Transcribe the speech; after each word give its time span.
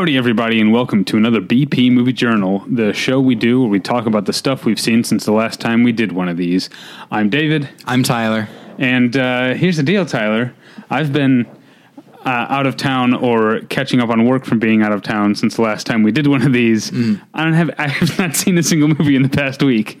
Howdy, 0.00 0.16
everybody, 0.16 0.58
and 0.62 0.72
welcome 0.72 1.04
to 1.04 1.18
another 1.18 1.42
BP 1.42 1.92
Movie 1.92 2.14
Journal, 2.14 2.64
the 2.66 2.94
show 2.94 3.20
we 3.20 3.34
do 3.34 3.60
where 3.60 3.68
we 3.68 3.80
talk 3.80 4.06
about 4.06 4.24
the 4.24 4.32
stuff 4.32 4.64
we've 4.64 4.80
seen 4.80 5.04
since 5.04 5.26
the 5.26 5.32
last 5.32 5.60
time 5.60 5.82
we 5.82 5.92
did 5.92 6.12
one 6.12 6.26
of 6.26 6.38
these. 6.38 6.70
I'm 7.10 7.28
David, 7.28 7.68
I'm 7.84 8.02
Tyler. 8.02 8.48
and 8.78 9.14
uh, 9.14 9.52
here's 9.52 9.76
the 9.76 9.82
deal, 9.82 10.06
Tyler. 10.06 10.54
I've 10.88 11.12
been 11.12 11.44
uh, 12.24 12.46
out 12.48 12.66
of 12.66 12.78
town 12.78 13.12
or 13.12 13.60
catching 13.68 14.00
up 14.00 14.08
on 14.08 14.24
work 14.24 14.46
from 14.46 14.58
being 14.58 14.80
out 14.82 14.92
of 14.92 15.02
town 15.02 15.34
since 15.34 15.56
the 15.56 15.62
last 15.62 15.86
time 15.86 16.02
we 16.02 16.12
did 16.12 16.26
one 16.26 16.40
of 16.40 16.54
these. 16.54 16.90
I 17.34 17.44
don't 17.44 17.52
have 17.52 17.70
I 17.78 17.88
have 17.88 18.18
not 18.18 18.34
seen 18.34 18.56
a 18.56 18.62
single 18.62 18.88
movie 18.88 19.16
in 19.16 19.22
the 19.22 19.28
past 19.28 19.62
week. 19.62 20.00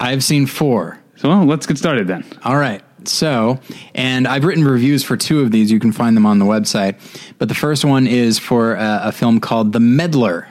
I've 0.00 0.22
seen 0.22 0.46
four. 0.46 1.00
So 1.16 1.30
well, 1.30 1.46
let's 1.46 1.64
get 1.64 1.78
started 1.78 2.08
then. 2.08 2.26
All 2.44 2.58
right. 2.58 2.83
So, 3.08 3.60
and 3.94 4.26
I've 4.26 4.44
written 4.44 4.64
reviews 4.64 5.02
for 5.04 5.16
two 5.16 5.40
of 5.40 5.50
these. 5.50 5.70
You 5.70 5.80
can 5.80 5.92
find 5.92 6.16
them 6.16 6.26
on 6.26 6.38
the 6.38 6.44
website. 6.44 6.96
But 7.38 7.48
the 7.48 7.54
first 7.54 7.84
one 7.84 8.06
is 8.06 8.38
for 8.38 8.74
a, 8.74 9.00
a 9.04 9.12
film 9.12 9.40
called 9.40 9.72
The 9.72 9.80
Meddler, 9.80 10.48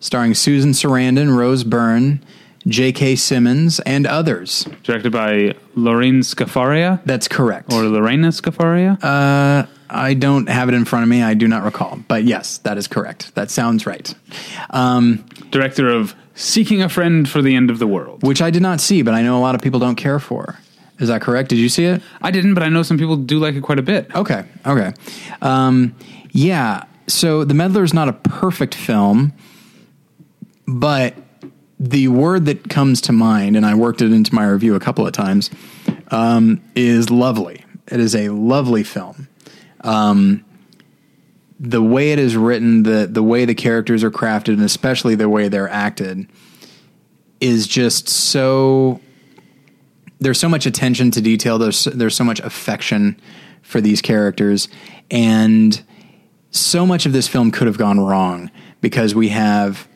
starring 0.00 0.34
Susan 0.34 0.70
Sarandon, 0.72 1.36
Rose 1.36 1.64
Byrne, 1.64 2.24
J.K. 2.66 3.16
Simmons, 3.16 3.80
and 3.80 4.06
others. 4.06 4.66
Directed 4.82 5.12
by 5.12 5.54
Lorraine 5.74 6.20
Scafaria 6.20 7.00
That's 7.04 7.26
correct. 7.28 7.72
or 7.72 7.84
Lorena 7.84 8.28
Scafaria. 8.28 9.02
Uh, 9.02 9.66
I 9.90 10.12
don't 10.14 10.48
have 10.50 10.68
it 10.68 10.74
in 10.74 10.84
front 10.84 11.04
of 11.04 11.08
me. 11.08 11.22
I 11.22 11.32
do 11.32 11.48
not 11.48 11.64
recall. 11.64 11.98
But 12.08 12.24
yes, 12.24 12.58
that 12.58 12.76
is 12.76 12.86
correct. 12.86 13.34
That 13.36 13.50
sounds 13.50 13.86
right. 13.86 14.14
Um, 14.70 15.24
Director 15.50 15.88
of 15.88 16.14
Seeking 16.34 16.82
a 16.82 16.88
Friend 16.90 17.26
for 17.28 17.40
the 17.40 17.56
End 17.56 17.70
of 17.70 17.78
the 17.78 17.86
World. 17.86 18.22
which 18.22 18.42
I 18.42 18.50
did 18.50 18.60
not 18.62 18.80
see, 18.80 19.00
but 19.02 19.14
I 19.14 19.22
know 19.22 19.38
a 19.38 19.40
lot 19.40 19.54
of 19.54 19.62
people 19.62 19.80
don't 19.80 19.96
care 19.96 20.18
for. 20.20 20.58
Is 20.98 21.08
that 21.08 21.20
correct? 21.22 21.48
Did 21.48 21.58
you 21.58 21.68
see 21.68 21.84
it? 21.84 22.02
I 22.20 22.30
didn't, 22.30 22.54
but 22.54 22.62
I 22.62 22.68
know 22.68 22.82
some 22.82 22.98
people 22.98 23.16
do 23.16 23.38
like 23.38 23.54
it 23.54 23.62
quite 23.62 23.78
a 23.78 23.82
bit. 23.82 24.14
Okay. 24.14 24.44
Okay. 24.66 24.92
Um, 25.40 25.94
yeah. 26.30 26.84
So 27.06 27.44
The 27.44 27.54
Meddler 27.54 27.84
is 27.84 27.94
not 27.94 28.08
a 28.08 28.12
perfect 28.12 28.74
film, 28.74 29.32
but 30.66 31.14
the 31.78 32.08
word 32.08 32.46
that 32.46 32.68
comes 32.68 33.00
to 33.02 33.12
mind, 33.12 33.56
and 33.56 33.64
I 33.64 33.74
worked 33.74 34.02
it 34.02 34.12
into 34.12 34.34
my 34.34 34.46
review 34.46 34.74
a 34.74 34.80
couple 34.80 35.06
of 35.06 35.12
times, 35.12 35.50
um, 36.10 36.60
is 36.74 37.10
lovely. 37.10 37.64
It 37.86 38.00
is 38.00 38.14
a 38.14 38.30
lovely 38.30 38.82
film. 38.82 39.28
Um, 39.82 40.44
the 41.60 41.82
way 41.82 42.12
it 42.12 42.18
is 42.18 42.36
written, 42.36 42.82
the 42.82 43.08
the 43.10 43.22
way 43.22 43.44
the 43.44 43.54
characters 43.54 44.04
are 44.04 44.10
crafted, 44.10 44.54
and 44.54 44.62
especially 44.62 45.14
the 45.14 45.28
way 45.28 45.48
they're 45.48 45.68
acted, 45.68 46.28
is 47.40 47.66
just 47.66 48.08
so 48.08 49.00
there's 50.20 50.38
so 50.38 50.48
much 50.48 50.66
attention 50.66 51.10
to 51.12 51.20
detail. 51.20 51.58
There's 51.58 51.84
there's 51.84 52.16
so 52.16 52.24
much 52.24 52.40
affection 52.40 53.20
for 53.62 53.80
these 53.80 54.00
characters, 54.00 54.68
and 55.10 55.80
so 56.50 56.86
much 56.86 57.06
of 57.06 57.12
this 57.12 57.28
film 57.28 57.50
could 57.50 57.66
have 57.66 57.78
gone 57.78 58.00
wrong 58.00 58.50
because 58.80 59.14
we 59.14 59.28
have, 59.28 59.86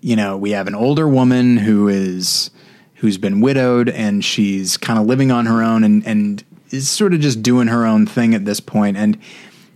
you 0.00 0.16
know, 0.16 0.36
we 0.36 0.50
have 0.50 0.66
an 0.66 0.74
older 0.74 1.08
woman 1.08 1.56
who 1.56 1.88
is 1.88 2.50
who's 2.96 3.18
been 3.18 3.40
widowed 3.40 3.88
and 3.88 4.24
she's 4.24 4.76
kind 4.76 4.98
of 4.98 5.06
living 5.06 5.30
on 5.30 5.46
her 5.46 5.62
own 5.62 5.84
and 5.84 6.06
and 6.06 6.44
is 6.70 6.88
sort 6.88 7.14
of 7.14 7.20
just 7.20 7.42
doing 7.42 7.68
her 7.68 7.86
own 7.86 8.06
thing 8.06 8.34
at 8.34 8.44
this 8.44 8.60
point 8.60 8.96
and 8.96 9.18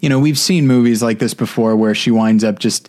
you 0.01 0.09
know 0.09 0.19
we've 0.19 0.39
seen 0.39 0.67
movies 0.67 1.03
like 1.03 1.19
this 1.19 1.35
before 1.35 1.77
where 1.77 1.95
she 1.95 2.11
winds 2.11 2.43
up 2.43 2.59
just 2.59 2.89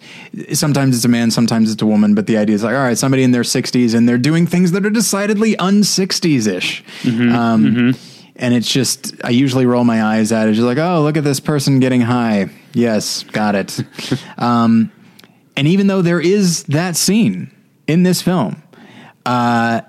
sometimes 0.54 0.96
it's 0.96 1.06
a 1.06 1.10
man 1.10 1.30
sometimes 1.32 1.72
it's 1.72 1.82
a 1.82 1.86
woman 1.86 2.16
but 2.16 2.26
the 2.28 2.38
idea 2.38 2.56
is 2.56 2.64
like 2.64 2.74
all 2.74 2.82
right 2.82 2.98
somebody 2.98 3.24
in 3.24 3.32
their 3.32 3.44
60s 3.44 3.94
and 3.94 4.08
they're 4.08 4.18
doing 4.18 4.48
things 4.48 4.72
that 4.72 4.86
are 4.86 4.90
decidedly 4.90 5.58
un-60s 5.58 6.48
ish 6.48 6.84
um, 7.06 7.96
and 8.38 8.54
it's 8.54 8.72
just 8.72 9.14
i 9.26 9.30
usually 9.30 9.66
roll 9.66 9.84
my 9.84 10.04
eyes 10.04 10.32
at 10.32 10.48
it 10.48 10.54
just 10.54 10.66
like 10.66 10.78
oh 10.78 11.02
look 11.02 11.18
at 11.18 11.24
this 11.24 11.40
person 11.40 11.80
getting 11.80 12.02
high. 12.02 12.50
Yes 12.74 13.24
got 13.24 13.56
it. 13.56 13.80
Um, 14.38 14.92
and 15.58 15.68
even 15.68 15.88
though 15.88 16.02
there 16.02 16.22
is 16.22 16.64
that 16.64 16.96
scene 16.96 17.52
in 17.86 18.04
this 18.04 18.22
film 18.22 18.64
uh, 19.26 19.82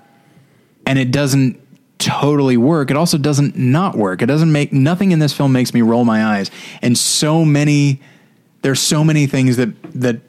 and 0.85 0.99
it 0.99 1.11
doesn't 1.11 1.59
totally 2.03 2.57
work. 2.57 2.91
It 2.91 2.97
also 2.97 3.17
doesn't 3.17 3.55
not 3.55 3.95
work. 3.97 4.21
It 4.21 4.27
doesn't 4.27 4.51
make 4.51 4.73
nothing 4.73 5.11
in 5.11 5.19
this 5.19 5.33
film 5.33 5.51
makes 5.51 5.73
me 5.73 5.81
roll 5.81 6.05
my 6.05 6.23
eyes. 6.23 6.51
And 6.81 6.97
so 6.97 7.45
many 7.45 8.01
there's 8.61 8.79
so 8.79 9.03
many 9.03 9.27
things 9.27 9.57
that 9.57 9.69
that 9.93 10.21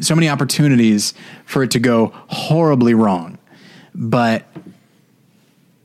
so 0.00 0.14
many 0.14 0.28
opportunities 0.28 1.14
for 1.44 1.62
it 1.62 1.72
to 1.72 1.78
go 1.78 2.12
horribly 2.28 2.94
wrong. 2.94 3.38
But 3.94 4.44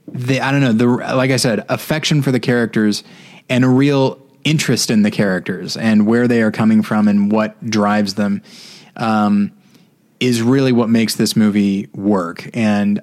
the 0.07 0.41
I 0.41 0.51
don't 0.51 0.61
know 0.61 0.73
the 0.73 0.87
like 0.87 1.31
I 1.31 1.37
said 1.37 1.65
affection 1.69 2.21
for 2.21 2.31
the 2.31 2.39
characters 2.39 3.03
and 3.49 3.63
a 3.65 3.69
real 3.69 4.21
interest 4.43 4.91
in 4.91 5.01
the 5.01 5.11
characters 5.11 5.75
and 5.75 6.05
where 6.05 6.27
they 6.27 6.41
are 6.41 6.51
coming 6.51 6.83
from 6.83 7.07
and 7.07 7.31
what 7.31 7.63
drives 7.67 8.13
them 8.13 8.43
um, 8.95 9.51
is 10.19 10.41
really 10.41 10.71
what 10.71 10.89
makes 10.89 11.15
this 11.15 11.35
movie 11.35 11.89
work. 11.93 12.49
And 12.53 13.01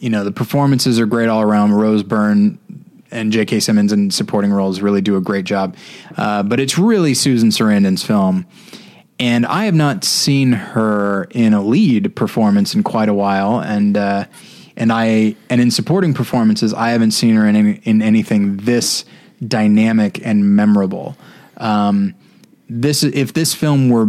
you 0.00 0.10
know 0.10 0.24
the 0.24 0.32
performances 0.32 0.98
are 0.98 1.06
great 1.06 1.28
all 1.28 1.42
around 1.42 1.72
Rose 1.74 2.02
Byrne 2.02 2.58
and 3.12 3.32
J.K. 3.32 3.60
Simmons 3.60 3.92
in 3.92 4.10
supporting 4.10 4.52
roles 4.52 4.80
really 4.80 5.00
do 5.00 5.16
a 5.16 5.20
great 5.20 5.44
job 5.44 5.76
uh, 6.16 6.42
but 6.42 6.58
it's 6.58 6.76
really 6.76 7.14
Susan 7.14 7.50
Sarandon's 7.50 8.02
film 8.02 8.46
and 9.20 9.44
I 9.44 9.66
have 9.66 9.74
not 9.74 10.02
seen 10.02 10.52
her 10.52 11.24
in 11.30 11.52
a 11.52 11.60
lead 11.60 12.16
performance 12.16 12.74
in 12.74 12.82
quite 12.82 13.10
a 13.10 13.14
while, 13.14 13.60
and 13.60 13.94
uh, 13.96 14.24
and 14.78 14.90
I 14.90 15.36
and 15.50 15.60
in 15.60 15.70
supporting 15.70 16.14
performances, 16.14 16.72
I 16.72 16.90
haven't 16.90 17.10
seen 17.10 17.36
her 17.36 17.46
in 17.46 17.54
any, 17.54 17.80
in 17.84 18.00
anything 18.00 18.56
this 18.56 19.04
dynamic 19.46 20.24
and 20.26 20.56
memorable. 20.56 21.18
Um, 21.58 22.14
this 22.70 23.02
if 23.02 23.34
this 23.34 23.52
film 23.52 23.90
were 23.90 24.08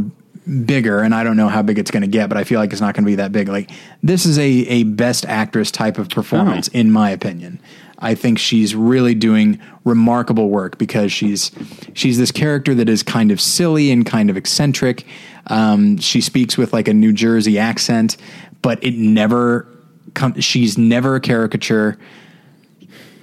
bigger, 0.65 0.99
and 1.01 1.13
I 1.15 1.23
don't 1.23 1.37
know 1.37 1.47
how 1.49 1.61
big 1.61 1.79
it's 1.79 1.91
going 1.91 2.01
to 2.01 2.07
get, 2.07 2.27
but 2.29 2.37
I 2.37 2.43
feel 2.43 2.59
like 2.59 2.71
it's 2.71 2.81
not 2.81 2.93
going 2.95 3.03
to 3.05 3.09
be 3.11 3.15
that 3.15 3.31
big. 3.31 3.47
Like 3.47 3.71
this 4.03 4.25
is 4.25 4.37
a 4.37 4.43
a 4.49 4.83
best 4.83 5.25
actress 5.25 5.71
type 5.71 5.97
of 5.97 6.09
performance, 6.09 6.69
Oh. 6.73 6.77
in 6.77 6.91
my 6.91 7.09
opinion. 7.11 7.59
I 8.03 8.15
think 8.15 8.39
she's 8.39 8.73
really 8.73 9.13
doing 9.13 9.59
remarkable 9.85 10.49
work 10.49 10.77
because 10.79 11.11
she's 11.11 11.51
she's 11.93 12.17
this 12.17 12.31
character 12.31 12.73
that 12.75 12.89
is 12.89 13.03
kind 13.03 13.31
of 13.31 13.39
silly 13.39 13.91
and 13.91 14.05
kind 14.05 14.29
of 14.29 14.37
eccentric. 14.37 15.05
Um, 15.47 15.97
she 15.97 16.19
speaks 16.21 16.57
with 16.57 16.73
like 16.73 16.87
a 16.87 16.93
New 16.93 17.13
Jersey 17.13 17.59
accent, 17.59 18.17
but 18.63 18.83
it 18.83 18.95
never 18.95 19.67
com- 20.15 20.39
she's 20.39 20.77
never 20.79 21.15
a 21.15 21.19
caricature. 21.19 21.97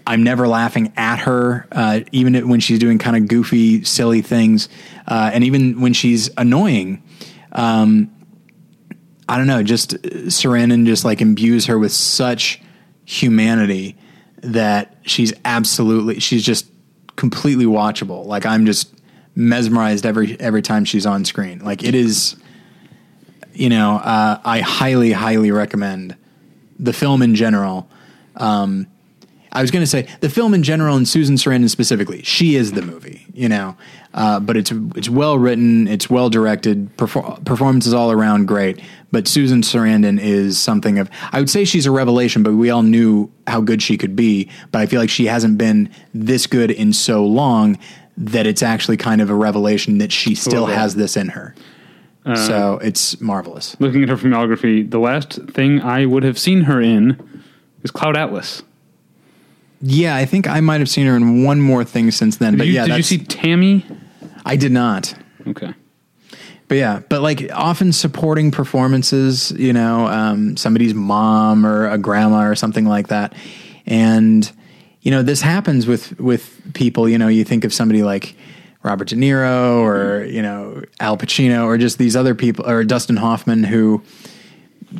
I'm 0.07 0.23
never 0.23 0.49
laughing 0.49 0.91
at 0.97 1.19
her, 1.21 1.67
uh, 1.71 2.01
even 2.13 2.49
when 2.49 2.61
she's 2.61 2.79
doing 2.79 2.99
kind 2.99 3.15
of 3.17 3.29
goofy, 3.29 3.85
silly 3.85 4.23
things, 4.23 4.69
uh, 5.07 5.31
and 5.35 5.45
even 5.45 5.81
when 5.81 5.93
she's 5.93 6.31
annoying. 6.39 7.03
Um, 7.53 8.11
I 9.29 9.37
don't 9.37 9.47
know, 9.47 9.63
just 9.63 9.95
uh, 9.95 9.99
Sarandon 10.29 10.87
just 10.87 11.05
like 11.05 11.21
imbues 11.21 11.67
her 11.67 11.79
with 11.79 11.93
such 11.93 12.63
humanity 13.05 13.97
that 14.43 14.97
she's 15.03 15.33
absolutely 15.45 16.21
she's 16.21 16.45
just 16.45 16.71
completely 17.17 17.65
watchable. 17.65 18.25
Like 18.27 18.47
I'm 18.47 18.65
just 18.65 18.95
mesmerized 19.35 20.07
every 20.07 20.39
every 20.41 20.63
time 20.63 20.85
she's 20.85 21.07
on 21.07 21.25
screen. 21.25 21.59
Like 21.61 21.85
it 21.85 21.95
is, 21.95 22.37
you 23.53 23.69
know, 23.69 23.97
uh, 23.97 24.41
I 24.45 24.61
highly 24.61 25.13
highly 25.13 25.51
recommend 25.51 26.17
the 26.79 26.93
film 26.93 27.23
in 27.23 27.35
general. 27.35 27.89
Um, 28.37 28.87
I 29.53 29.63
was 29.63 29.71
going 29.71 29.83
to 29.83 29.87
say 29.87 30.07
the 30.21 30.29
film 30.29 30.55
in 30.55 30.63
general 30.63 30.97
and 30.97 31.07
Susan 31.09 31.37
Sarandon 31.37 31.71
specifically. 31.71 32.23
She 32.23 32.55
is 32.57 32.73
the 32.73 32.83
movie, 32.83 33.27
you 33.33 33.49
know. 33.49 33.77
Uh, 34.15 34.41
but 34.41 34.57
it's 34.57 34.71
it's 34.97 35.09
well 35.09 35.39
written, 35.39 35.87
it's 35.89 36.09
well 36.11 36.31
directed, 36.31 36.95
perfor- 36.97 37.45
performances 37.45 37.93
all 37.95 38.11
around 38.11 38.47
great. 38.47 38.81
But 39.13 39.27
Susan 39.29 39.63
Sarandon 39.63 40.19
is 40.21 40.59
something 40.59 40.99
of 40.99 41.11
I 41.33 41.39
would 41.41 41.51
say 41.51 41.65
she's 41.65 41.87
a 41.87 41.91
revelation, 41.91 42.43
but 42.43 42.53
we 42.55 42.71
all 42.71 42.83
knew 42.83 43.31
how 43.47 43.61
good 43.61 43.83
she 43.83 43.97
could 43.97 44.17
be. 44.17 44.51
But 44.73 44.81
I 44.81 44.87
feel 44.87 45.01
like 45.01 45.11
she 45.11 45.27
hasn't 45.27 45.57
been 45.59 45.91
this 46.15 46.47
good 46.47 46.71
in 46.71 46.93
so 46.93 47.25
long 47.25 47.79
that 48.17 48.47
it's 48.47 48.63
actually 48.63 48.97
kind 48.97 49.21
of 49.21 49.31
a 49.31 49.35
revelation 49.35 49.99
that 49.99 50.11
she 50.13 50.35
still 50.35 50.65
Okay. 50.65 50.75
has 50.75 50.95
this 50.97 51.17
in 51.17 51.29
her. 51.29 51.55
so 52.35 52.79
it's 52.83 53.21
marvelous. 53.21 53.77
Looking 53.81 54.03
at 54.03 54.09
her 54.11 54.17
filmography, 54.17 54.89
the 54.91 54.99
last 54.99 55.35
thing 55.53 55.81
I 55.81 56.05
would 56.05 56.25
have 56.25 56.39
seen 56.39 56.63
her 56.63 56.81
in 56.81 57.17
is 57.83 57.91
Cloud 57.91 58.17
Atlas. 58.17 58.63
Yeah, 59.81 60.17
I 60.17 60.25
think 60.25 60.49
I 60.49 60.61
might 60.61 60.81
have 60.81 60.89
seen 60.89 61.07
her 61.07 61.17
in 61.17 61.45
one 61.45 61.61
more 61.61 61.85
thing 61.85 62.11
since 62.11 62.37
then. 62.37 62.55
Did, 62.55 62.59
but 62.59 62.67
you, 62.67 62.73
yeah, 62.75 62.83
did 62.83 62.89
you 62.89 62.93
that's- 62.95 63.07
see 63.07 63.19
Tammy? 63.19 63.85
I 64.45 64.57
did 64.57 64.73
not. 64.73 65.15
Okay. 65.47 65.75
But 66.69 66.77
yeah, 66.77 67.01
but 67.09 67.23
like 67.23 67.51
often 67.55 67.93
supporting 67.93 68.51
performances, 68.51 69.53
you 69.53 69.73
know, 69.73 70.07
um, 70.07 70.57
somebody's 70.57 70.93
mom 70.95 71.65
or 71.65 71.89
a 71.89 71.97
grandma 71.97 72.47
or 72.47 72.55
something 72.55 72.85
like 72.85 73.09
that, 73.09 73.35
and 73.87 74.51
you 75.01 75.11
know 75.11 75.23
this 75.23 75.41
happens 75.41 75.87
with 75.87 76.19
with 76.21 76.61
people. 76.75 77.09
You 77.09 77.17
know, 77.17 77.29
you 77.29 77.43
think 77.45 77.65
of 77.65 77.73
somebody 77.73 78.03
like 78.03 78.37
Robert 78.83 79.09
De 79.09 79.17
Niro 79.17 79.79
or 79.81 80.25
you 80.25 80.43
know 80.43 80.83
Al 81.01 81.17
Pacino 81.17 81.65
or 81.65 81.79
just 81.79 81.97
these 81.97 82.15
other 82.15 82.35
people 82.35 82.69
or 82.69 82.85
Dustin 82.85 83.17
Hoffman 83.17 83.65
who 83.65 84.03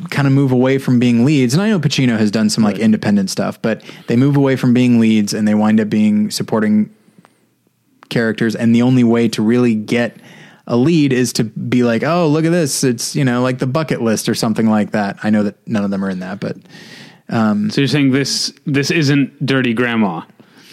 kind 0.09 0.27
of 0.27 0.33
move 0.33 0.51
away 0.51 0.77
from 0.77 0.99
being 0.99 1.25
leads. 1.25 1.53
And 1.53 1.63
I 1.63 1.69
know 1.69 1.79
Pacino 1.79 2.17
has 2.17 2.31
done 2.31 2.49
some 2.49 2.63
like 2.63 2.77
independent 2.77 3.29
stuff, 3.29 3.61
but 3.61 3.83
they 4.07 4.15
move 4.15 4.37
away 4.37 4.55
from 4.55 4.73
being 4.73 4.99
leads 4.99 5.33
and 5.33 5.47
they 5.47 5.55
wind 5.55 5.79
up 5.79 5.89
being 5.89 6.29
supporting 6.31 6.93
characters. 8.09 8.55
And 8.55 8.75
the 8.75 8.81
only 8.81 9.03
way 9.03 9.27
to 9.29 9.41
really 9.41 9.75
get 9.75 10.17
a 10.67 10.77
lead 10.77 11.11
is 11.13 11.33
to 11.33 11.43
be 11.43 11.83
like, 11.83 12.03
oh, 12.03 12.27
look 12.27 12.45
at 12.45 12.51
this. 12.51 12.83
It's, 12.83 13.15
you 13.15 13.25
know, 13.25 13.41
like 13.41 13.57
the 13.57 13.67
bucket 13.67 14.01
list 14.01 14.29
or 14.29 14.35
something 14.35 14.67
like 14.67 14.91
that. 14.91 15.17
I 15.23 15.31
know 15.31 15.43
that 15.43 15.67
none 15.67 15.83
of 15.83 15.89
them 15.89 16.05
are 16.05 16.09
in 16.09 16.19
that, 16.19 16.39
but 16.39 16.57
So 17.69 17.81
you're 17.81 17.87
saying 17.87 18.11
this 18.11 18.53
this 18.65 18.91
isn't 18.91 19.45
Dirty 19.45 19.73
Grandma, 19.73 20.23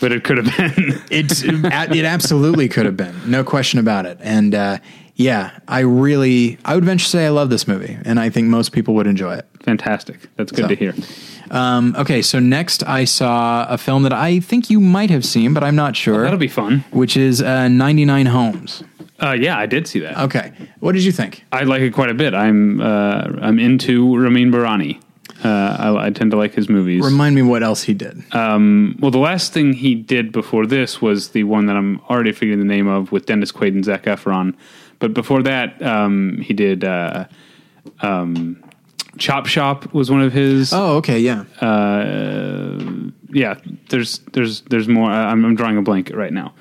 but 0.01 0.13
it 0.13 0.25
could 0.25 0.39
have 0.39 0.57
been. 0.57 1.03
It's 1.11 1.43
it 1.43 2.05
absolutely 2.05 2.69
could 2.69 2.87
have 2.87 2.97
been, 2.97 3.15
no 3.31 3.45
question 3.45 3.79
about 3.79 4.07
it. 4.07 4.19
And 4.21 4.55
uh, 4.55 4.79
yeah, 5.17 5.59
I 5.67 5.81
really, 5.81 6.59
I 6.65 6.75
would 6.75 6.85
venture 6.85 7.05
to 7.05 7.11
say 7.11 7.27
I 7.27 7.31
love 7.31 7.51
this 7.51 7.67
movie, 7.67 7.99
and 8.05 8.21
I 8.21 8.31
think 8.31 8.49
most 8.49 8.73
people 8.73 8.95
would 8.95 9.07
enjoy 9.07 9.35
it. 9.35 9.47
Fantastic. 9.63 10.19
That's 10.37 10.53
good 10.53 10.63
So- 10.65 10.69
to 10.69 10.75
hear. 10.77 10.95
Um, 11.51 11.95
okay, 11.97 12.23
so 12.23 12.39
next 12.41 12.83
I 12.89 13.05
saw 13.05 13.67
a 13.69 13.79
film 13.79 14.03
that 14.03 14.13
I 14.13 14.41
think 14.41 14.69
you 14.69 14.81
might 14.81 15.11
have 15.11 15.25
seen, 15.25 15.55
but 15.55 15.63
I'm 15.63 15.77
not 15.77 15.95
sure. 15.97 16.23
That'll 16.25 16.39
be 16.39 16.49
fun. 16.49 16.85
which 16.91 17.17
is 17.17 17.41
uh, 17.41 17.69
99 17.69 18.27
Homes. 18.27 18.83
Uh, 19.23 19.31
yeah, 19.39 19.57
I 19.57 19.65
did 19.67 19.87
see 19.87 20.01
that. 20.01 20.19
Okay, 20.19 20.53
what 20.81 20.93
did 20.93 21.05
you 21.05 21.13
think? 21.13 21.45
I 21.53 21.63
like 21.63 21.83
it 21.83 21.93
quite 21.95 22.11
a 22.11 22.15
bit. 22.15 22.35
I'm 22.35 22.81
uh, 22.81 23.29
I'm 23.41 23.59
into 23.61 24.19
Ramin 24.19 24.51
Bahrani. 24.51 25.01
Uh, 25.45 25.49
I, 25.99 26.07
I 26.07 26.11
tend 26.11 26.33
to 26.33 26.37
like 26.37 26.53
his 26.55 26.69
movies. 26.69 27.05
Remind 27.05 27.35
me 27.37 27.43
what 27.43 27.63
else 27.63 27.83
he 27.85 27.95
did. 27.95 28.23
Um, 28.35 28.97
well, 29.01 29.11
the 29.13 29.19
last 29.19 29.53
thing 29.53 29.73
he 29.73 29.95
did 29.95 30.33
before 30.33 30.67
this 30.67 31.01
was 31.01 31.29
the 31.31 31.45
one 31.45 31.67
that 31.67 31.77
I'm 31.77 32.01
already 32.11 32.33
figuring 32.33 32.59
the 32.59 32.65
name 32.67 32.89
of 32.89 33.13
with 33.13 33.27
Dennis 33.27 33.53
Quaid 33.53 33.69
and 33.69 33.85
Zac 33.85 34.03
Efron. 34.05 34.55
But 34.99 35.15
before 35.15 35.43
that, 35.43 35.83
um, 35.83 36.39
he 36.41 36.55
did 36.55 36.85
uh, 36.85 37.27
um, 38.01 38.63
Chop 39.19 39.47
Shop 39.47 39.93
was 39.93 40.11
one 40.11 40.23
of 40.23 40.33
his. 40.33 40.73
oh, 40.73 40.97
okay, 40.97 41.19
yeah. 41.19 41.45
Uh, 41.61 43.11
yeah, 43.31 43.59
there's 43.91 44.19
there's 44.33 44.63
there's 44.63 44.89
more. 44.89 45.11
I'm, 45.11 45.45
I'm 45.45 45.55
drawing 45.55 45.77
a 45.77 45.83
blank 45.83 46.11
right 46.15 46.33
now. 46.33 46.55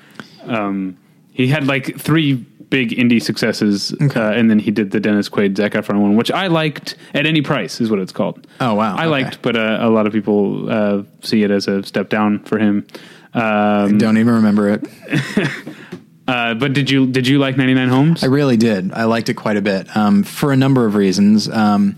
Um, 0.44 0.96
he 1.32 1.48
had 1.48 1.66
like 1.66 1.98
three 1.98 2.34
big 2.70 2.90
indie 2.90 3.22
successes, 3.22 3.94
uh, 4.00 4.32
and 4.34 4.50
then 4.50 4.58
he 4.58 4.70
did 4.70 4.90
the 4.90 5.00
Dennis 5.00 5.28
Quaid 5.28 5.56
Zac 5.56 5.72
Efron 5.72 6.00
one, 6.00 6.16
which 6.16 6.30
I 6.30 6.46
liked 6.48 6.96
at 7.14 7.26
any 7.26 7.42
price 7.42 7.80
is 7.80 7.90
what 7.90 7.98
it's 8.00 8.12
called. 8.12 8.46
Oh, 8.60 8.74
wow, 8.74 8.96
I 8.96 9.00
okay. 9.02 9.06
liked, 9.06 9.42
but 9.42 9.56
uh, 9.56 9.78
a 9.80 9.90
lot 9.90 10.06
of 10.06 10.12
people 10.12 10.70
uh, 10.70 11.02
see 11.22 11.42
it 11.42 11.50
as 11.50 11.68
a 11.68 11.82
step 11.82 12.08
down 12.08 12.40
for 12.44 12.58
him. 12.58 12.86
Um, 13.34 13.98
Don't 13.98 14.16
even 14.16 14.34
remember 14.34 14.68
it. 14.70 14.84
uh, 16.28 16.54
but 16.54 16.72
did 16.72 16.90
you 16.90 17.06
did 17.06 17.26
you 17.26 17.38
like 17.38 17.56
99 17.56 17.88
Homes? 17.88 18.22
I 18.24 18.26
really 18.26 18.56
did. 18.56 18.92
I 18.92 19.04
liked 19.04 19.28
it 19.28 19.34
quite 19.34 19.56
a 19.56 19.62
bit 19.62 19.94
um, 19.96 20.22
for 20.24 20.52
a 20.52 20.56
number 20.56 20.84
of 20.86 20.94
reasons. 20.94 21.48
Um, 21.48 21.96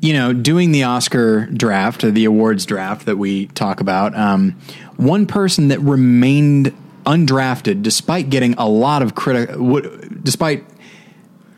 you 0.00 0.14
know, 0.14 0.32
doing 0.32 0.72
the 0.72 0.84
Oscar 0.84 1.46
draft, 1.46 2.00
the 2.02 2.24
awards 2.24 2.64
draft 2.64 3.04
that 3.06 3.16
we 3.18 3.46
talk 3.48 3.80
about, 3.80 4.16
um, 4.16 4.52
one 4.96 5.26
person 5.26 5.68
that 5.68 5.78
remained 5.80 6.74
undrafted 7.04 7.82
despite 7.82 8.30
getting 8.30 8.54
a 8.54 8.66
lot 8.66 9.02
of 9.02 9.14
critic, 9.14 9.50
w- 9.50 10.08
despite 10.22 10.64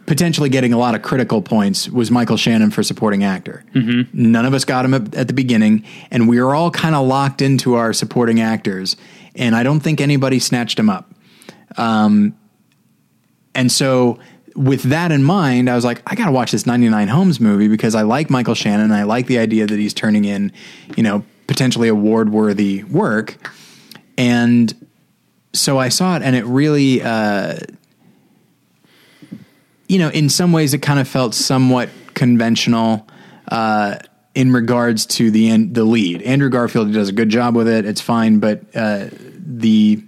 potentially 0.06 0.49
getting 0.49 0.73
a 0.73 0.79
lot 0.79 0.97
of 0.97 1.03
critical 1.03 1.41
points 1.41 1.88
was 1.88 2.11
Michael 2.11 2.37
Shannon 2.37 2.73
for 2.73 2.82
supporting 2.82 3.23
actor. 3.23 3.64
None 4.12 4.44
of 4.44 4.55
us 4.55 4.64
got 4.64 4.85
him 4.85 4.94
at, 4.94 5.14
at 5.14 5.29
the 5.29 5.32
beginning, 5.35 5.85
and 6.11 6.29
we 6.29 6.43
were 6.43 6.55
all 6.55 6.73
kind 6.73 6.97
of 6.97 7.06
locked 7.06 7.41
into 7.43 7.75
our 7.75 7.93
supporting 7.93 8.41
actors, 8.41 8.97
and 9.37 9.55
I 9.55 9.62
don't 9.62 9.81
think 9.81 10.00
anybody 10.00 10.41
snatched 10.41 10.79
him 10.81 10.91
up. 10.91 11.09
Um, 11.77 12.37
and 13.55 13.71
so 13.71 14.19
with 14.55 14.83
that 14.85 15.13
in 15.13 15.23
mind, 15.23 15.71
I 15.71 15.75
was 15.75 15.85
like, 15.85 16.03
I 16.07 16.15
got 16.15 16.27
to 16.27 16.33
watch 16.33 16.53
this 16.53 16.67
99 16.67 17.09
Homes 17.09 17.41
movie 17.41 17.69
because 17.69 17.95
I 17.95 18.03
like 18.03 18.31
Michael 18.31 18.55
Shannon. 18.55 18.85
And 18.85 18.95
I 18.95 19.05
like 19.05 19.27
the 19.27 19.39
idea 19.39 19.67
that 19.67 19.79
he's 19.79 19.95
turning 19.95 20.25
in, 20.25 20.53
you 20.97 21.03
know, 21.03 21.25
potentially 21.47 21.89
award 21.89 22.31
worthy 22.31 22.85
work. 22.85 23.51
And 24.17 24.89
so 25.53 25.79
I 25.79 25.89
saw 25.89 26.17
it 26.17 26.23
and 26.23 26.37
it 26.37 26.45
really, 26.45 27.03
uh, 27.03 27.59
you 29.89 29.99
know, 29.99 30.09
in 30.09 30.29
some 30.29 30.53
ways 30.53 30.75
it 30.75 30.79
kind 30.79 30.99
of 30.99 31.09
felt 31.09 31.35
somewhat 31.35 31.91
conventional, 32.15 33.07
uh, 33.49 33.97
in 34.35 34.53
regards 34.53 35.05
to 35.05 35.31
the 35.31 35.51
en- 35.51 35.73
the 35.75 35.85
lead. 35.85 36.23
Andrew 36.23 36.49
Garfield 36.49 36.93
does 36.93 37.11
a 37.11 37.13
good 37.13 37.29
job 37.29 37.55
with 37.55 37.69
it. 37.69 37.85
It's 37.85 38.01
fine, 38.01 38.39
but 38.39 38.63
uh, 38.75 39.09
the 39.37 40.03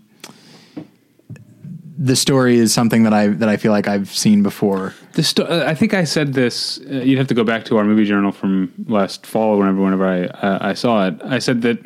the 1.96 2.16
story 2.16 2.56
is 2.56 2.72
something 2.74 3.04
that 3.04 3.12
I 3.12 3.28
that 3.28 3.48
I 3.48 3.56
feel 3.56 3.70
like 3.72 3.86
I've 3.88 4.08
seen 4.12 4.42
before. 4.42 4.94
The 5.12 5.22
sto- 5.22 5.44
uh, 5.44 5.64
I 5.66 5.74
think 5.74 5.94
I 5.94 6.04
said 6.04 6.32
this. 6.34 6.80
Uh, 6.90 6.94
you'd 6.96 7.18
have 7.18 7.28
to 7.28 7.34
go 7.34 7.44
back 7.44 7.64
to 7.66 7.76
our 7.78 7.84
movie 7.84 8.04
journal 8.04 8.32
from 8.32 8.72
last 8.88 9.26
fall, 9.26 9.58
whenever 9.58 9.80
whenever 9.80 10.06
I 10.06 10.24
uh, 10.24 10.58
I 10.60 10.74
saw 10.74 11.06
it. 11.06 11.14
I 11.24 11.38
said 11.38 11.62
that 11.62 11.78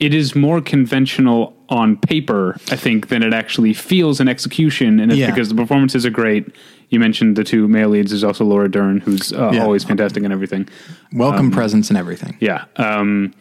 it 0.00 0.12
is 0.14 0.34
more 0.34 0.60
conventional 0.60 1.54
on 1.68 1.96
paper, 1.96 2.56
I 2.70 2.76
think, 2.76 3.08
than 3.08 3.22
it 3.22 3.32
actually 3.32 3.72
feels 3.74 4.20
in 4.20 4.28
execution, 4.28 4.98
and 5.00 5.10
it's 5.12 5.18
Yeah. 5.20 5.30
because 5.30 5.48
the 5.48 5.54
performances 5.54 6.04
are 6.04 6.10
great. 6.10 6.46
You 6.90 6.98
mentioned 7.00 7.36
the 7.36 7.44
two 7.44 7.68
male 7.68 7.88
leads. 7.90 8.10
There's 8.10 8.24
also 8.24 8.44
Laura 8.44 8.70
Dern, 8.70 9.00
who's 9.00 9.32
uh, 9.32 9.50
Yeah. 9.54 9.62
always 9.62 9.84
fantastic 9.84 10.22
and 10.24 10.32
everything. 10.32 10.68
Welcome 11.12 11.50
presence 11.50 11.88
and 11.90 11.96
everything. 11.98 12.36
Yeah. 12.40 12.64
Um, 12.76 13.34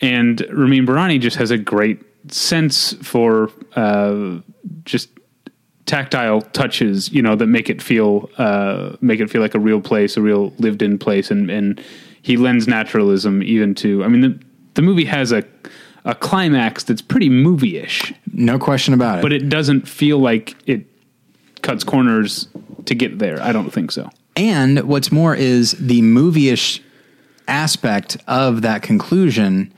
and 0.00 0.40
Ramin 0.52 0.86
Bahrani 0.86 1.20
just 1.20 1.36
has 1.36 1.50
a 1.50 1.58
great 1.58 2.00
sense 2.28 2.92
for 3.02 3.50
uh, 3.76 4.38
just 4.84 5.08
tactile 5.86 6.40
touches, 6.40 7.10
you 7.12 7.22
know, 7.22 7.34
that 7.36 7.46
make 7.46 7.68
it 7.70 7.82
feel 7.82 8.30
uh, 8.38 8.96
make 9.00 9.20
it 9.20 9.30
feel 9.30 9.40
like 9.42 9.54
a 9.54 9.58
real 9.60 9.80
place, 9.80 10.16
a 10.16 10.22
real 10.22 10.52
lived 10.58 10.82
in 10.82 10.98
place, 10.98 11.30
and 11.30 11.50
and 11.50 11.82
he 12.22 12.36
lends 12.36 12.68
naturalism 12.68 13.42
even 13.42 13.74
to. 13.76 14.04
I 14.04 14.08
mean, 14.08 14.20
the 14.20 14.40
the 14.74 14.82
movie 14.82 15.06
has 15.06 15.32
a 15.32 15.42
a 16.04 16.14
climax 16.14 16.84
that's 16.84 17.02
pretty 17.02 17.28
movie 17.28 17.76
ish, 17.76 18.12
No 18.32 18.58
question 18.58 18.94
about 18.94 19.18
it. 19.18 19.22
but 19.22 19.32
it 19.34 19.48
doesn't 19.50 19.86
feel 19.86 20.18
like 20.18 20.56
it 20.66 20.86
cuts 21.60 21.84
corners 21.84 22.48
to 22.86 22.94
get 22.94 23.18
there. 23.18 23.40
I 23.42 23.52
don't 23.52 23.70
think 23.70 23.92
so. 23.92 24.08
And 24.34 24.80
what's 24.84 25.12
more 25.12 25.34
is 25.34 25.72
the 25.72 26.00
movie-ish 26.00 26.80
aspect 27.48 28.16
of 28.26 28.62
that 28.62 28.80
conclusion. 28.80 29.74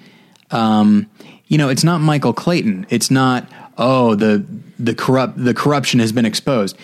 Um, 0.53 1.09
you 1.53 1.59
know, 1.59 1.69
it's 1.69 1.85
not 1.85 2.01
Michael 2.01 2.33
Clayton. 2.33 2.87
It's 2.89 3.11
not 3.11 3.47
oh 3.77 4.15
the 4.15 4.43
the 4.79 4.95
corrupt 4.95 5.37
the 5.37 5.53
corruption 5.53 6.01
has 6.01 6.11
been 6.11 6.25
exposed. 6.25 6.79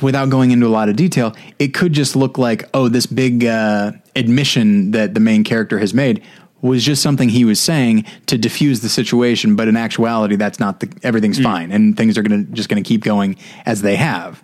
Without 0.00 0.30
going 0.30 0.52
into 0.52 0.64
a 0.64 0.68
lot 0.68 0.88
of 0.88 0.94
detail, 0.94 1.34
it 1.58 1.74
could 1.74 1.92
just 1.92 2.14
look 2.14 2.38
like 2.38 2.70
oh 2.72 2.86
this 2.86 3.06
big 3.06 3.44
uh, 3.44 3.90
admission 4.14 4.92
that 4.92 5.14
the 5.14 5.20
main 5.20 5.42
character 5.42 5.80
has 5.80 5.92
made 5.92 6.22
was 6.62 6.84
just 6.84 7.02
something 7.02 7.28
he 7.28 7.44
was 7.44 7.58
saying 7.58 8.04
to 8.26 8.38
diffuse 8.38 8.80
the 8.80 8.88
situation, 8.88 9.56
but 9.56 9.66
in 9.66 9.76
actuality, 9.76 10.36
that's 10.36 10.60
not 10.60 10.78
the 10.78 10.88
everything's 11.02 11.40
fine 11.40 11.72
and 11.72 11.96
things 11.96 12.16
are 12.16 12.22
gonna 12.22 12.44
just 12.44 12.68
gonna 12.68 12.80
keep 12.80 13.02
going 13.02 13.36
as 13.66 13.82
they 13.82 13.96
have. 13.96 14.40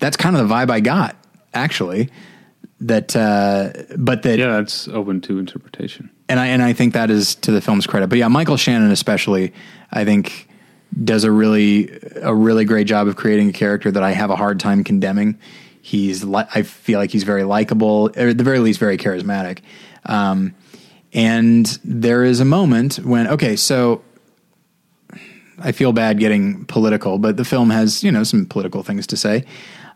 That's 0.00 0.18
kind 0.18 0.36
of 0.36 0.46
the 0.46 0.54
vibe 0.54 0.68
I 0.68 0.80
got 0.80 1.16
actually. 1.54 2.10
That, 2.80 3.16
uh, 3.16 3.72
but 3.96 4.22
that, 4.24 4.38
Yeah, 4.38 4.48
that's 4.48 4.86
open 4.88 5.20
to 5.22 5.38
interpretation. 5.38 6.10
and 6.28 6.38
I 6.38 6.48
and 6.48 6.62
I 6.62 6.74
think 6.74 6.92
that 6.92 7.10
is 7.10 7.34
to 7.36 7.50
the 7.50 7.60
film's 7.62 7.86
credit. 7.86 8.08
But 8.08 8.18
yeah, 8.18 8.28
Michael 8.28 8.58
Shannon 8.58 8.90
especially, 8.90 9.54
I 9.90 10.04
think, 10.04 10.46
does 11.02 11.24
a 11.24 11.30
really 11.32 11.90
a 12.20 12.34
really 12.34 12.64
great 12.66 12.86
job 12.86 13.08
of 13.08 13.16
creating 13.16 13.48
a 13.48 13.52
character 13.52 13.90
that 13.90 14.02
I 14.02 14.10
have 14.12 14.28
a 14.30 14.36
hard 14.36 14.60
time 14.60 14.84
condemning. 14.84 15.38
He's 15.80 16.22
li- 16.22 16.44
I 16.54 16.62
feel 16.62 16.98
like 16.98 17.10
he's 17.10 17.22
very 17.24 17.44
likable, 17.44 18.10
or 18.16 18.28
at 18.28 18.36
the 18.38 18.44
very 18.44 18.58
least, 18.58 18.78
very 18.78 18.98
charismatic. 18.98 19.60
Um, 20.04 20.54
and 21.14 21.64
there 21.82 22.24
is 22.24 22.40
a 22.40 22.44
moment 22.44 22.96
when 22.96 23.26
okay, 23.28 23.56
so 23.56 24.02
I 25.58 25.72
feel 25.72 25.92
bad 25.92 26.18
getting 26.18 26.66
political, 26.66 27.16
but 27.18 27.38
the 27.38 27.44
film 27.44 27.70
has 27.70 28.04
you 28.04 28.12
know 28.12 28.22
some 28.24 28.44
political 28.44 28.82
things 28.82 29.06
to 29.08 29.16
say. 29.16 29.44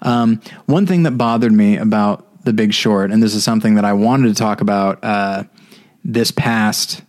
Um, 0.01 0.41
one 0.65 0.87
thing 0.87 1.03
that 1.03 1.19
bothered 1.19 1.53
me 1.53 1.77
about 1.77 2.27
The 2.45 2.53
Big 2.53 2.73
Short, 2.73 3.11
and 3.11 3.23
this 3.23 3.35
is 3.35 3.45
something 3.45 3.75
that 3.75 3.85
I 3.85 3.93
wanted 3.93 4.29
to 4.29 4.35
talk 4.35 4.61
about 4.61 5.03
uh, 5.03 5.45
this 6.05 6.31
past 6.31 7.03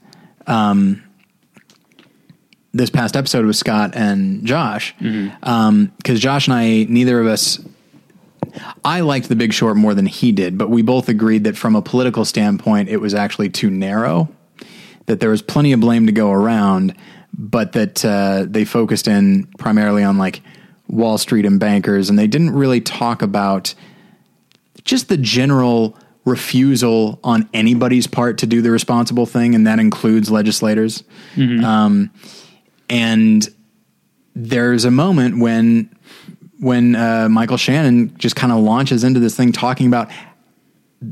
um, 0.48 1.04
this 2.74 2.90
past 2.90 3.16
episode 3.18 3.46
with 3.46 3.56
Scott 3.56 3.92
and 3.96 4.46
Josh, 4.46 4.96
because 4.98 6.20
Josh 6.20 6.48
and 6.48 6.56
I, 6.56 6.86
neither 6.88 7.20
of 7.20 7.28
us, 7.28 7.60
I 8.84 9.02
liked 9.02 9.30
The 9.30 9.36
Big 9.36 9.54
Short 9.54 9.76
more 9.76 9.94
than 9.94 10.06
he 10.06 10.32
did, 10.32 10.58
but 10.58 10.70
we 10.70 10.82
both 10.82 11.10
agreed 11.10 11.44
that 11.44 11.58
from 11.58 11.76
a 11.76 11.82
political 11.82 12.24
standpoint, 12.26 12.90
it 12.90 12.98
was 12.98 13.14
actually 13.14 13.50
too 13.50 13.70
narrow. 13.70 14.30
That 15.08 15.20
there 15.20 15.30
was 15.30 15.42
plenty 15.42 15.74
of 15.74 15.80
blame 15.80 16.06
to 16.06 16.12
go 16.12 16.32
around, 16.32 16.96
but 17.34 17.74
that 17.74 18.06
uh, 18.06 18.46
they 18.48 18.64
focused 18.64 19.08
in 19.08 19.48
primarily 19.58 20.04
on 20.04 20.18
like 20.18 20.42
Wall 20.88 21.18
Street 21.18 21.46
and 21.46 21.60
bankers, 21.60 22.10
and 22.10 22.18
they 22.18 22.28
didn't 22.28 22.52
really 22.52 22.80
talk 22.82 23.22
about 23.22 23.74
just 24.84 25.10
the 25.10 25.18
general 25.18 25.98
refusal 26.26 27.20
on 27.24 27.50
anybody's 27.54 28.08
part 28.08 28.38
to 28.40 28.46
do 28.46 28.62
the 28.62 28.70
responsible 28.72 29.26
thing, 29.26 29.56
and 29.56 29.66
that 29.68 29.80
includes 29.80 30.30
legislators. 30.30 31.04
Um, 31.66 32.12
and 32.90 33.48
there's 34.36 34.86
a 34.86 34.92
moment 34.92 35.40
when 35.40 35.90
when 36.60 36.96
uh, 36.96 37.28
Michael 37.30 37.58
Shannon 37.58 38.16
just 38.18 38.36
kind 38.36 38.54
of 38.54 38.60
launches 38.60 39.04
into 39.04 39.20
this 39.20 39.36
thing 39.36 39.52
talking 39.52 39.88
about 39.88 40.10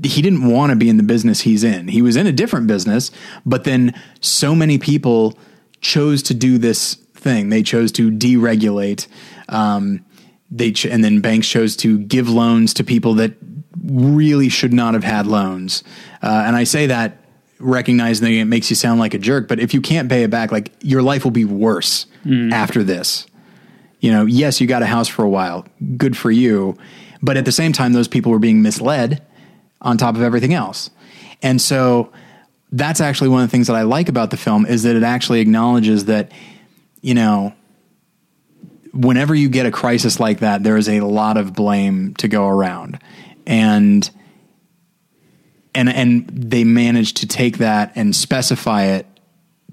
he 0.03 0.21
didn't 0.21 0.47
want 0.47 0.69
to 0.69 0.75
be 0.75 0.87
in 0.89 0.97
the 0.97 1.03
business 1.03 1.41
he's 1.41 1.63
in. 1.63 1.87
He 1.87 2.03
was 2.03 2.15
in 2.15 2.27
a 2.27 2.31
different 2.31 2.67
business, 2.67 3.09
but 3.45 3.63
then 3.63 3.99
so 4.21 4.53
many 4.53 4.77
people 4.77 5.37
chose 5.81 6.21
to 6.23 6.35
do 6.35 6.59
this 6.59 6.93
thing. 7.15 7.49
They 7.49 7.63
chose 7.63 7.91
to 7.93 8.11
deregulate. 8.11 9.07
Um, 9.47 10.05
they 10.51 10.71
ch- 10.73 10.85
and 10.85 11.03
then 11.03 11.21
banks 11.21 11.47
chose 11.47 11.75
to 11.77 11.97
give 11.97 12.29
loans 12.29 12.73
to 12.75 12.83
people 12.83 13.15
that 13.15 13.33
really 13.89 14.49
should 14.49 14.73
not 14.73 14.93
have 14.93 15.03
had 15.03 15.27
loans. 15.27 15.83
Uh, 16.21 16.43
and 16.45 16.55
I 16.55 16.63
say 16.63 16.87
that 16.87 17.17
recognizing 17.59 18.25
that 18.25 18.31
it 18.31 18.45
makes 18.45 18.69
you 18.69 18.75
sound 18.75 18.99
like 18.99 19.13
a 19.13 19.17
jerk, 19.17 19.47
but 19.47 19.59
if 19.59 19.73
you 19.73 19.81
can't 19.81 20.09
pay 20.09 20.23
it 20.23 20.29
back, 20.29 20.51
like 20.51 20.71
your 20.81 21.01
life 21.01 21.23
will 21.23 21.31
be 21.31 21.45
worse 21.45 22.05
after 22.53 22.83
this. 22.83 23.27
You 23.99 24.11
know, 24.11 24.25
yes, 24.25 24.61
you 24.61 24.67
got 24.67 24.81
a 24.81 24.85
house 24.85 25.09
for 25.09 25.23
a 25.23 25.29
while. 25.29 25.65
Good 25.97 26.15
for 26.15 26.31
you. 26.31 26.77
But 27.21 27.35
at 27.35 27.43
the 27.43 27.51
same 27.51 27.73
time, 27.73 27.91
those 27.91 28.07
people 28.07 28.31
were 28.31 28.39
being 28.39 28.61
misled 28.61 29.21
on 29.81 29.97
top 29.97 30.15
of 30.15 30.21
everything 30.21 30.53
else. 30.53 30.89
And 31.41 31.61
so 31.61 32.11
that's 32.71 33.01
actually 33.01 33.29
one 33.29 33.41
of 33.41 33.49
the 33.49 33.51
things 33.51 33.67
that 33.67 33.75
I 33.75 33.81
like 33.81 34.07
about 34.07 34.31
the 34.31 34.37
film 34.37 34.65
is 34.65 34.83
that 34.83 34.95
it 34.95 35.03
actually 35.03 35.41
acknowledges 35.41 36.05
that, 36.05 36.31
you 37.01 37.13
know, 37.13 37.53
whenever 38.93 39.35
you 39.35 39.49
get 39.49 39.65
a 39.65 39.71
crisis 39.71 40.19
like 40.19 40.39
that, 40.39 40.63
there 40.63 40.77
is 40.77 40.87
a 40.87 41.01
lot 41.01 41.37
of 41.37 41.53
blame 41.53 42.13
to 42.15 42.27
go 42.27 42.47
around. 42.47 42.99
And 43.49 44.09
and 45.75 45.89
and 45.89 46.29
they 46.29 46.63
managed 46.63 47.17
to 47.17 47.27
take 47.27 47.57
that 47.57 47.91
and 47.95 48.15
specify 48.15 48.83
it 48.83 49.05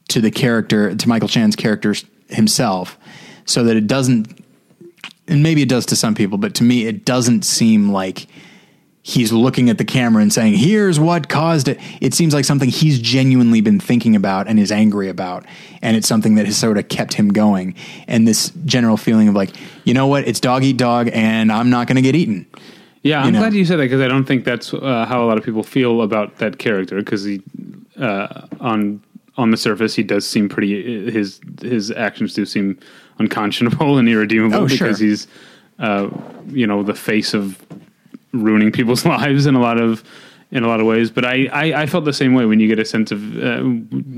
to 0.09 0.21
the 0.21 0.30
character 0.30 0.95
to 0.95 1.09
Michael 1.09 1.28
Shannon's 1.28 1.56
character 1.56 1.95
himself 2.28 2.99
so 3.45 3.64
that 3.64 3.76
it 3.76 3.87
doesn't 3.87 4.45
and 5.28 5.42
maybe 5.42 5.62
it 5.62 5.68
does 5.68 5.87
to 5.87 5.97
some 5.97 6.14
people, 6.14 6.38
but 6.38 6.54
to 6.56 6.64
me 6.64 6.87
it 6.87 7.04
doesn't 7.04 7.45
seem 7.45 7.90
like 7.90 8.28
he's 9.02 9.33
looking 9.33 9.71
at 9.71 9.78
the 9.78 9.85
camera 9.85 10.23
and 10.23 10.33
saying, 10.33 10.54
"Here's 10.54 11.00
what 11.00 11.28
caused 11.28 11.68
it." 11.68 11.78
It 12.00 12.14
seems 12.14 12.35
like 12.35 12.45
something 12.45 12.68
he's 12.68 12.99
genuinely 12.99 13.61
been 13.61 13.80
thinking 13.80 14.14
about 14.16 14.49
and 14.49 14.59
is 14.59 14.71
angry 14.71 15.09
about, 15.09 15.45
and 15.83 15.97
it's 15.97 16.09
something 16.09 16.37
that 16.37 16.47
has 16.47 16.56
sort 16.56 16.78
of 16.78 16.88
kept 16.88 17.14
him 17.14 17.28
going. 17.28 17.75
And 18.06 18.26
this 18.26 18.52
general 18.64 18.97
feeling 18.97 19.28
of 19.28 19.35
like, 19.35 19.50
you 19.85 19.95
know 19.95 20.06
what, 20.06 20.26
it's 20.26 20.40
dog 20.40 20.64
eat 20.64 20.76
dog, 20.76 21.11
and 21.12 21.50
I'm 21.50 21.71
not 21.71 21.88
going 21.88 21.97
to 21.97 22.02
get 22.02 22.14
eaten. 22.14 22.47
Yeah, 23.06 23.22
I'm 23.22 23.32
know. 23.32 23.38
glad 23.40 23.54
you 23.54 23.64
said 23.64 23.76
that 23.78 23.84
because 23.84 24.00
I 24.00 24.08
don't 24.08 24.25
think 24.25 24.44
that's 24.44 24.72
uh, 24.75 25.06
how 25.08 25.22
a 25.25 25.26
lot 25.26 25.38
of 25.38 25.44
people 25.44 25.62
feel 25.62 26.02
about 26.02 26.38
that 26.38 26.58
character. 26.58 26.96
Because 26.96 27.25
he, 27.25 27.42
uh, 27.98 28.46
on 28.60 29.02
on 29.36 29.50
the 29.50 29.56
surface, 29.56 29.94
he 29.94 30.02
does 30.02 30.26
seem 30.26 30.48
pretty. 30.48 31.10
His 31.10 31.40
his 31.60 31.90
actions 31.90 32.34
do 32.34 32.44
seem 32.46 32.78
unconscionable 33.18 33.98
and 33.98 34.08
irredeemable 34.08 34.56
Oh, 34.64 34.68
sure. 34.68 34.86
because 34.88 34.98
he's, 34.98 35.26
uh, 35.78 36.08
you 36.48 36.66
know, 36.66 36.82
the 36.82 36.94
face 36.94 37.32
of 37.34 37.64
ruining 38.32 38.70
people's 38.72 39.04
lives 39.16 39.46
in 39.46 39.54
a 39.54 39.60
lot 39.60 39.78
of 39.80 40.02
in 40.50 40.62
a 40.64 40.68
lot 40.68 40.80
of 40.80 40.86
ways. 40.86 41.10
But 41.10 41.25
I 41.25 41.46
I, 41.52 41.82
I 41.82 41.86
felt 41.86 42.04
the 42.04 42.12
same 42.12 42.34
way 42.34 42.46
when 42.46 42.60
you 42.60 42.68
get 42.68 42.78
a 42.78 42.84
sense 42.84 43.10
of 43.12 43.20
uh, 43.42 43.62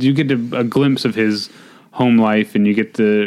you 0.05 0.13
get 0.13 0.31
a, 0.31 0.59
a 0.59 0.65
glimpse 0.65 1.05
of 1.05 1.15
his 1.15 1.49
home 1.99 2.17
life 2.17 2.55
and 2.55 2.65
you 2.65 2.75
get 2.75 2.95
the 2.95 3.27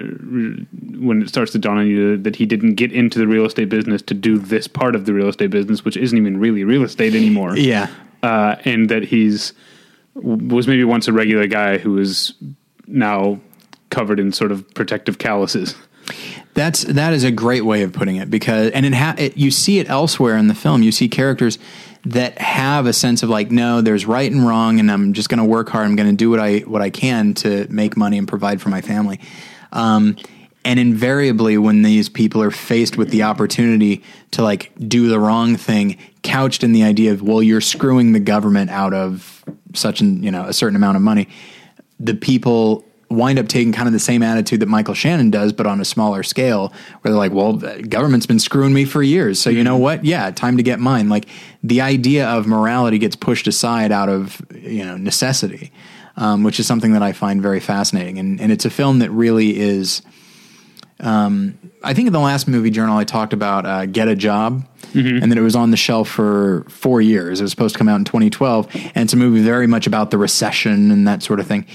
when 0.98 1.22
it 1.22 1.28
starts 1.28 1.52
to 1.52 1.60
dawn 1.60 1.78
on 1.78 1.88
you 1.88 2.16
that 2.16 2.38
he 2.38 2.46
didn't 2.46 2.76
get 2.76 2.90
into 2.94 3.20
the 3.20 3.28
real 3.28 3.46
estate 3.46 3.68
business 3.68 4.02
to 4.02 4.14
do 4.14 4.40
this 4.40 4.66
part 4.66 4.96
of 4.96 5.06
the 5.06 5.14
real 5.14 5.28
estate 5.28 5.50
business 5.50 5.84
which 5.84 5.98
isn't 5.98 6.18
even 6.18 6.40
really 6.40 6.64
real 6.64 6.84
estate 6.84 7.14
anymore. 7.14 7.58
Yeah, 7.58 7.90
uh, 8.24 8.56
and 8.64 8.88
that 8.88 9.04
he's 9.04 9.52
was 10.16 10.68
maybe 10.68 10.86
once 10.86 11.10
a 11.10 11.14
regular 11.14 11.48
guy 11.48 11.80
who 11.80 11.98
is 11.98 12.34
now 12.88 13.42
covered 13.90 14.22
in 14.22 14.32
sort 14.32 14.54
of 14.54 14.74
protective 14.74 15.18
calluses. 15.18 15.76
That's 16.54 16.84
that 16.86 17.12
is 17.12 17.26
a 17.26 17.32
great 17.32 17.66
way 17.66 17.84
of 17.84 17.92
putting 17.92 18.16
it 18.16 18.30
because 18.30 18.72
and 18.72 18.86
it, 18.86 18.94
ha- 18.94 19.16
it 19.18 19.36
you 19.36 19.52
see 19.52 19.80
it 19.80 19.90
elsewhere 19.90 20.38
in 20.38 20.48
the 20.48 20.56
film. 20.56 20.82
You 20.82 20.94
see 20.94 21.10
characters 21.10 21.60
that 22.06 22.38
have 22.40 22.88
a 22.88 22.94
sense 22.94 23.24
of 23.24 23.30
like, 23.30 23.52
no, 23.52 23.82
there's 23.82 24.06
right 24.06 24.32
and 24.32 24.46
wrong, 24.46 24.80
and 24.80 24.92
I'm 24.92 25.14
just 25.14 25.30
going 25.30 25.38
to 25.38 25.46
work 25.46 25.70
hard. 25.70 25.86
I'm 25.86 25.96
going 25.96 26.10
to 26.10 26.16
do 26.16 26.30
what 26.30 26.40
I 26.40 26.60
what 26.60 26.82
I 26.82 26.90
can 26.90 27.34
to 27.36 27.68
make 27.70 27.96
money 27.96 28.18
and 28.18 28.28
provide 28.28 28.62
for 28.62 28.70
my 28.70 28.82
family. 28.82 29.20
Um, 29.72 30.18
and 30.64 30.80
invariably, 30.80 31.58
when 31.58 31.82
these 31.82 32.10
people 32.10 32.44
are 32.44 32.52
faced 32.52 32.98
with 32.98 33.10
the 33.10 33.24
opportunity 33.24 34.04
to 34.32 34.44
like 34.44 34.72
do 34.78 35.10
the 35.10 35.20
wrong 35.20 35.56
thing, 35.56 35.98
couched 36.24 36.64
in 36.64 36.72
the 36.72 36.84
idea 36.84 37.14
of, 37.14 37.22
well, 37.22 37.42
you're 37.42 37.62
screwing 37.62 38.12
the 38.12 38.20
government 38.20 38.70
out 38.70 38.94
of 38.94 39.44
such 39.74 40.02
an 40.02 40.22
you 40.24 40.32
know 40.32 40.46
a 40.46 40.54
certain 40.54 40.76
amount 40.76 40.98
of 40.98 41.04
money, 41.04 41.30
the 42.00 42.14
people 42.14 42.86
wind 43.12 43.40
up 43.40 43.48
taking 43.48 43.72
kind 43.74 43.88
of 43.88 43.94
the 43.94 44.00
same 44.00 44.24
attitude 44.24 44.60
that 44.60 44.68
Michael 44.68 44.94
Shannon 44.94 45.30
does, 45.30 45.54
but 45.54 45.68
on 45.68 45.80
a 45.80 45.86
smaller 45.86 46.24
scale, 46.24 46.70
where 47.02 47.12
they're 47.12 47.14
like, 47.14 47.32
well, 47.32 47.54
the 47.54 47.82
government's 47.84 48.26
been 48.26 48.40
screwing 48.40 48.74
me 48.74 48.86
for 48.86 49.04
years. 49.04 49.40
So 49.40 49.50
you 49.50 49.64
know 49.64 49.78
what? 49.78 50.06
Yeah, 50.06 50.32
time 50.32 50.58
to 50.58 50.64
get 50.64 50.80
mine. 50.80 51.10
Like 51.10 51.28
the 51.64 51.82
idea 51.82 52.28
of 52.28 52.48
morality 52.48 52.98
gets 52.98 53.16
pushed 53.16 53.48
aside 53.48 53.92
out 53.92 54.10
of, 54.10 54.42
you 54.56 54.86
know, 54.86 54.98
necessity, 54.98 55.72
um, 56.18 56.44
which 56.44 56.60
is 56.60 56.68
something 56.68 56.94
that 56.94 57.04
I 57.04 57.12
find 57.12 57.42
very 57.42 57.60
fascinating. 57.60 58.18
And, 58.18 58.40
and 58.40 58.52
it's 58.52 58.66
a 58.66 58.70
film 58.70 59.00
that 59.00 59.12
really 59.12 59.60
is, 59.60 60.02
um, 61.00 61.58
I 61.84 61.94
think 61.94 62.08
in 62.08 62.14
the 62.14 62.20
last 62.20 62.48
movie 62.48 62.70
journal, 62.70 62.98
I 62.98 63.04
talked 63.04 63.34
about 63.34 63.66
uh, 63.66 63.86
Get 63.88 64.08
a 64.08 64.16
Job, 64.16 64.68
and 65.22 65.32
that 65.32 65.38
it 65.38 65.42
was 65.42 65.56
on 65.56 65.72
the 65.72 65.78
shelf 65.78 66.10
for 66.10 66.66
four 66.70 67.02
years. 67.02 67.40
It 67.40 67.44
was 67.44 67.52
supposed 67.52 67.74
to 67.76 67.80
come 67.80 67.88
out 67.88 67.96
in 67.96 68.06
2012, 68.06 68.68
and 68.94 68.98
it's 68.98 69.14
a 69.14 69.18
movie 69.18 69.42
very 69.42 69.66
much 69.66 69.88
about 69.88 70.12
the 70.12 70.18
recession 70.18 70.92
and 70.92 71.08
that 71.08 71.24
sort 71.24 71.40
of 71.40 71.48
thing. 71.48 71.66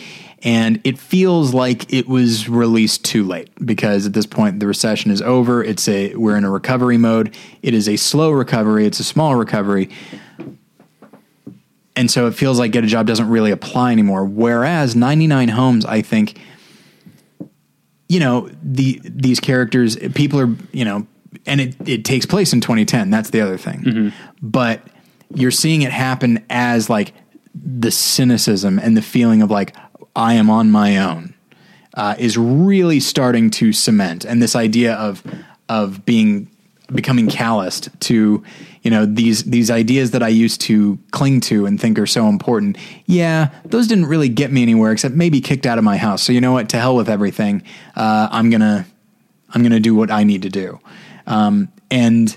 And 0.47 0.81
it 0.85 0.97
feels 0.97 1.53
like 1.53 1.93
it 1.93 2.07
was 2.07 2.49
released 2.49 3.05
too 3.05 3.25
late 3.25 3.51
because 3.67 4.07
at 4.07 4.13
this 4.13 4.27
point 4.27 4.61
the 4.61 4.69
recession 4.69 5.11
is 5.11 5.21
over. 5.21 5.63
It's 5.63 5.89
a 5.89 6.15
we're 6.15 6.37
in 6.37 6.45
a 6.45 6.51
recovery 6.51 6.99
mode. 6.99 7.35
It 7.63 7.75
is 7.75 7.89
a 7.89 7.97
slow 7.97 8.31
recovery. 8.31 8.87
It's 8.87 9.01
a 9.01 9.05
small 9.05 9.35
recovery, 9.35 9.91
and 11.97 12.09
so 12.09 12.29
it 12.29 12.35
feels 12.35 12.61
like 12.61 12.71
Get 12.71 12.85
a 12.85 12.87
Job 12.87 13.09
doesn't 13.09 13.29
really 13.29 13.51
apply 13.51 13.91
anymore. 13.91 14.25
Whereas 14.25 14.95
99 14.95 15.49
Homes, 15.49 15.85
I 15.85 16.01
think 16.01 16.39
you 18.09 18.21
know 18.21 18.49
the 18.63 19.01
these 19.03 19.41
characters 19.41 19.97
people 20.15 20.39
are 20.39 20.55
you 20.71 20.85
know 20.85 21.09
and 21.45 21.61
it, 21.61 21.89
it 21.89 22.05
takes 22.05 22.25
place 22.25 22.53
in 22.53 22.61
2010 22.61 23.11
that's 23.11 23.31
the 23.31 23.41
other 23.41 23.59
thing 23.59 23.81
mm-hmm. 23.81 24.09
but 24.41 24.81
you're 25.35 25.51
seeing 25.51 25.83
it 25.83 25.91
happen 25.91 26.45
as 26.49 26.89
like 26.89 27.13
the 27.55 27.91
cynicism 27.91 28.79
and 28.79 28.97
the 28.97 29.03
feeling 29.03 29.43
of 29.43 29.51
like 29.51 29.75
i 30.17 30.35
am 30.35 30.51
on 30.51 30.71
my 30.71 30.97
own 30.97 31.35
uh, 31.95 32.15
is 32.19 32.37
really 32.37 33.01
starting 33.01 33.51
to 33.51 33.73
cement 33.73 34.25
and 34.25 34.43
this 34.43 34.57
idea 34.57 34.95
of 34.95 35.23
of 35.69 36.05
being 36.05 36.51
becoming 36.93 37.29
calloused 37.29 37.89
to 38.01 38.43
you 38.83 38.91
know 38.91 39.05
these 39.05 39.43
these 39.45 39.71
ideas 39.71 40.13
that 40.13 40.23
I 40.23 40.29
used 40.29 40.61
to 40.63 40.99
cling 41.11 41.41
to 41.43 41.67
and 41.67 41.81
think 41.81 41.99
are 41.99 42.07
so 42.07 42.29
important. 42.29 42.79
Yeah, 43.07 43.51
those 43.65 43.89
didn't 43.89 44.07
really 44.07 44.29
get 44.29 44.53
me 44.53 44.63
anywhere 44.63 44.93
except 44.93 45.15
maybe 45.15 45.41
kicked 45.41 45.67
out 45.67 45.79
of 45.79 45.85
my 45.85 45.97
house. 45.97 46.23
So 46.23 46.33
you 46.33 46.41
know 46.41 46.53
what? 46.53 46.69
To 46.69 46.79
hell 46.79 46.95
with 46.95 47.09
everything. 47.09 47.63
Uh, 47.97 48.29
I'm 48.31 48.51
gonna 48.51 48.87
I'm 49.51 49.63
gonna 49.63 49.81
do 49.81 49.95
what 49.95 50.11
I 50.11 50.23
need 50.23 50.43
to 50.43 50.51
do. 50.51 50.79
Um, 51.27 51.69
and 51.91 52.37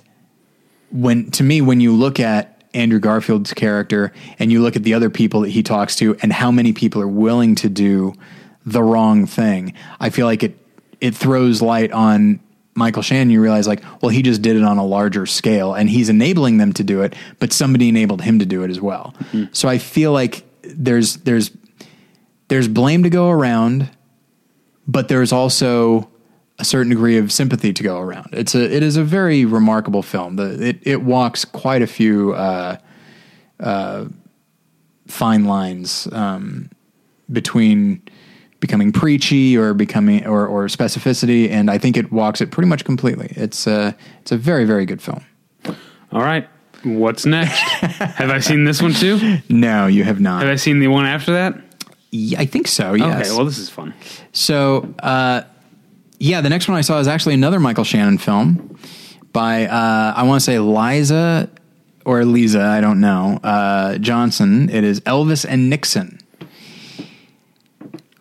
when 0.92 1.30
to 1.32 1.44
me, 1.44 1.62
when 1.62 1.80
you 1.82 1.94
look 1.94 2.20
at 2.20 2.49
Andrew 2.74 3.00
Garfield's 3.00 3.54
character 3.54 4.14
and 4.38 4.52
you 4.52 4.62
look 4.62 4.76
at 4.76 4.84
the 4.84 4.94
other 4.94 5.10
people 5.10 5.42
that 5.42 5.50
he 5.50 5.64
talks 5.64 5.96
to 5.98 6.16
and 6.22 6.32
how 6.32 6.52
many 6.52 6.74
people 6.74 7.02
are 7.02 7.08
willing 7.08 7.56
to 7.56 7.70
do 7.70 8.14
the 8.66 8.84
wrong 8.84 9.26
thing, 9.26 9.74
I 10.00 10.10
feel 10.10 10.26
like 10.26 10.44
it 10.44 10.58
it 11.02 11.16
throws 11.16 11.62
light 11.62 11.92
on 11.92 12.40
Michael 12.76 13.02
Shannon. 13.02 13.30
You 13.30 13.42
realize 13.42 13.68
like, 13.68 13.84
well, 14.02 14.10
he 14.10 14.22
just 14.22 14.42
did 14.42 14.56
it 14.56 14.64
on 14.64 14.78
a 14.78 14.86
larger 14.86 15.26
scale 15.26 15.74
and 15.74 15.90
he's 15.90 16.10
enabling 16.10 16.58
them 16.58 16.74
to 16.74 16.84
do 16.84 17.02
it, 17.02 17.16
but 17.40 17.54
somebody 17.54 17.90
enabled 17.90 18.22
him 18.22 18.40
to 18.40 18.46
do 18.46 18.64
it 18.64 18.70
as 18.70 18.82
well. 18.82 19.14
Mm-hmm. 19.20 19.46
So 19.54 19.68
I 19.70 19.78
feel 19.78 20.12
like 20.12 20.44
there's 20.64 21.18
there's 21.18 21.52
there's 22.50 22.68
blame 22.68 23.04
to 23.04 23.10
go 23.10 23.30
around, 23.30 23.90
but 24.88 25.08
there's 25.08 25.32
also 25.32 26.10
a 26.60 26.66
certain 26.66 26.89
degree 26.89 27.18
of 27.18 27.32
sympathy 27.32 27.74
to 27.74 27.84
go 27.84 28.00
around. 28.00 28.30
It's 28.34 28.54
a 28.54 28.63
it 28.63 28.84
is 28.84 28.98
a 28.98 29.04
very 29.04 29.46
remarkable 29.46 30.04
film. 30.04 30.36
The 30.36 30.62
it 30.62 30.80
it 30.84 31.01
walks 31.01 31.46
quite 31.46 31.82
a 31.82 31.88
few 31.88 32.34
uh, 32.34 32.78
uh, 33.60 34.06
fine 35.08 35.46
lines 35.46 36.08
um, 36.12 36.70
between 37.32 38.01
becoming 38.60 38.92
preachy 38.92 39.58
or 39.58 39.74
becoming 39.74 40.28
or, 40.28 40.46
or 40.46 40.66
specificity, 40.66 41.50
and 41.50 41.72
I 41.72 41.78
think 41.78 41.96
it 41.96 42.12
walks 42.12 42.42
it 42.42 42.51
pretty 42.51 42.68
much 42.68 42.84
completely. 42.84 43.32
It's 43.36 43.66
a 43.66 43.96
it's 44.22 44.32
a 44.32 44.38
very 44.38 44.66
very 44.66 44.86
good 44.86 45.01
film. 45.01 45.24
All 46.12 46.22
right. 46.22 46.48
What's 46.84 47.25
next? 47.25 47.60
have 47.60 48.30
I 48.30 48.39
seen 48.39 48.63
this 48.63 48.82
one 48.82 48.94
too? 48.94 49.39
No, 49.50 49.88
you 49.88 50.06
have 50.06 50.22
not. 50.22 50.44
Have 50.44 50.51
I 50.51 50.56
seen 50.56 50.80
the 50.80 50.88
one 50.88 51.06
after 51.06 51.34
that? 51.34 51.60
Yeah, 52.12 52.39
I 52.39 52.46
think 52.46 52.68
so. 52.68 52.94
Yes. 52.94 53.28
Okay, 53.28 53.36
well, 53.36 53.46
this 53.46 53.58
is 53.58 53.70
fun. 53.70 53.94
So, 54.32 54.94
uh, 55.00 55.44
yeah, 56.20 56.42
the 56.42 56.50
next 56.50 56.68
one 56.68 56.78
I 56.78 56.82
saw 56.82 57.00
is 57.00 57.08
actually 57.08 57.34
another 57.34 57.60
Michael 57.60 57.86
Shannon 57.86 58.18
film 58.18 58.78
by, 59.32 59.66
uh, 59.66 60.14
I 60.16 60.24
want 60.24 60.42
to 60.42 60.46
say 60.46 60.60
Liza 60.60 61.50
or 62.06 62.26
Lisa, 62.26 62.62
I 62.62 62.82
don't 62.82 63.00
know, 63.00 63.40
uh, 63.44 63.98
Johnson. 63.98 64.70
It 64.70 64.84
is 64.84 65.00
Elvis 65.02 65.46
and 65.48 65.70
Nixon 65.70 66.20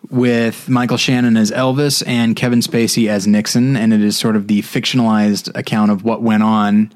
with 0.09 0.69
Michael 0.69 0.97
Shannon 0.97 1.37
as 1.37 1.51
Elvis 1.51 2.01
and 2.07 2.35
Kevin 2.35 2.61
Spacey 2.61 3.09
as 3.09 3.27
Nixon. 3.27 3.75
And 3.75 3.93
it 3.93 4.01
is 4.01 4.17
sort 4.17 4.35
of 4.35 4.47
the 4.47 4.61
fictionalized 4.61 5.55
account 5.55 5.91
of 5.91 6.03
what 6.03 6.21
went 6.21 6.43
on 6.43 6.91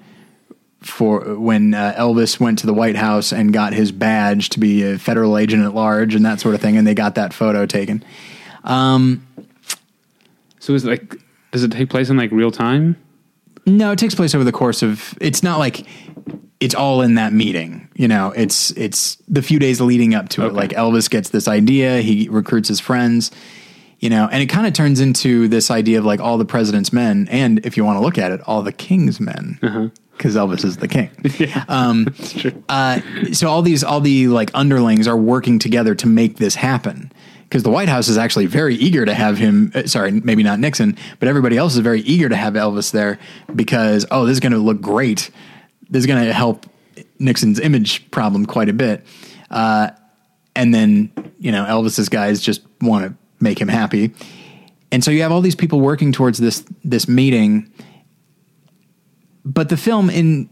for 0.82 1.36
when 1.36 1.74
uh, 1.74 1.96
Elvis 1.98 2.40
went 2.40 2.60
to 2.60 2.66
the 2.66 2.74
White 2.74 2.96
House 2.96 3.32
and 3.32 3.54
got 3.54 3.74
his 3.74 3.92
badge 3.92 4.50
to 4.50 4.60
be 4.60 4.84
a 4.84 4.98
federal 4.98 5.38
agent 5.38 5.64
at 5.64 5.74
large 5.74 6.16
and 6.16 6.26
that 6.26 6.40
sort 6.40 6.56
of 6.56 6.62
thing. 6.62 6.78
And 6.78 6.88
they 6.88 6.94
got 6.96 7.16
that 7.16 7.34
photo 7.34 7.66
taken. 7.66 8.04
So 10.64 10.74
is 10.74 10.86
it 10.86 10.88
like, 10.88 11.22
does 11.52 11.64
it 11.66 11.74
take 11.74 11.90
place 11.90 12.10
in 12.10 12.16
like 12.16 12.32
real 12.32 12.50
time? 12.50 12.96
No, 13.66 13.92
it 13.92 14.00
takes 14.00 14.16
place 14.16 14.34
over 14.34 14.46
the 14.46 14.54
course 14.54 14.82
of. 14.82 15.14
It's 15.20 15.44
not 15.44 15.60
like 15.60 15.86
it's 16.62 16.74
all 16.74 17.02
in 17.02 17.16
that 17.16 17.34
meeting. 17.34 17.90
You 17.96 18.08
know, 18.08 18.32
it's 18.34 18.72
it's 18.72 19.18
the 19.28 19.42
few 19.42 19.60
days 19.60 19.82
leading 19.82 20.16
up 20.16 20.30
to 20.30 20.46
it. 20.46 20.54
Like 20.54 20.70
Elvis 20.72 21.10
gets 21.10 21.32
this 21.32 21.50
idea, 21.50 22.00
he 22.00 22.30
recruits 22.30 22.70
his 22.70 22.80
friends. 22.80 23.30
You 24.00 24.10
know, 24.10 24.30
and 24.32 24.42
it 24.42 24.48
kind 24.48 24.66
of 24.66 24.72
turns 24.72 25.02
into 25.02 25.50
this 25.50 25.70
idea 25.70 26.00
of 26.00 26.06
like 26.06 26.22
all 26.22 26.38
the 26.38 26.46
president's 26.46 26.94
men, 26.94 27.28
and 27.30 27.66
if 27.66 27.76
you 27.76 27.84
want 27.84 27.98
to 27.98 28.02
look 28.02 28.18
at 28.18 28.32
it, 28.32 28.40
all 28.48 28.62
the 28.62 28.74
king's 28.74 29.20
men, 29.20 29.92
because 30.18 30.36
Elvis 30.36 30.64
is 30.64 30.78
the 30.78 30.88
king. 30.88 31.10
Um, 31.68 32.08
It's 32.20 32.34
true. 32.34 32.64
uh, 32.70 33.02
so 33.34 33.50
all 33.50 33.62
these 33.62 33.84
all 33.84 34.00
the 34.00 34.30
like 34.30 34.50
underlings 34.54 35.10
are 35.10 35.18
working 35.18 35.60
together 35.60 35.94
to 35.96 36.08
make 36.08 36.38
this 36.38 36.56
happen 36.56 37.12
because 37.54 37.62
the 37.62 37.70
White 37.70 37.88
House 37.88 38.08
is 38.08 38.18
actually 38.18 38.48
very 38.48 38.74
eager 38.74 39.06
to 39.06 39.14
have 39.14 39.38
him. 39.38 39.72
uh, 39.76 39.86
sorry, 39.86 40.10
maybe 40.10 40.42
not 40.42 40.60
Nixon, 40.60 40.98
but 41.20 41.30
everybody 41.30 41.56
else 41.56 41.76
is 41.76 41.82
very 41.82 42.02
eager 42.02 42.28
to 42.28 42.36
have 42.36 42.56
Elvis 42.56 42.90
there 42.90 43.20
because 43.54 44.08
oh, 44.10 44.26
this 44.26 44.34
is 44.34 44.40
going 44.40 44.54
to 44.54 44.58
look 44.58 44.82
great. 44.82 45.30
This 45.88 46.00
is 46.00 46.08
going 46.08 46.26
to 46.26 46.34
help 46.34 46.66
Nixon's 47.20 47.60
image 47.60 48.10
problem 48.10 48.48
quite 48.48 48.70
a 48.70 48.74
bit. 48.74 49.06
Uh, 49.52 49.92
and 50.56 50.74
then 50.74 51.12
you 51.38 51.52
know 51.52 51.64
Elvis's 51.64 52.10
guys 52.10 52.42
just 52.42 52.62
want 52.82 53.06
to 53.06 53.16
make 53.40 53.62
him 53.62 53.68
happy, 53.68 54.16
and 54.92 55.04
so 55.04 55.12
you 55.12 55.22
have 55.22 55.32
all 55.32 55.42
these 55.42 55.54
people 55.54 55.80
working 55.80 56.12
towards 56.12 56.40
this 56.40 56.66
this 56.84 57.08
meeting. 57.08 57.72
But 59.46 59.70
the 59.70 59.78
film 59.78 60.10
in 60.10 60.50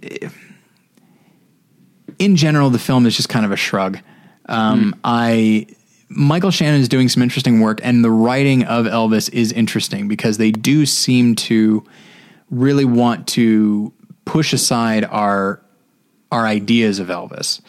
in 2.19 2.35
general, 2.35 2.69
the 2.69 2.77
film 2.77 3.07
is 3.07 3.17
just 3.17 3.27
kind 3.27 3.43
of 3.43 3.51
a 3.51 3.57
shrug. 3.57 3.97
Um, 4.45 4.99
I 5.03 5.65
Michael 6.13 6.51
Shannon 6.51 6.81
is 6.81 6.89
doing 6.89 7.09
some 7.09 7.23
interesting 7.23 7.61
work, 7.61 7.79
and 7.83 8.03
the 8.03 8.11
writing 8.11 8.63
of 8.65 8.85
Elvis 8.85 9.31
is 9.33 9.51
interesting 9.51 10.07
because 10.07 10.37
they 10.37 10.51
do 10.51 10.85
seem 10.85 11.35
to 11.35 11.85
really 12.49 12.85
want 12.85 13.27
to 13.29 13.93
push 14.25 14.53
aside 14.53 15.05
our 15.05 15.61
our 16.31 16.45
ideas 16.45 16.99
of 16.99 17.07
Elvis, 17.07 17.61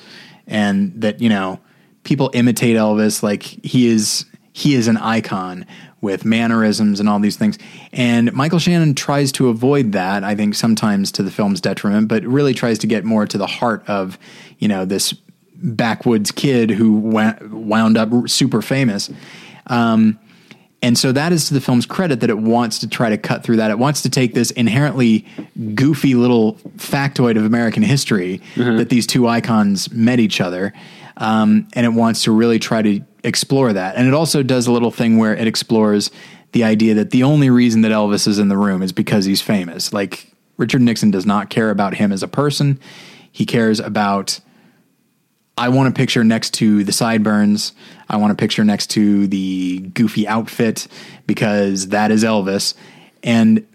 and 0.47 0.93
that 1.01 1.21
you 1.21 1.29
know 1.29 1.61
people 2.03 2.31
imitate 2.35 2.77
Elvis 2.77 3.23
like 3.23 3.43
he 3.43 3.87
is 3.87 4.27
he 4.53 4.75
is 4.75 4.89
an 4.89 4.97
icon 4.97 5.65
with 6.01 6.25
mannerisms 6.25 6.99
and 6.99 7.09
all 7.09 7.21
these 7.21 7.37
things. 7.37 7.59
And 7.93 8.33
Michael 8.33 8.59
Shannon 8.59 8.95
tries 8.95 9.31
to 9.33 9.49
avoid 9.49 9.93
that, 9.93 10.25
I 10.25 10.35
think 10.35 10.57
sometimes 10.57 11.13
to 11.13 11.23
the 11.23 11.31
film's 11.31 11.61
detriment, 11.61 12.09
but 12.09 12.25
really 12.25 12.55
tries 12.55 12.79
to 12.81 12.89
get 12.89 13.05
more 13.05 13.25
to 13.25 13.39
the 13.39 13.47
heart 13.47 13.89
of, 13.89 14.19
you 14.59 14.67
know, 14.67 14.85
this 14.85 15.15
backwoods 15.63 16.31
kid 16.31 16.71
who 16.71 16.95
wound 16.95 17.97
up 17.97 18.11
super 18.29 18.63
famous. 18.63 19.11
Um, 19.69 20.19
and 20.83 20.99
so 20.99 21.13
that 21.13 21.33
is 21.33 21.47
to 21.47 21.55
the 21.55 21.61
film's 21.61 21.87
credit 21.87 22.21
that 22.21 22.31
it 22.31 22.39
wants 22.39 22.81
to 22.81 22.89
try 22.89 23.09
to 23.09 23.17
cut 23.17 23.45
through 23.45 23.59
that. 23.59 23.71
It 23.71 23.79
wants 23.79 24.03
to 24.03 24.11
take 24.11 24.35
this 24.35 24.51
inherently 24.51 25.25
goofy 25.75 26.15
little 26.15 26.55
factoid 26.77 27.37
of 27.37 27.45
American 27.45 27.85
history 27.85 28.41
that 28.79 28.89
these 28.89 29.07
two 29.07 29.29
icons 29.29 29.93
met 29.93 30.19
each 30.19 30.41
other. 30.41 30.73
Um, 31.19 31.69
and 31.75 31.87
it 31.87 31.91
wants 31.91 32.25
to 32.25 32.33
really 32.33 32.59
try 32.59 32.83
to 32.83 33.01
explore 33.23 33.73
that. 33.73 33.95
And 33.95 34.09
it 34.09 34.15
also 34.15 34.43
does 34.43 34.67
a 34.67 34.73
little 34.73 34.91
thing 34.91 35.19
where 35.19 35.37
it 35.37 35.47
explores 35.47 36.11
the 36.51 36.65
idea 36.65 36.95
that 36.95 37.11
the 37.11 37.23
only 37.23 37.49
reason 37.49 37.83
that 37.83 37.93
Elvis 37.93 38.27
is 38.27 38.41
in 38.41 38.49
the 38.49 38.57
room 38.57 38.83
is 38.83 38.93
because 38.93 39.25
he's 39.25 39.41
famous. 39.41 39.93
Like 39.93 40.33
Richard 40.57 40.83
Nixon 40.83 41.13
does 41.13 41.25
not 41.25 41.49
care 41.49 41.71
about 41.71 41.95
him 41.95 42.11
as 42.11 42.25
a 42.25 42.29
person. 42.29 42.81
He 43.31 43.47
cares 43.47 43.79
about 43.79 44.41
I 45.57 45.69
want 45.69 45.89
a 45.89 45.93
picture 45.93 46.25
next 46.25 46.55
to 46.55 46.83
the 46.85 46.93
sideburns. 46.93 47.73
I 48.09 48.17
want 48.17 48.33
a 48.33 48.37
picture 48.37 48.65
next 48.65 48.89
to 48.91 49.27
the 49.27 49.81
goofy 49.95 50.27
outfit 50.27 50.89
because 51.27 51.89
that 51.89 52.11
is 52.11 52.25
Elvis. 52.25 52.75
And 53.23 53.67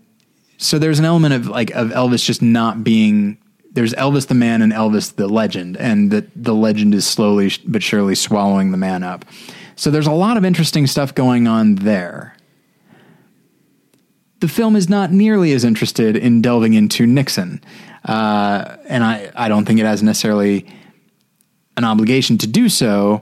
so 0.57 0.79
there's 0.79 0.99
an 0.99 1.05
element 1.05 1.33
of 1.33 1.47
like 1.47 1.71
of 1.71 1.89
Elvis 1.89 2.25
just 2.25 2.41
not 2.41 2.83
being 2.83 3.37
there's 3.71 3.93
Elvis 3.93 4.27
the 4.27 4.33
man 4.33 4.63
and 4.63 4.73
Elvis 4.73 5.15
the 5.15 5.27
legend 5.27 5.77
and 5.77 6.09
that 6.09 6.25
the 6.35 6.55
legend 6.55 6.95
is 6.95 7.05
slowly 7.05 7.51
but 7.67 7.83
surely 7.83 8.15
swallowing 8.15 8.71
the 8.71 8.77
man 8.77 9.03
up. 9.03 9.23
So 9.75 9.91
there's 9.91 10.07
a 10.07 10.11
lot 10.11 10.37
of 10.37 10.43
interesting 10.43 10.87
stuff 10.87 11.13
going 11.13 11.47
on 11.47 11.75
there. 11.75 12.35
The 14.39 14.47
film 14.47 14.75
is 14.75 14.89
not 14.89 15.11
nearly 15.11 15.53
as 15.53 15.63
interested 15.63 16.15
in 16.15 16.41
delving 16.41 16.73
into 16.73 17.05
Nixon. 17.05 17.63
Uh, 18.03 18.77
and 18.87 19.03
I, 19.03 19.31
I 19.35 19.47
don't 19.47 19.65
think 19.65 19.79
it 19.79 19.85
has 19.85 20.01
necessarily 20.01 20.65
an 21.77 21.85
obligation 21.85 22.37
to 22.39 22.47
do 22.47 22.67
so, 22.67 23.21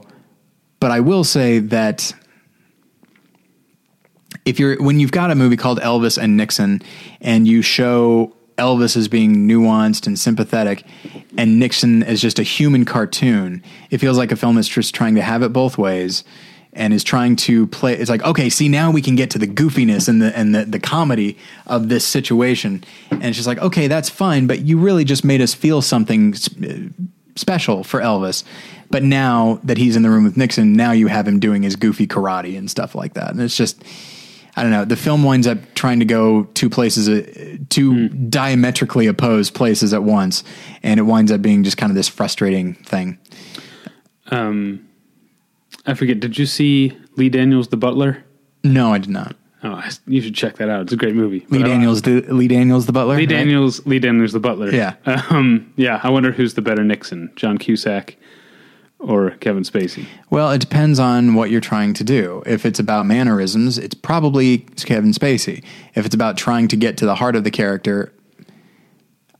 but 0.80 0.90
I 0.90 1.00
will 1.00 1.22
say 1.22 1.60
that 1.60 2.12
if 4.44 4.58
you're 4.58 4.82
when 4.82 4.98
you've 4.98 5.12
got 5.12 5.30
a 5.30 5.34
movie 5.34 5.56
called 5.56 5.78
Elvis 5.80 6.18
and 6.18 6.36
Nixon 6.36 6.82
and 7.20 7.46
you 7.46 7.62
show 7.62 8.34
Elvis 8.56 8.96
as 8.96 9.08
being 9.08 9.48
nuanced 9.48 10.06
and 10.06 10.18
sympathetic 10.18 10.84
and 11.36 11.60
Nixon 11.60 12.02
as 12.02 12.20
just 12.20 12.38
a 12.38 12.42
human 12.42 12.84
cartoon, 12.84 13.62
it 13.90 13.98
feels 13.98 14.16
like 14.16 14.32
a 14.32 14.36
film 14.36 14.56
that's 14.56 14.68
just 14.68 14.94
trying 14.94 15.14
to 15.14 15.22
have 15.22 15.42
it 15.42 15.52
both 15.52 15.76
ways 15.76 16.24
and 16.72 16.92
is 16.92 17.02
trying 17.02 17.36
to 17.36 17.66
play 17.68 17.94
it's 17.94 18.10
like 18.10 18.22
okay 18.22 18.50
see 18.50 18.68
now 18.68 18.90
we 18.90 19.00
can 19.00 19.16
get 19.16 19.30
to 19.30 19.38
the 19.38 19.46
goofiness 19.46 20.08
and 20.08 20.20
the 20.20 20.36
and 20.36 20.54
the, 20.54 20.64
the 20.64 20.80
comedy 20.80 21.36
of 21.66 21.88
this 21.88 22.06
situation. 22.06 22.84
And 23.10 23.24
it's 23.24 23.36
just 23.36 23.48
like 23.48 23.58
okay 23.58 23.88
that's 23.88 24.08
fine 24.08 24.46
but 24.46 24.60
you 24.60 24.78
really 24.78 25.04
just 25.04 25.24
made 25.24 25.40
us 25.40 25.54
feel 25.54 25.82
something 25.82 26.34
special 27.36 27.84
for 27.84 28.00
Elvis. 28.00 28.42
But 28.90 29.02
now 29.02 29.60
that 29.64 29.78
he's 29.78 29.96
in 29.96 30.02
the 30.02 30.10
room 30.10 30.24
with 30.24 30.36
Nixon, 30.36 30.74
now 30.74 30.92
you 30.92 31.06
have 31.06 31.26
him 31.26 31.40
doing 31.40 31.62
his 31.62 31.76
goofy 31.76 32.06
karate 32.06 32.56
and 32.56 32.70
stuff 32.70 32.94
like 32.94 33.14
that. 33.14 33.30
And 33.30 33.40
it's 33.40 33.56
just, 33.56 33.82
I 34.56 34.62
don't 34.62 34.70
know. 34.70 34.84
The 34.84 34.96
film 34.96 35.24
winds 35.24 35.46
up 35.46 35.58
trying 35.74 35.98
to 35.98 36.04
go 36.04 36.44
two 36.54 36.70
places, 36.70 37.08
uh, 37.08 37.56
two 37.68 38.08
diametrically 38.08 39.06
opposed 39.06 39.54
places 39.54 39.92
at 39.92 40.02
once. 40.02 40.44
And 40.82 40.98
it 41.00 41.04
winds 41.04 41.32
up 41.32 41.42
being 41.42 41.64
just 41.64 41.76
kind 41.76 41.90
of 41.90 41.96
this 41.96 42.08
frustrating 42.08 42.74
thing. 42.74 43.18
Um, 44.28 44.88
I 45.84 45.94
forget. 45.94 46.20
Did 46.20 46.38
you 46.38 46.46
see 46.46 46.96
Lee 47.16 47.28
Daniels, 47.28 47.68
The 47.68 47.76
Butler? 47.76 48.24
No, 48.64 48.92
I 48.92 48.98
did 48.98 49.10
not. 49.10 49.36
Oh, 49.66 49.82
you 50.06 50.20
should 50.20 50.34
check 50.34 50.56
that 50.58 50.68
out. 50.68 50.82
It's 50.82 50.92
a 50.92 50.96
great 50.96 51.16
movie. 51.16 51.40
Lee 51.50 51.58
But, 51.58 51.62
uh, 51.62 51.66
Daniels, 51.66 52.02
the, 52.02 52.20
Lee 52.32 52.46
Daniels, 52.46 52.86
the 52.86 52.92
butler. 52.92 53.16
Lee 53.16 53.22
right? 53.22 53.28
Daniels, 53.28 53.84
Lee 53.84 53.98
Daniels, 53.98 54.32
the 54.32 54.40
Butler. 54.40 54.70
Yeah. 54.70 54.94
Um, 55.30 55.72
yeah. 55.76 56.00
I 56.04 56.10
wonder 56.10 56.30
who's 56.30 56.54
the 56.54 56.62
better 56.62 56.84
Nixon, 56.84 57.32
John 57.34 57.58
Cusack 57.58 58.16
or 59.00 59.30
Kevin 59.32 59.64
Spacey. 59.64 60.06
Well, 60.30 60.52
it 60.52 60.60
depends 60.60 60.98
on 61.00 61.34
what 61.34 61.50
you're 61.50 61.60
trying 61.60 61.94
to 61.94 62.04
do. 62.04 62.42
If 62.46 62.64
it's 62.64 62.78
about 62.78 63.06
mannerisms, 63.06 63.76
it's 63.76 63.94
probably 63.94 64.58
Kevin 64.58 65.12
Spacey. 65.12 65.64
If 65.94 66.06
it's 66.06 66.14
about 66.14 66.36
trying 66.36 66.68
to 66.68 66.76
get 66.76 66.96
to 66.98 67.06
the 67.06 67.16
heart 67.16 67.34
of 67.34 67.42
the 67.44 67.50
character, 67.50 68.12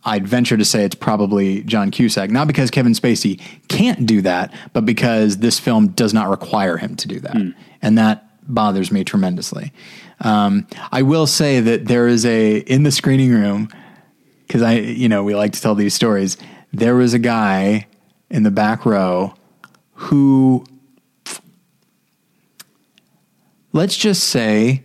I'd 0.04 0.26
venture 0.26 0.56
to 0.56 0.64
say 0.64 0.84
it's 0.84 0.94
probably 0.94 1.62
John 1.62 1.90
Cusack. 1.90 2.30
Not 2.30 2.46
because 2.46 2.70
Kevin 2.70 2.92
Spacey 2.92 3.40
can't 3.68 4.06
do 4.06 4.22
that, 4.22 4.52
but 4.72 4.84
because 4.84 5.38
this 5.38 5.58
film 5.58 5.88
does 5.88 6.12
not 6.12 6.28
require 6.28 6.76
him 6.76 6.96
to 6.96 7.08
do 7.08 7.20
that. 7.20 7.36
And 7.82 7.98
that 7.98 8.25
bothers 8.48 8.90
me 8.90 9.04
tremendously. 9.04 9.72
Um, 10.20 10.66
I 10.92 11.02
will 11.02 11.26
say 11.26 11.60
that 11.60 11.86
there 11.86 12.08
is 12.08 12.24
a, 12.24 12.58
in 12.58 12.82
the 12.82 12.90
screening 12.90 13.30
room, 13.30 13.68
because 14.46 14.62
I, 14.62 14.74
you 14.74 15.08
know, 15.08 15.24
we 15.24 15.34
like 15.34 15.52
to 15.52 15.60
tell 15.60 15.74
these 15.74 15.94
stories. 15.94 16.36
There 16.72 16.94
was 16.94 17.14
a 17.14 17.18
guy 17.18 17.86
in 18.30 18.42
the 18.42 18.50
back 18.50 18.86
row 18.86 19.34
who, 19.94 20.64
let's 23.72 23.96
just 23.96 24.24
say 24.24 24.84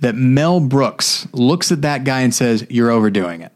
that 0.00 0.14
Mel 0.14 0.60
Brooks 0.60 1.28
looks 1.32 1.70
at 1.70 1.82
that 1.82 2.04
guy 2.04 2.22
and 2.22 2.34
says, 2.34 2.66
You're 2.68 2.90
overdoing 2.90 3.42
it. 3.42 3.52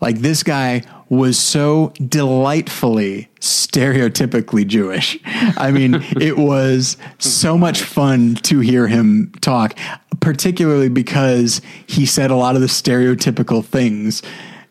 Like 0.00 0.18
this 0.18 0.42
guy 0.42 0.82
was 1.08 1.38
so 1.38 1.92
delightfully 2.06 3.28
stereotypically 3.40 4.66
Jewish. 4.66 5.18
I 5.24 5.70
mean, 5.70 5.94
it 6.20 6.36
was 6.38 6.96
so 7.18 7.56
much 7.56 7.82
fun 7.82 8.34
to 8.36 8.60
hear 8.60 8.88
him 8.88 9.32
talk, 9.40 9.78
particularly 10.20 10.88
because 10.88 11.62
he 11.86 12.06
said 12.06 12.30
a 12.30 12.36
lot 12.36 12.54
of 12.54 12.60
the 12.60 12.66
stereotypical 12.66 13.64
things, 13.64 14.22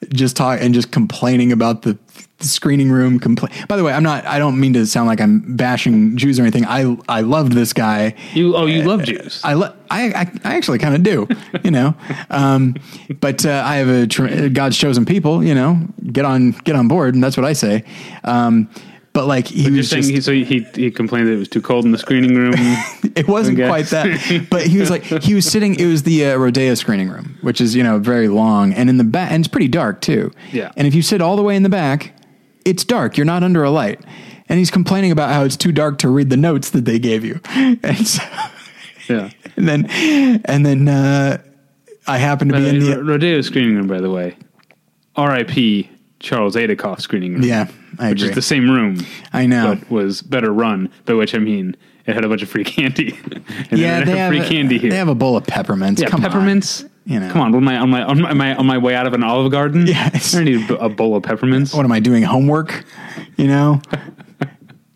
just 0.10 0.36
talk 0.36 0.60
and 0.62 0.74
just 0.74 0.92
complaining 0.92 1.52
about 1.52 1.82
the 1.82 1.98
screening 2.40 2.92
room 2.92 3.20
compla- 3.20 3.68
by 3.68 3.76
the 3.76 3.84
way 3.84 3.92
i'm 3.92 4.04
not 4.04 4.26
i 4.28 4.38
don't 4.38 4.60
mean 4.60 4.74
to 4.74 4.86
sound 4.86 5.08
like 5.08 5.20
i'm 5.20 5.56
bashing 5.56 6.16
jews 6.18 6.38
or 6.38 6.44
anything 6.44 6.66
i 6.68 6.96
i 7.10 7.22
loved 7.22 7.54
this 7.54 7.74
guy 7.74 8.14
You 8.34 8.56
oh, 8.56 8.66
you 8.68 8.84
love 8.84 9.04
Jews. 9.04 9.42
I, 9.44 9.54
lo- 9.54 9.74
I, 9.90 10.08
I, 10.10 10.32
I 10.44 10.56
actually 10.56 10.80
kind 10.80 10.94
of 10.96 11.02
do, 11.04 11.28
you 11.64 11.72
know, 11.72 11.96
um, 12.30 12.76
but 13.22 13.46
uh, 13.46 13.64
I 13.66 13.78
have 13.78 13.88
a 13.90 14.06
tr- 14.06 14.50
God's 14.50 14.78
chosen 14.78 15.06
people, 15.06 15.44
you 15.44 15.56
know, 15.56 15.80
get 16.12 16.26
on 16.26 16.52
get 16.52 16.76
on 16.76 16.88
board, 16.88 17.16
and 17.16 17.24
that's 17.24 17.38
what 17.38 17.46
I 17.46 17.54
say. 17.54 17.84
Um, 18.26 18.70
but 19.14 19.26
like 19.26 19.48
he 19.48 19.64
You're 19.64 19.78
was 19.78 19.90
saying 19.90 20.04
just, 20.04 20.14
he, 20.14 20.22
so 20.22 20.32
he 20.34 20.60
he 20.76 20.92
complained 20.92 21.28
that 21.28 21.34
it 21.34 21.38
was 21.38 21.48
too 21.48 21.62
cold 21.62 21.86
in 21.86 21.92
the 21.92 21.98
screening 21.98 22.36
room. 22.36 22.54
it 23.16 23.28
wasn't 23.28 23.58
quite 23.58 23.86
that, 23.88 24.48
but 24.52 24.68
he 24.68 24.78
was 24.78 24.90
like 24.92 25.04
he 25.04 25.34
was 25.34 25.50
sitting. 25.50 25.76
It 25.80 25.86
was 25.88 26.04
the 26.04 26.26
uh, 26.26 26.38
Rodeo 26.38 26.76
screening 26.76 27.10
room, 27.10 27.38
which 27.42 27.62
is 27.62 27.74
you 27.76 27.82
know 27.84 27.98
very 27.98 28.28
long, 28.28 28.74
and 28.74 28.90
in 28.90 28.98
the 28.98 29.04
back, 29.04 29.32
and 29.32 29.42
it's 29.44 29.48
pretty 29.48 29.70
dark 29.70 30.02
too. 30.02 30.32
Yeah. 30.52 30.72
and 30.76 30.86
if 30.86 30.94
you 30.94 31.02
sit 31.02 31.22
all 31.22 31.36
the 31.36 31.44
way 31.44 31.56
in 31.56 31.64
the 31.64 31.70
back, 31.70 32.14
it's 32.68 32.84
dark. 32.84 33.18
You're 33.18 33.26
not 33.26 33.44
under 33.44 33.64
a 33.64 33.72
light. 33.72 34.00
And 34.50 34.58
he's 34.60 34.72
complaining 34.72 35.12
about 35.12 35.30
how 35.32 35.44
it's 35.44 35.58
too 35.58 35.72
dark 35.72 35.98
to 36.00 36.10
read 36.10 36.30
the 36.30 36.38
notes 36.38 36.70
that 36.72 36.86
they 36.86 37.00
gave 37.00 37.26
you. 37.26 37.40
And 37.84 38.08
so, 38.08 38.24
yeah. 39.10 39.30
and 39.58 39.68
then 39.68 39.86
and 40.46 40.66
then 40.66 40.88
uh, 40.88 41.38
I 42.08 42.18
happen 42.18 42.50
to 42.50 42.56
Uh, 42.56 42.60
be 42.60 42.70
in 42.70 42.80
the 42.80 43.04
Rodeo 43.04 43.42
screening 43.42 43.76
room, 43.76 43.88
by 43.88 44.00
the 44.00 44.10
way. 44.10 44.36
R.I.P. 45.16 45.90
Charles 46.20 46.56
Aidikoff 46.56 47.02
screening 47.02 47.34
room. 47.34 47.44
yeah. 47.44 47.68
I 48.00 48.10
which 48.10 48.20
agree. 48.22 48.30
is 48.30 48.36
the 48.36 48.42
same 48.42 48.70
room, 48.70 49.06
I 49.34 49.46
know. 49.48 49.76
but 49.76 49.90
was 49.90 50.22
better 50.22 50.52
run. 50.54 50.90
By 51.06 51.14
which 51.14 51.34
I 51.34 51.40
mean 51.40 51.76
it 52.06 52.14
had 52.14 52.24
a 52.24 52.30
bunch 52.30 52.42
of 52.44 52.50
free 52.50 52.64
candy. 52.64 53.18
and 53.72 53.80
yeah, 53.80 54.00
they 54.00 54.06
they 54.12 54.18
have 54.18 54.30
free 54.30 54.40
a, 54.42 54.48
candy 54.48 54.78
here. 54.78 54.92
They 54.92 54.98
have 54.98 55.08
a 55.08 55.16
bowl 55.16 55.36
of 55.36 55.46
peppermints. 55.48 56.02
yeah, 56.02 56.10
Come 56.10 56.24
on. 56.24 56.32
You 57.08 57.22
know. 57.22 57.32
come 57.32 57.40
on. 57.40 57.56
On 57.56 57.64
my 57.64 57.78
on 57.78 57.90
my 57.90 58.04
on 58.04 58.22
my, 58.22 58.30
on 58.30 58.38
my 58.38 58.56
on 58.56 58.66
my 58.66 58.78
way 58.78 58.94
out 58.94 59.08
of 59.08 59.14
an 59.14 59.24
Olive 59.24 59.52
Garden. 59.52 59.88
Yes. 59.98 60.36
I 60.36 60.44
need 60.44 60.70
a, 60.70 60.86
a 60.86 60.90
bowl 60.90 61.16
of 61.16 61.24
peppermints. 61.24 61.74
What 61.74 61.86
am 61.86 61.92
I 61.92 62.02
doing? 62.02 62.24
Homework? 62.24 62.86
You 63.38 63.48
know. 63.48 63.82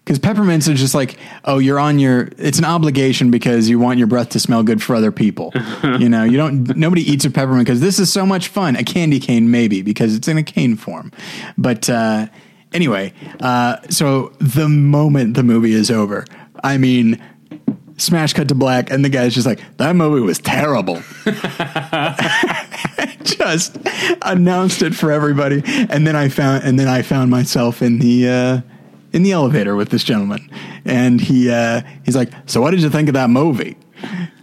Because 0.03 0.17
peppermints 0.17 0.67
are 0.67 0.73
just 0.73 0.95
like, 0.95 1.17
oh, 1.45 1.59
you're 1.59 1.79
on 1.79 1.99
your. 1.99 2.27
It's 2.37 2.57
an 2.57 2.65
obligation 2.65 3.29
because 3.29 3.69
you 3.69 3.77
want 3.77 3.99
your 3.99 4.07
breath 4.07 4.29
to 4.29 4.39
smell 4.39 4.63
good 4.63 4.81
for 4.81 4.95
other 4.95 5.11
people. 5.11 5.53
you 5.83 6.09
know, 6.09 6.23
you 6.23 6.37
don't. 6.37 6.75
Nobody 6.75 7.01
eats 7.03 7.23
a 7.23 7.29
peppermint 7.29 7.67
because 7.67 7.81
this 7.81 7.99
is 7.99 8.11
so 8.11 8.25
much 8.25 8.47
fun. 8.47 8.75
A 8.75 8.83
candy 8.83 9.19
cane, 9.19 9.51
maybe 9.51 9.83
because 9.83 10.15
it's 10.15 10.27
in 10.27 10.37
a 10.37 10.43
cane 10.43 10.75
form. 10.75 11.13
But 11.55 11.87
uh, 11.87 12.27
anyway, 12.73 13.13
uh, 13.39 13.77
so 13.89 14.33
the 14.39 14.67
moment 14.67 15.35
the 15.35 15.43
movie 15.43 15.73
is 15.73 15.91
over, 15.91 16.25
I 16.63 16.77
mean, 16.77 17.21
smash 18.01 18.33
cut 18.33 18.47
to 18.49 18.55
black, 18.55 18.91
and 18.91 19.05
the 19.05 19.09
guy's 19.09 19.33
just 19.33 19.47
like, 19.47 19.61
that 19.77 19.95
movie 19.95 20.21
was 20.21 20.39
terrible. 20.39 21.01
just 23.23 23.77
announced 24.23 24.81
it 24.81 24.95
for 24.95 25.11
everybody, 25.11 25.61
and 25.65 26.05
then 26.05 26.15
I 26.15 26.29
found, 26.29 26.63
and 26.63 26.79
then 26.79 26.87
I 26.87 27.01
found 27.01 27.31
myself 27.31 27.81
in 27.81 27.99
the. 27.99 28.29
Uh, 28.29 28.61
in 29.13 29.23
the 29.23 29.33
elevator 29.33 29.75
with 29.75 29.89
this 29.89 30.05
gentleman, 30.05 30.49
and 30.85 31.19
he 31.19 31.51
uh, 31.51 31.81
he's 32.05 32.15
like, 32.15 32.31
"So 32.45 32.61
what 32.61 32.71
did 32.71 32.81
you 32.81 32.89
think 32.89 33.09
of 33.09 33.13
that 33.15 33.29
movie?" 33.29 33.75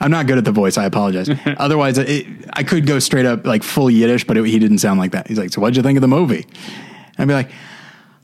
I'm 0.00 0.10
not 0.10 0.26
good 0.26 0.36
at 0.36 0.44
the 0.44 0.52
voice. 0.52 0.76
I 0.76 0.84
apologize. 0.84 1.30
Otherwise, 1.56 1.98
it, 1.98 2.26
I 2.52 2.62
could 2.62 2.86
go 2.86 2.98
straight 2.98 3.26
up 3.26 3.46
like 3.46 3.62
full 3.62 3.90
Yiddish, 3.90 4.24
but 4.24 4.36
it, 4.36 4.44
he 4.44 4.58
didn't 4.58 4.78
sound 4.78 5.00
like 5.00 5.12
that. 5.12 5.26
He's 5.26 5.38
like, 5.38 5.54
"So 5.54 5.62
what 5.62 5.70
did 5.70 5.78
you 5.78 5.82
think 5.82 5.96
of 5.96 6.02
the 6.02 6.08
movie?" 6.08 6.46
I'd 7.16 7.28
be 7.28 7.34
like, 7.34 7.50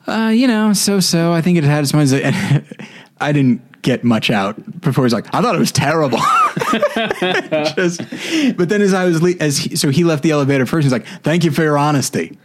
uh, 0.06 0.32
"You 0.34 0.46
know, 0.46 0.74
so 0.74 1.00
so. 1.00 1.32
I 1.32 1.40
think 1.40 1.56
it 1.56 1.64
had 1.64 1.88
some." 1.88 2.00
And 2.00 2.64
I 3.20 3.32
didn't 3.32 3.62
get 3.84 4.02
much 4.02 4.30
out 4.30 4.80
before 4.80 5.04
he's 5.04 5.12
like, 5.12 5.32
"I 5.32 5.40
thought 5.40 5.54
it 5.54 5.58
was 5.60 5.70
terrible." 5.70 6.18
Just, 7.76 8.00
but 8.56 8.68
then 8.68 8.82
as 8.82 8.92
I 8.92 9.04
was 9.04 9.22
le- 9.22 9.36
as 9.38 9.58
he, 9.58 9.76
so 9.76 9.90
he 9.90 10.02
left 10.02 10.24
the 10.24 10.32
elevator 10.32 10.66
first. 10.66 10.84
He's 10.84 10.92
like, 10.92 11.06
"Thank 11.22 11.44
you 11.44 11.52
for 11.52 11.62
your 11.62 11.78
honesty." 11.78 12.36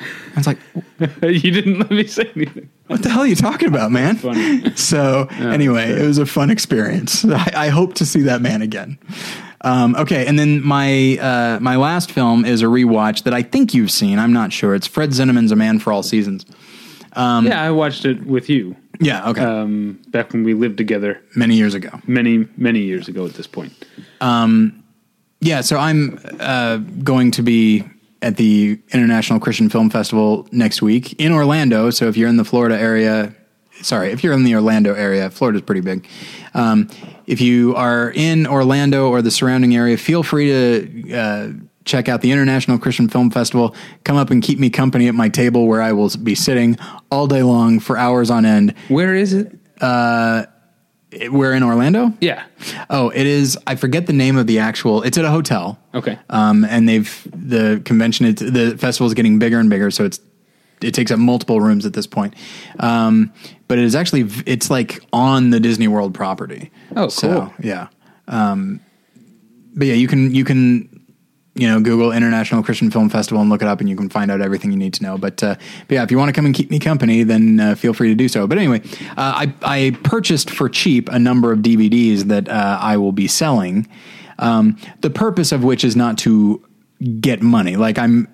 I 0.00 0.36
was 0.36 0.46
like, 0.46 0.58
you 1.22 1.50
didn't 1.50 1.78
let 1.80 1.90
me 1.90 2.06
say 2.06 2.30
anything. 2.36 2.70
what 2.86 3.02
the 3.02 3.08
hell 3.08 3.22
are 3.22 3.26
you 3.26 3.34
talking 3.34 3.68
about, 3.68 3.90
man? 3.90 4.18
So 4.76 5.26
anyway, 5.38 5.90
it 5.90 6.06
was 6.06 6.18
a 6.18 6.26
fun 6.26 6.50
experience. 6.50 7.24
I, 7.24 7.50
I 7.54 7.68
hope 7.68 7.94
to 7.94 8.06
see 8.06 8.22
that 8.22 8.40
man 8.40 8.62
again. 8.62 8.98
Um, 9.62 9.96
okay, 9.96 10.26
and 10.26 10.38
then 10.38 10.64
my 10.64 11.18
uh, 11.18 11.58
my 11.60 11.76
last 11.76 12.12
film 12.12 12.44
is 12.44 12.62
a 12.62 12.66
rewatch 12.66 13.24
that 13.24 13.34
I 13.34 13.42
think 13.42 13.74
you've 13.74 13.90
seen. 13.90 14.18
I'm 14.18 14.32
not 14.32 14.52
sure. 14.52 14.74
It's 14.74 14.86
Fred 14.86 15.10
Zinnemann's 15.10 15.50
A 15.50 15.56
Man 15.56 15.80
for 15.80 15.92
All 15.92 16.04
Seasons. 16.04 16.46
yeah, 17.16 17.60
I 17.60 17.70
watched 17.72 18.04
it 18.04 18.24
with 18.24 18.48
you 18.48 18.76
Yeah, 19.00 19.28
okay, 19.30 19.42
um, 19.42 20.00
back 20.08 20.32
when 20.32 20.44
we 20.44 20.54
lived 20.54 20.76
together 20.76 21.20
many 21.36 21.56
years 21.56 21.74
ago. 21.74 22.00
many 22.06 22.46
many 22.56 22.80
years 22.80 23.08
ago. 23.08 23.26
At 23.26 23.34
this 23.34 23.46
point, 23.46 23.72
Yeah, 25.40 25.60
so 25.60 25.76
I'm 25.76 26.18
uh, 26.40 26.78
going 26.78 27.30
to 27.32 27.42
be 27.42 27.84
at 28.22 28.36
the 28.36 28.80
International 28.90 29.38
Christian 29.38 29.68
Film 29.68 29.90
Festival 29.90 30.48
next 30.50 30.82
week 30.82 31.12
in 31.20 31.32
Orlando. 31.32 31.90
So 31.90 32.08
if 32.08 32.16
you're 32.16 32.28
in 32.28 32.36
the 32.36 32.44
Florida 32.44 32.76
area, 32.76 33.32
sorry, 33.82 34.10
if 34.10 34.24
you're 34.24 34.32
in 34.32 34.42
the 34.42 34.54
Orlando 34.56 34.94
area, 34.94 35.30
Florida's 35.30 35.62
pretty 35.62 35.80
big. 35.80 36.08
Um, 36.54 36.88
if 37.26 37.40
you 37.40 37.76
are 37.76 38.10
in 38.10 38.46
Orlando 38.46 39.08
or 39.10 39.22
the 39.22 39.30
surrounding 39.30 39.76
area, 39.76 39.96
feel 39.96 40.24
free 40.24 40.48
to 40.48 41.12
uh, 41.14 41.48
check 41.88 42.08
out 42.08 42.20
the 42.20 42.30
International 42.30 42.78
Christian 42.78 43.08
Film 43.08 43.30
Festival. 43.30 43.74
Come 44.04 44.16
up 44.16 44.30
and 44.30 44.42
keep 44.42 44.58
me 44.60 44.70
company 44.70 45.08
at 45.08 45.14
my 45.14 45.28
table 45.28 45.66
where 45.66 45.82
I 45.82 45.92
will 45.92 46.10
be 46.22 46.34
sitting 46.36 46.76
all 47.10 47.26
day 47.26 47.42
long 47.42 47.80
for 47.80 47.96
hours 47.96 48.30
on 48.30 48.44
end. 48.44 48.74
where 48.88 49.14
is 49.14 49.32
it? 49.32 49.58
We're 51.30 51.54
in 51.54 51.62
Orlando. 51.62 52.12
Yeah. 52.20 52.44
Oh, 52.90 53.08
it 53.08 53.26
is. 53.26 53.56
I 53.66 53.76
forget 53.76 54.06
the 54.06 54.12
name 54.12 54.36
of 54.36 54.46
the 54.46 54.58
actual. 54.58 55.02
It's 55.02 55.16
at 55.16 55.24
a 55.24 55.30
hotel. 55.30 55.78
Okay. 55.94 56.18
Um, 56.28 56.66
and 56.66 56.86
they've 56.86 57.26
the 57.34 57.80
convention. 57.86 58.26
It's, 58.26 58.42
the 58.42 58.76
festival 58.76 59.06
is 59.06 59.14
getting 59.14 59.38
bigger 59.38 59.58
and 59.58 59.70
bigger, 59.70 59.90
so 59.90 60.04
it's 60.04 60.20
it 60.82 60.92
takes 60.92 61.10
up 61.10 61.18
multiple 61.18 61.60
rooms 61.62 61.86
at 61.86 61.94
this 61.94 62.06
point. 62.06 62.34
Um, 62.78 63.32
but 63.68 63.78
it 63.78 63.84
is 63.84 63.96
actually 63.96 64.22
v- 64.24 64.42
it's 64.46 64.70
like 64.70 65.00
on 65.12 65.48
the 65.48 65.58
Disney 65.60 65.88
World 65.88 66.12
property. 66.12 66.70
Oh, 66.94 67.08
So, 67.08 67.28
cool. 67.40 67.54
yeah. 67.60 67.88
Um, 68.28 68.80
but 69.74 69.86
yeah, 69.86 69.94
you 69.94 70.08
can 70.08 70.34
you 70.34 70.44
can 70.44 70.97
you 71.58 71.66
know 71.66 71.80
Google 71.80 72.12
International 72.12 72.62
Christian 72.62 72.90
Film 72.90 73.10
Festival 73.10 73.40
and 73.40 73.50
look 73.50 73.62
it 73.62 73.68
up, 73.68 73.80
and 73.80 73.88
you 73.88 73.96
can 73.96 74.08
find 74.08 74.30
out 74.30 74.40
everything 74.40 74.70
you 74.70 74.78
need 74.78 74.94
to 74.94 75.02
know. 75.02 75.18
But, 75.18 75.42
uh, 75.42 75.56
but 75.88 75.94
yeah, 75.94 76.02
if 76.04 76.10
you 76.10 76.16
want 76.16 76.28
to 76.28 76.32
come 76.32 76.46
and 76.46 76.54
keep 76.54 76.70
me 76.70 76.78
company, 76.78 77.24
then 77.24 77.58
uh, 77.58 77.74
feel 77.74 77.92
free 77.92 78.08
to 78.08 78.14
do 78.14 78.28
so. 78.28 78.46
But 78.46 78.58
anyway, 78.58 78.80
uh, 79.16 79.46
I 79.46 79.54
I 79.62 79.96
purchased 80.04 80.50
for 80.50 80.68
cheap 80.68 81.08
a 81.08 81.18
number 81.18 81.52
of 81.52 81.60
DVDs 81.60 82.24
that 82.24 82.48
uh, 82.48 82.78
I 82.80 82.96
will 82.96 83.12
be 83.12 83.26
selling. 83.26 83.88
Um, 84.38 84.78
the 85.00 85.10
purpose 85.10 85.50
of 85.50 85.64
which 85.64 85.82
is 85.82 85.96
not 85.96 86.16
to 86.18 86.64
get 87.20 87.42
money. 87.42 87.76
Like 87.76 87.98
I'm. 87.98 88.28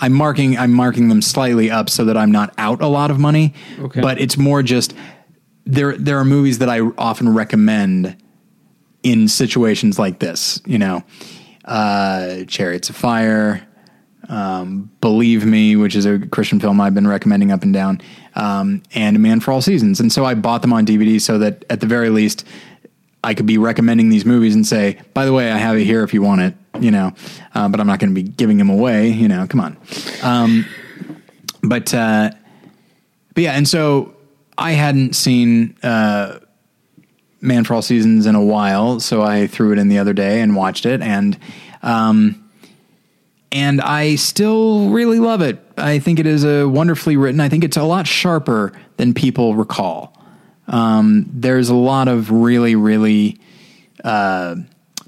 I'm 0.00 0.12
marking 0.12 0.56
I'm 0.56 0.72
marking 0.72 1.08
them 1.08 1.20
slightly 1.20 1.72
up 1.72 1.90
so 1.90 2.04
that 2.04 2.16
I'm 2.16 2.30
not 2.30 2.54
out 2.56 2.80
a 2.82 2.86
lot 2.86 3.10
of 3.10 3.18
money. 3.18 3.54
Okay. 3.80 4.00
But 4.00 4.20
it's 4.20 4.36
more 4.36 4.62
just 4.62 4.94
there 5.64 5.96
there 5.96 6.18
are 6.18 6.24
movies 6.24 6.58
that 6.58 6.68
I 6.68 6.80
often 6.80 7.34
recommend 7.34 8.16
in 9.02 9.26
situations 9.26 9.98
like 9.98 10.20
this, 10.20 10.60
you 10.66 10.78
know, 10.78 11.02
uh, 11.68 12.44
Chariots 12.46 12.88
of 12.88 12.96
Fire, 12.96 13.66
um, 14.28 14.90
Believe 15.00 15.44
Me, 15.44 15.76
which 15.76 15.94
is 15.94 16.06
a 16.06 16.18
Christian 16.18 16.58
film 16.58 16.80
I've 16.80 16.94
been 16.94 17.06
recommending 17.06 17.52
up 17.52 17.62
and 17.62 17.72
down, 17.72 18.00
um, 18.34 18.82
and 18.94 19.16
A 19.16 19.18
Man 19.18 19.40
for 19.40 19.52
All 19.52 19.60
Seasons. 19.60 20.00
And 20.00 20.12
so 20.12 20.24
I 20.24 20.34
bought 20.34 20.62
them 20.62 20.72
on 20.72 20.84
DVD 20.84 21.20
so 21.20 21.38
that 21.38 21.64
at 21.70 21.80
the 21.80 21.86
very 21.86 22.10
least 22.10 22.44
I 23.22 23.34
could 23.34 23.46
be 23.46 23.58
recommending 23.58 24.08
these 24.08 24.24
movies 24.24 24.54
and 24.54 24.66
say, 24.66 24.98
by 25.12 25.24
the 25.24 25.32
way, 25.32 25.50
I 25.50 25.58
have 25.58 25.76
it 25.76 25.84
here 25.84 26.02
if 26.02 26.14
you 26.14 26.22
want 26.22 26.40
it, 26.40 26.54
you 26.80 26.90
know, 26.90 27.12
uh, 27.54 27.68
but 27.68 27.80
I'm 27.80 27.86
not 27.86 27.98
going 27.98 28.14
to 28.14 28.14
be 28.14 28.28
giving 28.28 28.58
them 28.58 28.70
away, 28.70 29.10
you 29.10 29.28
know, 29.28 29.46
come 29.46 29.60
on. 29.60 29.76
Um, 30.22 30.66
but, 31.62 31.92
uh, 31.92 32.30
but 33.34 33.42
yeah, 33.42 33.52
and 33.52 33.68
so 33.68 34.14
I 34.56 34.72
hadn't 34.72 35.14
seen, 35.14 35.76
uh, 35.82 36.38
Man 37.40 37.64
for 37.64 37.74
All 37.74 37.82
Seasons 37.82 38.26
in 38.26 38.34
a 38.34 38.42
while, 38.42 39.00
so 39.00 39.22
I 39.22 39.46
threw 39.46 39.72
it 39.72 39.78
in 39.78 39.88
the 39.88 39.98
other 39.98 40.12
day 40.12 40.40
and 40.40 40.56
watched 40.56 40.86
it, 40.86 41.00
and 41.00 41.38
um, 41.82 42.50
and 43.52 43.80
I 43.80 44.16
still 44.16 44.90
really 44.90 45.20
love 45.20 45.40
it. 45.40 45.58
I 45.76 46.00
think 46.00 46.18
it 46.18 46.26
is 46.26 46.44
a 46.44 46.66
wonderfully 46.66 47.16
written. 47.16 47.40
I 47.40 47.48
think 47.48 47.64
it's 47.64 47.76
a 47.76 47.84
lot 47.84 48.06
sharper 48.06 48.72
than 48.96 49.14
people 49.14 49.54
recall. 49.54 50.16
Um, 50.66 51.30
there's 51.32 51.70
a 51.70 51.74
lot 51.74 52.08
of 52.08 52.30
really, 52.30 52.74
really, 52.74 53.40
uh, 54.04 54.56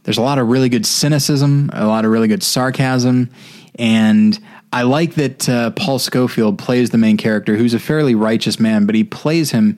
there's 0.04 0.16
a 0.16 0.22
lot 0.22 0.38
of 0.38 0.48
really 0.48 0.68
good 0.68 0.86
cynicism, 0.86 1.70
a 1.72 1.86
lot 1.86 2.04
of 2.04 2.10
really 2.10 2.28
good 2.28 2.42
sarcasm, 2.42 3.30
and 3.74 4.38
I 4.72 4.82
like 4.82 5.14
that 5.14 5.48
uh, 5.48 5.70
Paul 5.70 5.98
Scofield 5.98 6.58
plays 6.58 6.90
the 6.90 6.98
main 6.98 7.16
character, 7.16 7.56
who's 7.56 7.74
a 7.74 7.80
fairly 7.80 8.14
righteous 8.14 8.60
man, 8.60 8.86
but 8.86 8.94
he 8.94 9.02
plays 9.02 9.50
him 9.50 9.76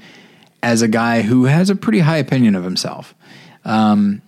as 0.62 0.82
a 0.82 0.88
guy 0.88 1.22
who 1.22 1.44
has 1.44 1.70
a 1.70 1.76
pretty 1.76 2.00
high 2.00 2.18
opinion 2.18 2.54
of 2.54 2.64
himself. 2.64 3.14
Um, 3.64 4.22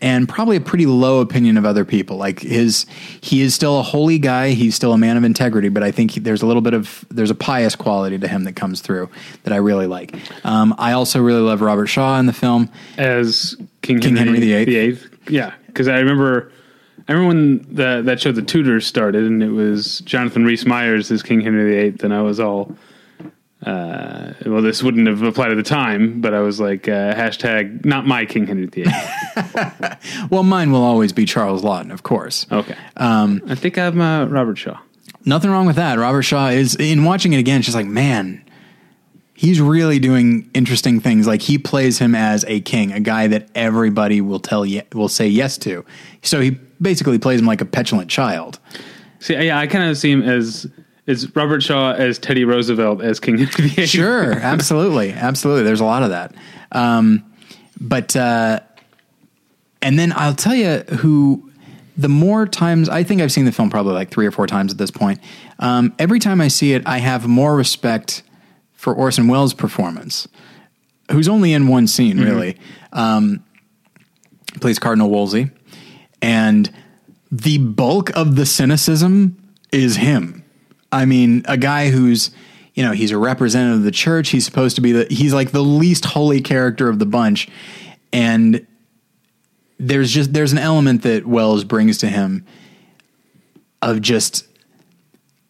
and 0.00 0.28
probably 0.28 0.56
a 0.56 0.60
pretty 0.60 0.86
low 0.86 1.20
opinion 1.20 1.56
of 1.56 1.64
other 1.64 1.84
people. 1.84 2.16
Like 2.16 2.40
his, 2.40 2.86
he 3.20 3.42
is 3.42 3.54
still 3.54 3.78
a 3.78 3.82
holy 3.82 4.18
guy. 4.18 4.50
He's 4.50 4.74
still 4.74 4.92
a 4.92 4.98
man 4.98 5.16
of 5.16 5.24
integrity, 5.24 5.68
but 5.68 5.82
I 5.82 5.90
think 5.90 6.12
he, 6.12 6.20
there's 6.20 6.42
a 6.42 6.46
little 6.46 6.62
bit 6.62 6.74
of 6.74 7.04
there's 7.10 7.30
a 7.30 7.34
pious 7.34 7.76
quality 7.76 8.18
to 8.18 8.28
him 8.28 8.44
that 8.44 8.54
comes 8.56 8.80
through 8.80 9.10
that 9.44 9.52
I 9.52 9.56
really 9.56 9.86
like. 9.86 10.16
Um, 10.44 10.74
I 10.78 10.92
also 10.92 11.20
really 11.20 11.40
love 11.40 11.60
Robert 11.60 11.86
Shaw 11.86 12.18
in 12.18 12.26
the 12.26 12.32
film. 12.32 12.70
As 12.96 13.56
King, 13.82 14.00
King 14.00 14.16
Henry 14.16 14.40
Henry, 14.40 14.64
VIII. 14.64 14.92
VIII. 14.92 15.10
Yeah, 15.28 15.54
because 15.66 15.88
I 15.88 15.98
remember, 15.98 16.52
I 17.08 17.12
remember 17.12 17.28
when 17.28 17.74
the, 17.74 18.02
that 18.04 18.20
show 18.20 18.32
The 18.32 18.42
Tudors 18.42 18.86
started, 18.86 19.24
and 19.24 19.42
it 19.42 19.50
was 19.50 20.00
Jonathan 20.00 20.44
Rhys 20.44 20.64
Meyers 20.64 21.10
as 21.10 21.22
King 21.22 21.40
Henry 21.40 21.90
VIII, 21.90 22.04
and 22.04 22.14
I 22.14 22.22
was 22.22 22.40
all, 22.40 22.74
uh, 23.66 24.34
well, 24.46 24.62
this 24.62 24.82
wouldn't 24.82 25.08
have 25.08 25.22
applied 25.22 25.50
at 25.50 25.56
the 25.56 25.62
time, 25.62 26.20
but 26.20 26.32
I 26.32 26.40
was 26.40 26.60
like, 26.60 26.86
uh, 26.88 27.14
hashtag 27.14 27.84
not 27.84 28.06
my 28.06 28.24
King 28.24 28.46
Henry 28.46 28.66
VIII. 28.66 28.86
Well, 30.30 30.42
mine 30.42 30.72
will 30.72 30.82
always 30.82 31.12
be 31.12 31.24
Charles 31.24 31.62
Laughton, 31.62 31.92
of 31.92 32.02
course. 32.02 32.46
Okay, 32.50 32.76
um, 32.96 33.40
I 33.48 33.54
think 33.54 33.78
I'm 33.78 34.00
uh, 34.00 34.26
Robert 34.26 34.56
Shaw. 34.56 34.78
Nothing 35.24 35.50
wrong 35.50 35.66
with 35.66 35.76
that. 35.76 35.98
Robert 35.98 36.22
Shaw 36.22 36.48
is 36.48 36.74
in 36.76 37.04
watching 37.04 37.32
it 37.32 37.38
again. 37.38 37.62
She's 37.62 37.74
like, 37.74 37.86
man, 37.86 38.44
he's 39.34 39.60
really 39.60 39.98
doing 39.98 40.50
interesting 40.54 41.00
things. 41.00 41.26
Like 41.26 41.42
he 41.42 41.58
plays 41.58 41.98
him 41.98 42.14
as 42.14 42.44
a 42.48 42.60
king, 42.60 42.92
a 42.92 43.00
guy 43.00 43.26
that 43.28 43.48
everybody 43.54 44.20
will 44.20 44.40
tell 44.40 44.66
ye- 44.66 44.82
will 44.92 45.08
say 45.08 45.28
yes 45.28 45.56
to. 45.58 45.84
So 46.22 46.40
he 46.40 46.50
basically 46.80 47.18
plays 47.18 47.40
him 47.40 47.46
like 47.46 47.60
a 47.60 47.64
petulant 47.66 48.10
child. 48.10 48.58
See, 49.20 49.34
yeah, 49.34 49.58
I 49.58 49.66
kind 49.66 49.88
of 49.90 49.96
see 49.96 50.10
him 50.10 50.22
as 50.22 50.66
is 51.08 51.34
Robert 51.34 51.62
Shaw 51.62 51.92
as 51.92 52.18
Teddy 52.18 52.44
Roosevelt 52.44 53.02
as 53.02 53.18
King 53.18 53.38
Henry 53.38 53.70
VIII. 53.70 53.86
Sure, 53.86 54.32
absolutely, 54.40 55.10
absolutely. 55.10 55.64
There's 55.64 55.80
a 55.80 55.84
lot 55.84 56.02
of 56.02 56.10
that. 56.10 56.34
Um, 56.70 57.24
but 57.80 58.14
uh, 58.14 58.60
and 59.80 59.98
then 59.98 60.12
I'll 60.14 60.34
tell 60.34 60.54
you 60.54 60.80
who 60.98 61.50
the 61.96 62.10
more 62.10 62.46
times 62.46 62.88
I 62.90 63.02
think 63.02 63.22
I've 63.22 63.32
seen 63.32 63.46
the 63.46 63.52
film 63.52 63.70
probably 63.70 63.94
like 63.94 64.10
three 64.10 64.26
or 64.26 64.30
four 64.30 64.46
times 64.46 64.70
at 64.70 64.78
this 64.78 64.90
point. 64.90 65.18
Um, 65.58 65.94
every 65.98 66.20
time 66.20 66.42
I 66.42 66.48
see 66.48 66.74
it, 66.74 66.86
I 66.86 66.98
have 66.98 67.26
more 67.26 67.56
respect 67.56 68.22
for 68.74 68.94
Orson 68.94 69.28
Welles' 69.28 69.54
performance, 69.54 70.28
who's 71.10 71.26
only 71.26 71.54
in 71.54 71.68
one 71.68 71.86
scene 71.86 72.20
really. 72.20 72.58
Um, 72.92 73.42
plays 74.60 74.78
Cardinal 74.78 75.08
Wolsey, 75.08 75.50
and 76.20 76.70
the 77.32 77.58
bulk 77.58 78.14
of 78.14 78.36
the 78.36 78.44
cynicism 78.44 79.36
is 79.72 79.96
him. 79.96 80.44
I 80.90 81.04
mean, 81.04 81.42
a 81.46 81.56
guy 81.56 81.90
who's 81.90 82.30
you 82.74 82.84
know 82.84 82.92
he's 82.92 83.10
a 83.10 83.18
representative 83.18 83.78
of 83.78 83.84
the 83.84 83.90
church. 83.90 84.30
He's 84.30 84.44
supposed 84.44 84.76
to 84.76 84.82
be 84.82 84.92
the 84.92 85.06
he's 85.10 85.34
like 85.34 85.50
the 85.50 85.62
least 85.62 86.04
holy 86.04 86.40
character 86.40 86.88
of 86.88 86.98
the 86.98 87.06
bunch, 87.06 87.48
and 88.12 88.66
there's 89.78 90.10
just 90.10 90.32
there's 90.32 90.52
an 90.52 90.58
element 90.58 91.02
that 91.02 91.26
Welles 91.26 91.64
brings 91.64 91.98
to 91.98 92.08
him 92.08 92.46
of 93.82 94.00
just 94.00 94.46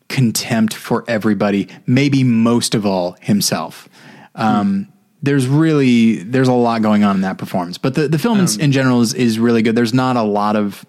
contempt 0.08 0.74
for 0.74 1.04
everybody, 1.06 1.68
maybe 1.86 2.24
most 2.24 2.74
of 2.74 2.86
all 2.86 3.12
himself. 3.20 3.88
Um, 4.34 4.88
There's 5.22 5.46
really 5.46 6.22
there's 6.22 6.48
a 6.48 6.52
lot 6.52 6.80
going 6.80 7.04
on 7.04 7.16
in 7.16 7.22
that 7.22 7.38
performance, 7.38 7.76
but 7.76 7.94
the 7.94 8.06
the 8.06 8.18
film 8.18 8.38
in, 8.38 8.60
in 8.60 8.72
general 8.72 9.00
is 9.00 9.14
is 9.14 9.38
really 9.38 9.62
good. 9.62 9.74
There's 9.74 9.92
not 9.92 10.16
a 10.16 10.22
lot 10.22 10.56
of 10.56 10.86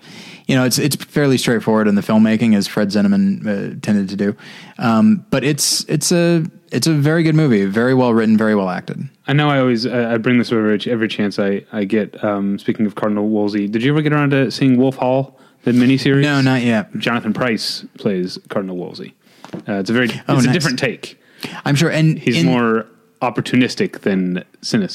you 0.49 0.55
know, 0.55 0.65
it's 0.65 0.79
it's 0.79 0.95
fairly 0.95 1.37
straightforward 1.37 1.87
in 1.87 1.93
the 1.93 2.01
filmmaking, 2.01 2.55
as 2.55 2.67
Fred 2.67 2.89
Zinnemann 2.89 3.45
uh, 3.45 3.79
tended 3.81 4.09
to 4.09 4.15
do. 4.15 4.35
Um, 4.79 5.23
but 5.29 5.43
it's 5.43 5.83
it's 5.87 6.11
a 6.11 6.43
it's 6.71 6.87
a 6.87 6.93
very 6.93 7.21
good 7.21 7.35
movie, 7.35 7.65
very 7.65 7.93
well 7.93 8.13
written, 8.15 8.35
very 8.35 8.55
well 8.55 8.69
acted. 8.69 9.07
I 9.27 9.33
know 9.33 9.47
I 9.47 9.59
always 9.59 9.85
I 9.85 10.15
I 10.15 10.17
bring 10.17 10.39
this 10.39 10.51
over 10.51 10.71
every, 10.71 10.91
every 10.91 11.07
chance 11.07 11.37
I 11.37 11.63
I 11.71 11.83
get. 11.83 12.23
Um, 12.23 12.57
speaking 12.57 12.87
of 12.87 12.95
Cardinal 12.95 13.29
Wolsey, 13.29 13.67
did 13.67 13.83
you 13.83 13.91
ever 13.91 14.01
get 14.01 14.11
around 14.11 14.31
to 14.31 14.49
seeing 14.49 14.75
Wolf 14.77 14.95
Hall, 14.95 15.39
the 15.65 15.71
miniseries? 15.71 16.23
No, 16.23 16.41
not 16.41 16.63
yet. 16.63 16.95
Jonathan 16.97 17.31
Pryce 17.33 17.85
plays 17.99 18.39
Cardinal 18.49 18.75
Wolsey. 18.77 19.13
Uh, 19.53 19.73
it's 19.73 19.91
a 19.91 19.93
very 19.93 20.07
it's 20.07 20.17
Oh, 20.27 20.39
a 20.39 20.51
different 20.51 20.79
take. 20.79 21.21
I'm 21.63 21.75
sure, 21.75 21.91
and 21.91 22.17
He's 22.17 22.37
in- 22.37 22.47
more 22.47 22.87
opportunistic 23.21 23.99
than 24.01 24.43
cynic, 24.63 24.89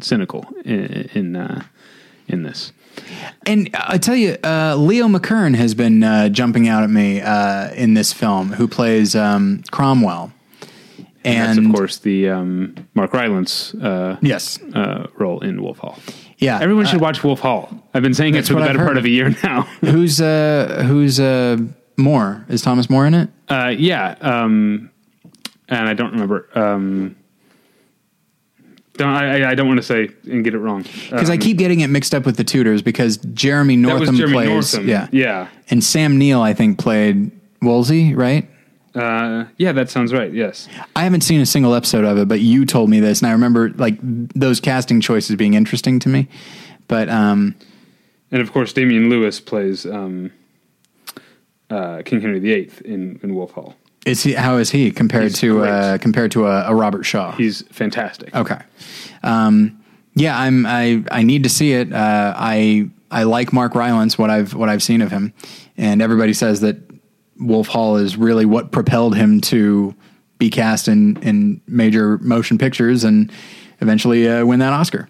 cynical 0.00 0.46
in 0.64 1.08
in, 1.14 1.34
uh, 1.36 1.64
in 2.28 2.44
this. 2.44 2.72
And 3.46 3.70
I 3.74 3.98
tell 3.98 4.16
you, 4.16 4.36
uh, 4.44 4.76
Leo 4.76 5.06
McKern 5.08 5.54
has 5.56 5.74
been 5.74 6.02
uh, 6.02 6.28
jumping 6.28 6.68
out 6.68 6.82
at 6.82 6.90
me 6.90 7.20
uh, 7.20 7.72
in 7.72 7.94
this 7.94 8.12
film, 8.12 8.52
who 8.52 8.68
plays 8.68 9.16
um, 9.16 9.62
Cromwell. 9.70 10.32
And 11.24 11.36
And 11.36 11.58
that's 11.58 11.66
of 11.68 11.74
course 11.74 11.98
the 11.98 12.30
um, 12.30 12.74
Mark 12.94 13.12
Rylance 13.12 13.74
uh, 13.74 14.16
yes, 14.22 14.58
uh, 14.74 15.06
role 15.18 15.40
in 15.40 15.62
Wolf 15.62 15.78
Hall. 15.78 15.98
yeah. 16.38 16.58
Everyone 16.60 16.86
Uh, 16.86 16.88
should 16.88 17.00
watch 17.02 17.22
Wolf 17.22 17.40
Hall. 17.40 17.68
I've 17.92 18.02
been 18.02 18.14
saying 18.14 18.36
it 18.36 18.46
for 18.46 18.54
the 18.54 18.60
better 18.60 18.78
part 18.78 18.96
of 18.96 19.04
a 19.04 19.08
year 19.10 19.28
now. 19.44 19.62
who's 19.82 20.20
uh, 20.20 20.84
who's 20.86 21.20
uh, 21.20 21.58
More? 21.98 22.44
Is 22.48 22.62
Thomas 22.62 22.88
More 22.88 23.06
in 23.06 23.12
it? 23.14 23.28
Uh, 23.48 23.74
yeah, 23.76 24.16
um, 24.22 24.90
and 25.68 25.88
I 25.88 25.92
don't 25.94 26.12
remember. 26.12 26.48
Um, 28.98 29.06
don't 29.06 29.08
I, 29.16 29.50
I- 29.50 29.54
don't 29.54 29.68
want 29.68 29.78
to 29.78 29.82
say 29.82 30.08
and 30.30 30.42
get 30.44 30.54
it 30.54 30.58
wrong 30.58 30.82
Because 31.10 31.30
I 31.30 31.36
keep 31.36 31.56
getting 31.56 31.80
it 31.80 31.88
mixed 31.88 32.14
up 32.14 32.26
with 32.26 32.36
the 32.36 32.44
Tudors 32.44 32.82
because 32.82 33.16
Jeremy 33.18 33.74
Um, 33.74 33.82
Northam 33.82 34.16
Jeremy 34.16 34.32
plays, 34.34 34.48
Northam. 34.74 34.88
yeah, 34.88 35.08
yeah, 35.12 35.48
and 35.70 35.82
Sam 35.82 36.18
Neill 36.18 36.42
I 36.42 36.52
think 36.54 36.78
played 36.78 37.30
Wolsey, 37.62 38.14
right? 38.14 38.48
uh, 38.94 39.44
yeah. 39.58 39.70
That 39.72 39.88
sounds 39.90 40.12
right. 40.12 40.32
Yes, 40.32 40.68
I 40.96 41.04
haven't 41.04 41.20
seen 41.22 41.40
a 41.40 41.46
single 41.46 41.74
episode 41.74 42.04
of 42.04 42.18
it, 42.18 42.26
but 42.28 42.40
you 42.40 42.66
told 42.66 42.90
me 42.90 42.98
this, 43.00 43.20
and 43.20 43.28
I 43.28 43.32
remember 43.32 43.70
like 43.70 43.96
those 44.02 44.58
casting 44.60 45.00
choices 45.00 45.36
being 45.36 45.54
interesting 45.54 45.98
to 46.00 46.08
me. 46.08 46.26
But 46.88 47.08
um, 47.08 47.54
and 48.32 48.42
of 48.42 48.52
course 48.52 48.72
Damian 48.72 49.08
Lewis 49.08 49.38
plays 49.40 49.86
um, 49.86 50.32
uh, 51.70 52.02
King 52.04 52.20
Henry 52.20 52.40
VIII 52.40 52.70
in 52.84 53.20
in 53.22 53.34
Wolf 53.34 53.52
Hall. 53.52 53.76
Is 54.06 54.22
he? 54.22 54.32
How 54.32 54.56
is 54.56 54.70
he 54.70 54.90
compared 54.90 55.24
He's 55.24 55.38
to 55.40 55.64
uh, 55.64 55.98
compared 55.98 56.30
to 56.32 56.46
a, 56.46 56.70
a 56.70 56.74
Robert 56.74 57.04
Shaw? 57.04 57.32
He's 57.32 57.62
fantastic. 57.68 58.34
Okay. 58.34 58.58
Um, 59.22 59.82
yeah, 60.14 60.38
I'm. 60.38 60.66
I 60.66 61.04
I 61.10 61.22
need 61.22 61.42
to 61.42 61.48
see 61.48 61.72
it. 61.72 61.92
Uh, 61.92 62.34
I 62.36 62.88
I 63.10 63.24
like 63.24 63.52
Mark 63.52 63.74
Rylance. 63.74 64.18
What 64.18 64.30
I've 64.30 64.54
what 64.54 64.68
I've 64.68 64.82
seen 64.82 65.02
of 65.02 65.10
him, 65.10 65.32
and 65.76 66.00
everybody 66.00 66.32
says 66.32 66.60
that 66.60 66.76
Wolf 67.38 67.68
Hall 67.68 67.96
is 67.96 68.16
really 68.16 68.46
what 68.46 68.72
propelled 68.72 69.16
him 69.16 69.40
to 69.42 69.94
be 70.38 70.50
cast 70.50 70.88
in 70.88 71.16
in 71.22 71.60
major 71.66 72.18
motion 72.18 72.58
pictures 72.58 73.04
and 73.04 73.30
eventually 73.80 74.28
uh, 74.28 74.44
win 74.44 74.60
that 74.60 74.72
Oscar. 74.72 75.08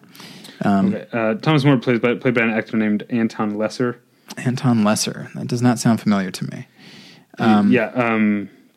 Okay. 0.65 1.07
Uh, 1.13 1.35
Thomas 1.35 1.65
More 1.65 1.79
plays 1.79 2.01
by, 2.01 2.15
played 2.15 2.35
by 2.35 2.43
an 2.43 2.51
actor 2.51 2.77
named 2.77 3.05
Anton 3.09 3.57
Lesser. 3.57 3.99
Anton 4.37 4.85
Lesser. 4.85 5.31
That 5.35 5.47
does 5.47 5.63
not 5.63 5.79
sound 5.79 6.01
familiar 6.01 6.31
to 6.31 6.45
me. 6.45 6.67
Um, 7.39 7.73
yeah, 7.73 7.87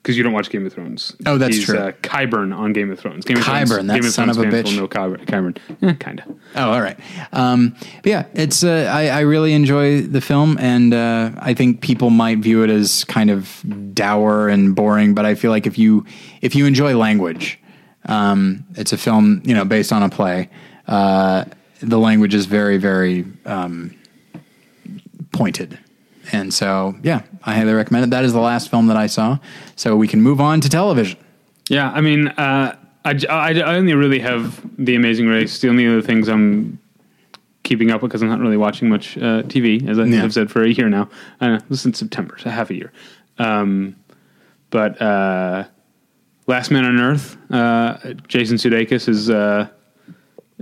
because 0.04 0.18
you 0.18 0.24
don't 0.24 0.34
watch 0.34 0.50
Game 0.50 0.66
of 0.66 0.74
Thrones. 0.74 1.16
Oh, 1.26 1.38
that's 1.38 1.56
He's, 1.56 1.66
true. 1.66 1.80
Uh, 1.80 1.92
Qyburn 1.94 2.54
on 2.54 2.74
Game 2.74 2.92
of 2.92 3.00
Thrones. 3.00 3.24
Game 3.24 3.38
of 3.38 3.44
Qyburn, 3.44 3.68
Thrones, 3.68 3.88
that 3.88 3.94
Game 3.94 4.06
of 4.06 4.12
son 4.12 4.26
Thrones 4.26 4.38
of 4.38 4.44
a 4.44 4.48
bitch. 4.48 4.88
Qyburn. 4.90 5.26
Qyburn. 5.26 5.58
Eh, 5.82 5.94
kind 5.94 6.20
of. 6.20 6.36
Oh, 6.58 6.72
all 6.74 6.82
right. 6.82 7.00
Um, 7.32 7.74
but 7.80 8.06
yeah, 8.06 8.26
it's. 8.34 8.66
Uh, 8.66 8.92
I, 8.94 9.08
I 9.08 9.20
really 9.22 9.54
enjoy 9.54 10.02
the 10.02 10.20
film, 10.20 10.58
and 10.60 10.94
uh, 10.94 11.32
I 11.38 11.54
think 11.54 11.80
people 11.80 12.10
might 12.10 12.40
view 12.40 12.64
it 12.64 12.70
as 12.70 13.06
kind 13.06 13.30
of 13.30 13.64
dour 13.94 14.50
and 14.50 14.76
boring. 14.76 15.14
But 15.14 15.26
I 15.26 15.36
feel 15.36 15.52
like 15.52 15.66
if 15.66 15.78
you 15.78 16.06
if 16.42 16.54
you 16.54 16.66
enjoy 16.66 16.98
language, 16.98 17.58
um, 18.06 18.66
it's 18.76 18.92
a 18.92 18.98
film 18.98 19.42
you 19.46 19.56
know 19.56 19.64
based 19.64 19.94
on 19.94 20.04
a 20.04 20.10
play. 20.10 20.50
Uh, 20.86 21.46
the 21.80 21.98
language 21.98 22.34
is 22.34 22.46
very 22.46 22.78
very 22.78 23.26
um, 23.46 23.98
pointed, 25.32 25.80
and 26.32 26.54
so 26.54 26.96
yeah, 27.04 27.22
I 27.44 27.56
highly 27.56 27.74
recommend 27.74 28.06
it. 28.06 28.10
That 28.12 28.24
is 28.24 28.34
the 28.34 28.40
last 28.40 28.70
film 28.70 28.88
that 28.88 28.98
I 28.98 29.08
saw, 29.08 29.38
so 29.76 29.96
we 29.96 30.08
can 30.08 30.22
move 30.22 30.40
on 30.42 30.62
to 30.62 30.70
television. 30.70 31.20
Yeah, 31.70 31.92
I 31.92 32.02
mean, 32.02 32.28
uh, 32.30 32.76
I, 33.06 33.20
I- 33.30 33.60
I 33.60 33.76
only 33.76 33.94
really 33.94 34.20
have 34.20 34.62
The 34.78 34.96
Amazing 34.96 35.28
Race. 35.28 35.60
The 35.60 35.70
only 35.70 35.88
other 35.88 36.02
things 36.02 36.28
I'm 36.30 36.80
keeping 37.64 37.92
up 37.92 38.02
with 38.02 38.10
because 38.12 38.22
I'm 38.22 38.30
not 38.30 38.40
really 38.40 38.58
watching 38.58 38.90
much 38.90 39.18
uh, 39.18 39.44
TV, 39.44 39.88
as 39.88 39.98
I 40.00 40.04
Yeah. 40.06 40.18
have 40.22 40.34
said 40.34 40.52
for 40.52 40.64
a 40.64 40.70
year 40.70 40.90
now. 40.90 41.10
Uh, 41.40 41.60
since 41.72 42.00
September, 42.00 42.38
so 42.38 42.50
half 42.50 42.70
a 42.70 42.76
year. 42.76 42.92
Um, 43.40 43.96
but 44.70 45.02
uh, 45.02 45.64
Last 46.48 46.72
Man 46.72 46.84
on 46.86 47.00
Earth, 47.00 47.38
uh, 47.52 47.98
Jason 48.28 48.58
Sudeikis 48.58 49.08
is. 49.08 49.30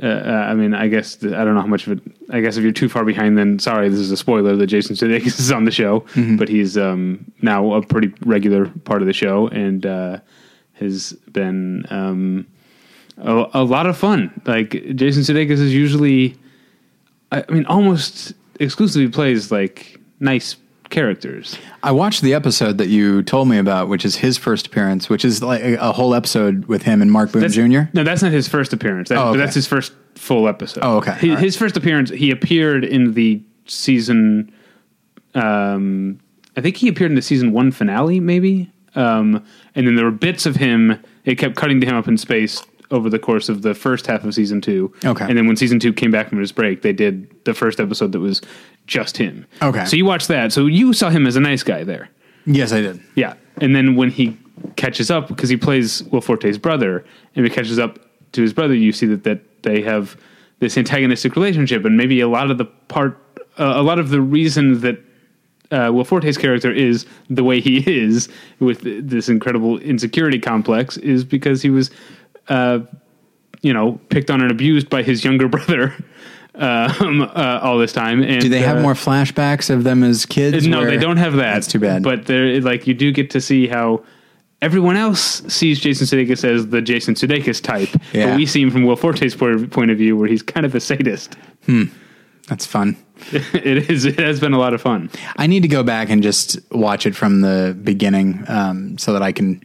Uh, 0.02 0.08
uh, 0.08 0.48
I 0.50 0.56
mean, 0.56 0.74
I 0.74 0.88
guess 0.88 1.16
th- 1.16 1.34
I 1.34 1.44
don't 1.46 1.54
know 1.54 1.62
how 1.62 1.68
much 1.68 1.86
of 1.86 1.98
it. 1.98 2.14
I 2.32 2.42
guess 2.42 2.58
if 2.58 2.64
you're 2.64 2.72
too 2.72 2.90
far 2.90 3.06
behind, 3.06 3.38
then 3.38 3.60
sorry, 3.60 3.88
this 3.88 4.00
is 4.00 4.10
a 4.12 4.18
spoiler 4.18 4.56
that 4.56 4.68
Jason 4.68 4.96
Sudeikis 4.96 5.40
is 5.40 5.52
on 5.52 5.66
the 5.66 5.72
show, 5.72 6.06
but 6.38 6.50
he's 6.50 6.78
um, 6.78 7.32
now 7.42 7.74
a 7.74 7.86
pretty 7.86 8.12
regular 8.26 8.66
part 8.86 9.02
of 9.02 9.08
the 9.08 9.14
show 9.14 9.48
and 9.50 9.86
uh, 9.86 10.18
has 10.74 11.14
been 11.32 11.86
um, 11.92 12.48
a, 13.18 13.46
a 13.54 13.64
lot 13.64 13.86
of 13.86 13.96
fun. 13.96 14.32
Like 14.46 14.72
Jason 14.96 15.22
Sudeikis 15.22 15.60
is 15.60 15.74
usually, 15.74 16.36
I, 17.32 17.44
I 17.48 17.52
mean, 17.52 17.66
almost 17.68 18.34
exclusively 18.60 19.08
plays 19.08 19.52
like 19.52 20.00
nice 20.20 20.56
characters. 20.92 21.58
I 21.82 21.92
watched 21.92 22.22
the 22.22 22.34
episode 22.36 22.78
that 22.78 22.88
you 22.90 23.24
told 23.24 23.48
me 23.48 23.58
about, 23.58 23.88
which 23.88 24.06
is 24.06 24.18
his 24.18 24.38
first 24.38 24.68
appearance, 24.68 25.10
which 25.10 25.26
is 25.26 25.42
like 25.42 25.62
a, 25.64 25.76
a 25.78 25.92
whole 25.92 26.14
episode 26.14 26.66
with 26.66 26.84
him 26.84 27.02
and 27.02 27.12
Mark 27.12 27.32
Boone 27.32 27.42
That's- 27.42 27.56
Jr. 27.56 27.90
No, 27.94 28.04
that's 28.04 28.22
not 28.22 28.32
his 28.32 28.48
first 28.48 28.74
appearance. 28.74 29.10
That, 29.10 29.18
Oh, 29.18 29.30
okay. 29.30 29.40
that's 29.40 29.56
his 29.56 29.66
first 29.68 29.94
full 30.16 30.48
episode. 30.48 30.82
Oh, 30.84 30.98
okay. 30.98 31.30
Right. 31.30 31.40
his 31.40 31.58
first 31.58 31.76
appearance, 31.78 32.10
he 32.12 32.30
appeared 32.30 32.84
in 32.86 33.14
the 33.14 33.42
season. 33.66 34.52
Um, 35.34 36.20
I 36.58 36.62
think 36.62 36.78
he 36.78 36.88
appeared 36.88 37.12
in 37.12 37.16
the 37.16 37.22
season 37.22 37.52
one 37.54 37.72
finale, 37.72 38.20
maybe. 38.20 38.70
Um, 38.96 39.44
and 39.74 39.88
then 39.88 39.96
there 39.96 40.06
were 40.06 40.12
bits 40.12 40.46
of 40.46 40.58
him. 40.58 41.02
It 41.24 41.36
kept 41.36 41.56
cutting 41.56 41.80
to 41.82 41.88
him 41.88 41.96
up 41.96 42.08
in 42.08 42.18
space 42.18 42.62
over 42.90 43.10
the 43.10 43.20
course 43.20 43.48
of 43.48 43.62
the 43.62 43.74
first 43.74 44.06
half 44.06 44.26
of 44.26 44.34
season 44.34 44.60
two. 44.60 44.94
Okay. 45.06 45.24
And 45.26 45.38
then 45.38 45.48
when 45.48 45.56
season 45.56 45.80
two 45.80 45.94
came 45.94 46.12
back 46.12 46.28
from 46.28 46.40
his 46.40 46.52
break, 46.52 46.82
they 46.82 46.92
did 46.92 47.34
the 47.46 47.54
first 47.54 47.80
episode 47.80 48.12
that 48.12 48.20
was 48.20 48.42
just 48.88 49.18
him. 49.18 49.46
Okay. 49.62 49.86
So 49.86 49.96
you 49.96 50.06
watched 50.06 50.28
that. 50.28 50.52
So 50.52 50.66
you 50.66 50.94
saw 50.94 51.10
him 51.10 51.26
as 51.28 51.36
a 51.36 51.40
nice 51.40 51.64
guy 51.64 51.84
there. 51.84 52.10
Yes, 52.46 52.74
I 52.74 52.82
did. 52.82 53.00
Yeah, 53.16 53.36
and 53.58 53.76
then 53.76 53.96
when 53.96 54.10
he 54.10 54.38
catches 54.76 55.12
up, 55.12 55.28
because 55.28 55.50
he 55.50 55.58
plays 55.58 56.04
Will 56.06 56.22
Forte's 56.22 56.58
brother, 56.58 57.06
and 57.36 57.46
he 57.46 57.52
catches 57.52 57.80
up 57.80 58.00
to 58.34 58.42
his 58.42 58.54
brother, 58.54 58.74
you 58.74 58.92
see 58.92 59.06
that 59.08 59.24
that 59.24 59.64
they 59.64 59.82
have 59.82 60.18
this 60.60 60.78
antagonistic 60.78 61.36
relationship, 61.36 61.86
and 61.86 61.98
maybe 61.98 62.20
a 62.22 62.28
lot 62.28 62.52
of 62.52 62.58
the 62.58 62.66
part, 62.66 63.18
uh, 63.60 63.74
a 63.76 63.84
lot 63.84 64.00
of 64.00 64.10
the 64.10 64.22
reason 64.22 64.82
that 64.82 64.98
uh, 65.72 65.90
Will 65.94 66.04
Forte's 66.04 66.38
character 66.38 66.72
is 66.72 67.06
the 67.30 67.44
way 67.44 67.60
he 67.60 67.78
is 67.88 68.30
with 68.60 68.82
this 68.82 69.30
incredible 69.30 69.78
insecurity 69.80 70.40
complex 70.40 70.98
is 70.98 71.24
because 71.24 71.62
he 71.62 71.70
was, 71.70 71.92
uh, 72.50 72.80
you 73.62 73.74
know, 73.74 74.00
picked 74.10 74.30
on 74.30 74.42
and 74.42 74.52
abused 74.52 74.90
by 74.90 75.04
his 75.04 75.24
younger 75.24 75.48
brother 75.56 75.94
um, 76.62 77.22
uh, 77.22 77.60
all 77.62 77.78
this 77.78 77.92
time. 77.94 78.22
And 78.24 78.42
Do 78.42 78.50
they 78.50 78.62
have 78.62 78.78
uh, 78.78 78.82
more 78.82 78.94
flashbacks 78.94 79.70
of 79.70 79.84
them 79.84 80.04
as 80.04 80.26
kids? 80.26 80.68
no, 80.68 80.86
they 80.86 80.98
don't 80.98 81.18
have 81.18 81.34
that. 81.34 81.54
That's 81.56 81.68
too 81.68 81.80
bad. 81.80 82.04
But 82.04 82.26
there, 82.26 82.60
like, 82.62 82.88
you 82.88 82.94
do 82.94 83.12
get 83.12 83.30
to 83.32 83.42
see 83.42 83.68
how 83.68 84.04
everyone 84.62 84.96
else 84.96 85.42
sees 85.54 85.80
Jason 85.80 86.06
Sudeikis 86.08 86.44
as 86.44 86.68
the 86.68 86.82
Jason 86.82 87.16
Sudeikis 87.16 87.62
type, 87.62 87.90
Yeah. 88.14 88.28
but 88.32 88.38
we 88.38 88.46
see 88.46 88.62
him 88.62 88.70
from 88.72 88.84
Will 88.84 88.96
Forte's 88.96 89.36
point 89.36 89.92
of 89.92 89.98
view, 89.98 90.16
where 90.16 90.28
he's 90.28 90.44
kind 90.44 90.66
of 90.66 90.76
a 90.76 90.80
sadist. 90.80 91.36
That's 92.48 92.66
fun. 92.66 92.98
it 93.32 93.90
is. 93.90 94.06
It 94.06 94.20
has 94.20 94.40
been 94.40 94.54
a 94.54 94.60
lot 94.60 94.74
of 94.74 94.82
fun. 94.82 95.10
I 95.38 95.48
need 95.48 95.62
to 95.62 95.68
go 95.70 95.84
back 95.84 96.10
and 96.10 96.22
just 96.24 96.60
watch 96.72 97.06
it 97.06 97.16
from 97.16 97.42
the 97.42 97.78
beginning 97.82 98.44
um, 98.48 98.98
so 98.98 99.14
that 99.14 99.22
I 99.22 99.32
can 99.32 99.62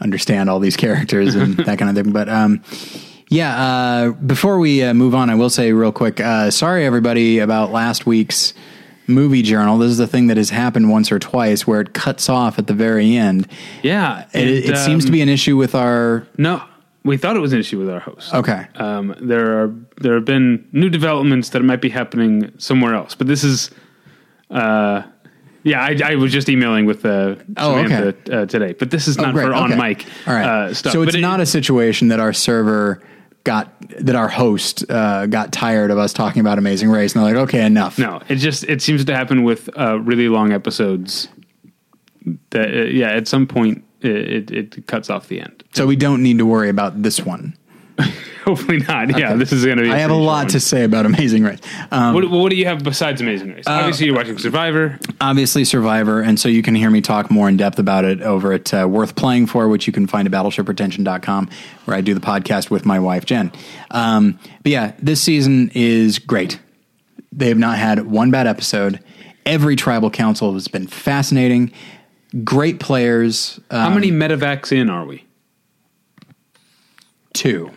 understand 0.00 0.48
all 0.50 0.60
these 0.60 0.76
characters 0.76 1.34
and 1.34 1.56
that 1.66 1.78
kind 1.78 1.88
of 1.90 2.04
thing. 2.04 2.12
But 2.12 2.28
um, 2.28 2.62
yeah, 3.30 3.62
uh, 3.62 4.10
before 4.10 4.58
we 4.58 4.82
uh, 4.82 4.92
move 4.92 5.14
on, 5.14 5.30
I 5.30 5.34
will 5.36 5.50
say 5.50 5.72
real 5.72 5.92
quick 5.92 6.20
uh, 6.20 6.50
sorry, 6.50 6.84
everybody, 6.84 7.38
about 7.38 7.70
last 7.70 8.04
week's 8.04 8.52
movie 9.06 9.42
journal. 9.42 9.78
This 9.78 9.90
is 9.92 9.98
the 9.98 10.06
thing 10.06 10.26
that 10.26 10.36
has 10.36 10.50
happened 10.50 10.90
once 10.90 11.10
or 11.12 11.18
twice 11.18 11.66
where 11.66 11.80
it 11.80 11.94
cuts 11.94 12.28
off 12.28 12.58
at 12.58 12.66
the 12.66 12.74
very 12.74 13.16
end. 13.16 13.46
Yeah, 13.82 14.26
It, 14.32 14.48
it 14.48 14.68
and, 14.70 14.78
seems 14.78 15.04
to 15.04 15.08
um, 15.08 15.12
be 15.12 15.22
an 15.22 15.28
issue 15.28 15.56
with 15.56 15.74
our. 15.74 16.26
No, 16.38 16.62
we 17.04 17.16
thought 17.16 17.36
it 17.36 17.40
was 17.40 17.52
an 17.52 17.60
issue 17.60 17.78
with 17.78 17.88
our 17.88 18.00
host. 18.00 18.34
Okay. 18.34 18.66
Um, 18.74 19.14
there 19.20 19.62
are 19.62 19.74
there 19.98 20.14
have 20.14 20.24
been 20.24 20.68
new 20.72 20.90
developments 20.90 21.50
that 21.50 21.62
might 21.62 21.80
be 21.80 21.88
happening 21.88 22.52
somewhere 22.58 22.94
else, 22.94 23.14
but 23.14 23.26
this 23.28 23.44
is, 23.44 23.70
uh, 24.50 25.02
yeah, 25.62 25.82
I, 25.82 25.96
I 26.04 26.14
was 26.16 26.32
just 26.32 26.48
emailing 26.48 26.86
with 26.86 27.04
uh, 27.04 27.36
Oh, 27.58 27.76
okay. 27.78 28.12
Uh, 28.32 28.46
today, 28.46 28.72
but 28.72 28.90
this 28.90 29.06
is 29.06 29.18
Oh, 29.18 29.22
not 29.22 29.34
great. 29.34 29.46
for 29.46 29.54
on 29.54 29.72
Okay. 29.72 29.80
mic 29.88 30.06
All 30.26 30.34
right. 30.34 30.44
uh, 30.46 30.74
stuff. 30.74 30.92
So 30.92 31.02
it's 31.02 31.12
But 31.12 31.18
it- 31.18 31.22
not 31.22 31.38
a 31.40 31.46
situation 31.46 32.08
that 32.08 32.18
our 32.20 32.32
server 32.32 33.00
got 33.44 33.72
that 33.98 34.14
our 34.14 34.28
host 34.28 34.88
uh, 34.90 35.26
got 35.26 35.52
tired 35.52 35.90
of 35.90 35.98
us 35.98 36.12
talking 36.12 36.40
about 36.40 36.58
Amazing 36.58 36.90
Race, 36.90 37.14
and 37.14 37.24
they're 37.24 37.34
like, 37.34 37.48
okay, 37.48 37.64
enough. 37.64 37.98
No, 37.98 38.20
it 38.28 38.36
just 38.36 38.64
it 38.64 38.82
seems 38.82 39.04
to 39.04 39.14
happen 39.14 39.42
with 39.42 39.68
uh, 39.78 39.98
really 40.00 40.28
long 40.28 40.52
episodes. 40.52 41.28
That 42.50 42.74
uh, 42.74 42.82
yeah, 42.84 43.10
at 43.10 43.28
some 43.28 43.46
point 43.46 43.84
it, 44.00 44.50
it, 44.50 44.74
it 44.76 44.86
cuts 44.86 45.10
off 45.10 45.28
the 45.28 45.40
end. 45.40 45.64
So 45.72 45.86
we 45.86 45.96
don't 45.96 46.22
need 46.22 46.38
to 46.38 46.46
worry 46.46 46.68
about 46.68 47.02
this 47.02 47.20
one. 47.20 47.56
Hopefully 48.44 48.78
not. 48.78 49.18
Yeah, 49.18 49.34
this 49.34 49.52
is 49.52 49.64
going 49.64 49.76
to 49.78 49.84
be. 49.84 49.90
I 49.90 49.98
have 49.98 50.10
a 50.10 50.14
lot 50.14 50.42
short 50.42 50.50
to 50.52 50.60
say 50.60 50.84
about 50.84 51.04
Amazing 51.06 51.44
Race. 51.44 51.58
Um. 51.90 52.14
What, 52.14 52.30
what 52.30 52.50
do 52.50 52.56
you 52.56 52.66
have 52.66 52.82
besides 52.82 53.20
Amazing 53.20 53.52
Uh, 53.52 53.54
Race? 53.56 53.64
Obviously, 53.66 54.06
you're 54.06 54.14
watching 54.14 54.38
Survivor. 54.38 54.98
obviously 55.20 55.64
Survivor, 55.64 56.20
and 56.20 56.38
so 56.40 56.48
you 56.48 56.62
can 56.62 56.74
hear 56.74 56.90
me 56.90 57.00
talk 57.00 57.30
more 57.30 57.48
in 57.48 57.56
depth 57.56 57.78
about 57.78 58.04
it 58.04 58.22
over 58.22 58.52
at 58.52 58.72
uh, 58.72 58.86
Worth 58.88 59.14
Playing 59.16 59.46
For, 59.46 59.68
which 59.68 59.86
you 59.86 59.92
can 59.92 60.06
find 60.06 60.26
at 60.26 60.32
battleshipretention.com, 60.32 61.50
where 61.84 61.96
I 61.96 62.00
do 62.00 62.14
the 62.14 62.20
podcast 62.20 62.70
with 62.70 62.86
my 62.86 62.98
wife, 62.98 63.24
Jen. 63.26 63.52
Um, 63.90 64.38
but 64.62 64.72
yeah, 64.72 64.92
this 64.98 65.20
season 65.20 65.70
is 65.74 66.18
great. 66.18 66.58
They 67.32 67.48
have 67.48 67.58
not 67.58 67.78
had 67.78 68.06
one 68.06 68.30
bad 68.30 68.46
episode. 68.46 69.00
Every 69.46 69.76
tribal 69.76 70.10
council 70.10 70.52
has 70.54 70.68
been 70.68 70.86
fascinating. 70.86 71.72
Great 72.44 72.78
players. 72.80 73.58
Uh, 73.70 73.80
How 73.80 73.90
many 73.94 74.10
medevacs 74.10 74.72
in 74.72 74.88
are 74.90 75.04
we? 75.04 75.24
two. 77.32 77.70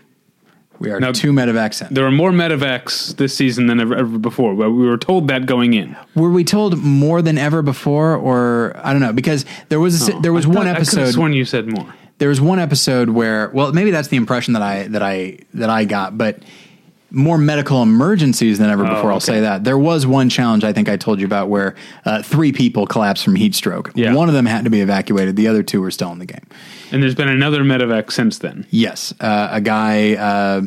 We 0.83 0.91
are 0.91 0.99
Now- 0.99 1.11
two 1.13 1.31
medevacs 1.31 1.81
in. 1.81 1.93
There 1.93 2.05
are 2.05 2.11
more 2.11 2.31
medevacs 2.31 3.15
this 3.15 3.33
season 3.35 3.67
than 3.67 3.79
ever, 3.79 3.95
ever 3.95 4.17
before. 4.19 4.53
But 4.53 4.71
we 4.71 4.85
were 4.85 4.97
told 4.97 5.27
that 5.29 5.45
going 5.45 5.73
in. 5.73 5.95
Were 6.13 6.29
we 6.29 6.43
told 6.43 6.77
more 6.77 7.21
than 7.21 7.37
ever 7.37 7.61
before, 7.61 8.15
or 8.15 8.75
I 8.83 8.91
don't 8.91 9.01
know? 9.01 9.13
Because 9.13 9.45
there 9.69 9.79
was 9.79 10.07
a, 10.09 10.13
oh, 10.15 10.21
there 10.21 10.33
was 10.33 10.45
I 10.45 10.49
one 10.49 10.57
thought- 10.57 10.67
I 10.67 10.71
episode. 10.71 11.13
sworn 11.13 11.33
you 11.33 11.45
said 11.45 11.67
more. 11.67 11.87
there 12.19 12.29
was 12.29 12.39
one 12.41 12.59
episode 12.59 13.09
where 13.09 13.49
well 13.53 13.71
maybe 13.73 13.91
that's 13.91 14.09
the 14.09 14.17
impression 14.17 14.53
that 14.53 14.61
i 14.61 14.87
that 14.89 15.01
i 15.01 15.37
that 15.55 15.69
i 15.69 15.83
got 15.83 16.17
but 16.17 16.37
more 17.15 17.37
medical 17.37 17.83
emergencies 17.83 18.57
than 18.57 18.69
ever 18.71 18.83
before 18.83 19.11
i'll 19.11 19.17
Oh, 19.17 19.19
say 19.19 19.39
that. 19.41 19.63
There 19.63 19.77
was 19.77 20.05
one 20.07 20.29
challenge 20.29 20.63
i 20.63 20.73
think 20.73 20.89
i 20.89 20.97
told 20.97 21.19
you 21.19 21.25
about 21.27 21.47
where 21.47 21.75
uh, 22.05 22.23
three 22.23 22.51
people 22.51 22.87
collapsed 22.87 23.23
from 23.23 23.35
heat 23.35 23.53
stroke. 23.55 23.91
Yeah. 23.95 24.13
one 24.15 24.27
of 24.29 24.33
them 24.33 24.45
had 24.47 24.63
to 24.65 24.69
be 24.71 24.81
evacuated. 24.81 25.35
The 25.35 25.47
other 25.47 25.61
two 25.63 25.79
were 25.79 25.91
still 25.91 26.11
in 26.11 26.17
the 26.19 26.25
game. 26.25 26.45
And 26.91 27.01
there's 27.03 27.15
been 27.15 27.29
another 27.29 27.63
medevac 27.63 28.11
since 28.11 28.39
then. 28.39 28.65
yes. 28.71 29.13
Uh, 29.19 29.47
a 29.51 29.61
guy 29.61 30.15
uh, 30.15 30.61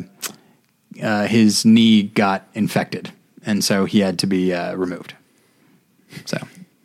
uh, 1.03 1.27
his 1.27 1.65
knee 1.65 2.03
got 2.03 2.47
infected 2.53 3.11
and 3.45 3.63
so 3.63 3.85
he 3.85 3.99
had 3.99 4.17
to 4.19 4.27
be 4.27 4.53
uh, 4.53 4.73
removed. 4.75 5.13
So 6.25 6.37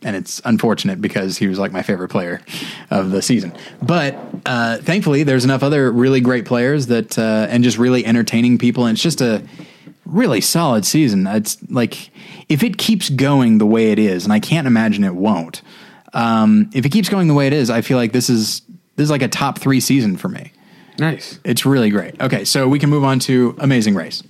and 0.05 0.17
it's 0.17 0.41
unfortunate 0.45 1.01
because 1.01 1.39
he 1.39 1.47
was 1.47 1.59
like 1.59 1.73
my 1.73 1.83
favorite 1.83 2.09
player 2.09 2.41
of 2.91 3.11
the 3.11 3.23
season. 3.23 3.53
But 3.83 4.17
uh, 4.47 4.79
thankfully, 4.79 5.23
there's 5.23 5.45
enough 5.45 5.63
other 5.63 5.91
really 5.93 6.21
great 6.21 6.45
players 6.45 6.87
that 6.87 7.19
uh, 7.19 7.47
and 7.51 7.63
just 7.65 7.79
really 7.79 8.05
entertaining 8.05 8.59
people, 8.59 8.87
and 8.87 8.95
it's 8.95 9.03
just 9.03 9.21
a 9.21 9.43
really 10.05 10.41
solid 10.41 10.85
season. 10.85 11.27
It's 11.27 11.59
like 11.71 12.11
if 12.49 12.63
it 12.63 12.79
keeps 12.79 13.09
going 13.09 13.59
the 13.59 13.67
way 13.67 13.93
it 13.93 13.99
is, 13.99 14.25
and 14.25 14.33
I 14.33 14.41
can't 14.41 14.67
imagine 14.67 15.05
it 15.05 15.15
won't. 15.15 15.63
Um, 16.15 16.71
if 16.75 16.85
it 16.85 16.91
keeps 16.91 17.09
going 17.09 17.29
the 17.29 17.35
way 17.35 17.47
it 17.47 17.53
is, 17.53 17.71
I 17.71 17.81
feel 17.81 17.97
like 17.97 18.13
this 18.13 18.29
is 18.29 18.61
this 18.97 19.05
is 19.05 19.11
like 19.11 19.23
a 19.23 19.29
top 19.29 19.59
three 19.59 19.81
season 19.81 20.17
for 20.17 20.29
me. 20.29 20.53
Nice. 20.99 21.39
It's 21.43 21.65
really 21.65 21.89
great. 21.89 22.21
Okay, 22.21 22.45
so 22.45 22.69
we 22.69 22.79
can 22.79 22.91
move 22.91 23.03
on 23.03 23.19
to 23.21 23.57
Amazing 23.59 23.95
Race. 23.95 24.23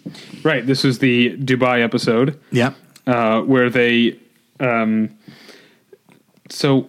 Right. 0.45 0.65
This 0.65 0.85
is 0.85 1.01
the 1.01 1.37
Dubai 1.39 1.83
episode. 1.83 2.39
Yep. 2.53 2.77
uh, 3.09 3.41
where 3.43 3.69
they 3.69 4.17
um, 4.61 5.11
so 6.53 6.89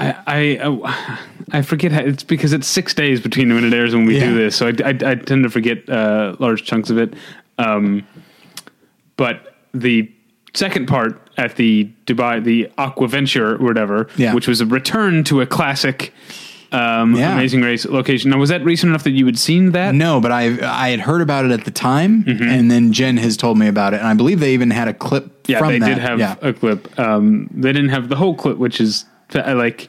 I 0.00 0.14
I, 0.26 1.18
I 1.52 1.62
forget 1.62 1.92
how, 1.92 2.00
it's 2.00 2.24
because 2.24 2.52
it's 2.52 2.66
six 2.66 2.94
days 2.94 3.20
between 3.20 3.52
when 3.54 3.64
it 3.64 3.72
airs 3.72 3.92
and 3.92 4.02
when 4.02 4.08
we 4.08 4.18
Yeah. 4.18 4.28
do 4.30 4.34
this, 4.34 4.56
so 4.56 4.66
I, 4.68 4.72
I, 4.84 4.88
I 4.90 5.14
tend 5.14 5.44
to 5.44 5.50
forget 5.50 5.88
uh, 5.88 6.36
large 6.38 6.64
chunks 6.64 6.90
of 6.90 6.98
it. 6.98 7.14
Um, 7.58 8.06
but 9.16 9.54
the 9.72 10.10
second 10.54 10.86
part 10.86 11.20
at 11.36 11.56
the 11.56 11.90
Dubai, 12.06 12.42
the 12.42 12.70
Aquaventure 12.78 13.58
or 13.60 13.64
whatever, 13.64 14.08
Yeah. 14.16 14.34
which 14.34 14.48
was 14.48 14.60
a 14.60 14.66
return 14.66 15.24
to 15.24 15.40
a 15.40 15.46
classic. 15.46 16.12
Um, 16.72 17.14
Yeah. 17.14 17.34
Amazing 17.34 17.62
Race 17.62 17.84
location. 17.86 18.30
Now, 18.32 18.38
was 18.38 18.48
that 18.50 18.64
recent 18.64 18.90
enough 18.90 19.04
that 19.04 19.12
you 19.12 19.26
had 19.26 19.38
seen 19.38 19.72
that? 19.72 19.94
No, 19.94 20.20
but 20.20 20.32
I 20.32 20.46
I 20.62 20.88
had 20.90 21.00
heard 21.00 21.20
about 21.22 21.44
it 21.44 21.52
at 21.52 21.64
the 21.64 21.70
time, 21.70 22.24
and 22.26 22.68
then 22.70 22.92
Jen 22.92 23.16
has 23.18 23.36
told 23.36 23.58
me 23.58 23.68
about 23.68 23.94
it, 23.94 23.98
and 24.00 24.08
I 24.08 24.14
believe 24.14 24.40
they 24.40 24.54
even 24.54 24.70
had 24.72 24.88
a 24.88 24.94
clip 24.94 25.30
Yeah, 25.46 25.66
they 25.66 25.78
that. 25.78 25.86
did 25.86 25.98
have 25.98 26.18
yeah. 26.18 26.36
a 26.40 26.52
clip. 26.52 26.98
Um, 26.98 27.48
they 27.52 27.72
didn't 27.72 27.90
have 27.90 28.08
the 28.08 28.16
whole 28.16 28.34
clip, 28.34 28.58
which 28.58 28.80
is 28.80 29.04
like 29.34 29.88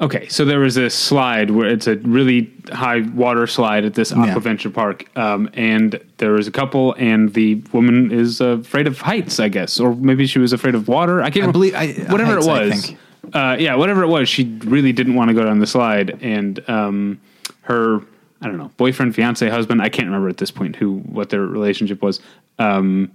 okay. 0.00 0.28
So 0.28 0.44
there 0.44 0.60
was 0.60 0.76
a 0.76 0.88
slide 0.88 1.50
where 1.50 1.68
it's 1.68 1.86
a 1.86 1.96
really 1.96 2.50
high 2.72 3.00
water 3.00 3.46
slide 3.46 3.84
at 3.84 3.94
this 3.94 4.10
Yeah. 4.12 4.34
Aquaventure 4.34 4.72
Park, 4.72 5.04
um, 5.16 5.50
and 5.54 6.00
there 6.18 6.32
was 6.32 6.46
a 6.46 6.50
couple, 6.52 6.94
and 6.98 7.32
the 7.34 7.56
woman 7.72 8.10
is 8.12 8.40
afraid 8.40 8.86
of 8.86 9.00
heights, 9.00 9.40
I 9.40 9.48
guess, 9.48 9.78
or 9.80 9.94
maybe 9.94 10.26
she 10.26 10.38
was 10.38 10.52
afraid 10.52 10.74
of 10.74 10.88
water. 10.88 11.22
I 11.22 11.30
can't. 11.30 11.48
I 11.48 11.52
believe- 11.52 11.74
I- 11.74 12.06
whatever 12.08 12.34
heights, 12.34 12.46
it 12.46 12.50
was. 12.50 13.34
Uh, 13.34 13.56
yeah, 13.58 13.74
whatever 13.74 14.02
it 14.04 14.08
was, 14.08 14.28
she 14.28 14.44
really 14.64 14.92
didn't 14.92 15.14
want 15.14 15.28
to 15.28 15.34
go 15.34 15.42
down 15.44 15.58
the 15.58 15.66
slide, 15.66 16.18
and 16.22 16.62
um, 16.68 17.20
her. 17.62 18.00
I 18.40 18.46
don't 18.46 18.56
know, 18.56 18.70
boyfriend, 18.76 19.16
fiance, 19.16 19.48
husband. 19.48 19.82
I 19.82 19.88
can't 19.88 20.06
remember 20.06 20.28
at 20.28 20.36
this 20.36 20.52
point 20.52 20.76
who 20.76 20.98
what 20.98 21.28
their 21.30 21.40
relationship 21.40 22.00
was. 22.02 22.20
Um, 22.60 23.10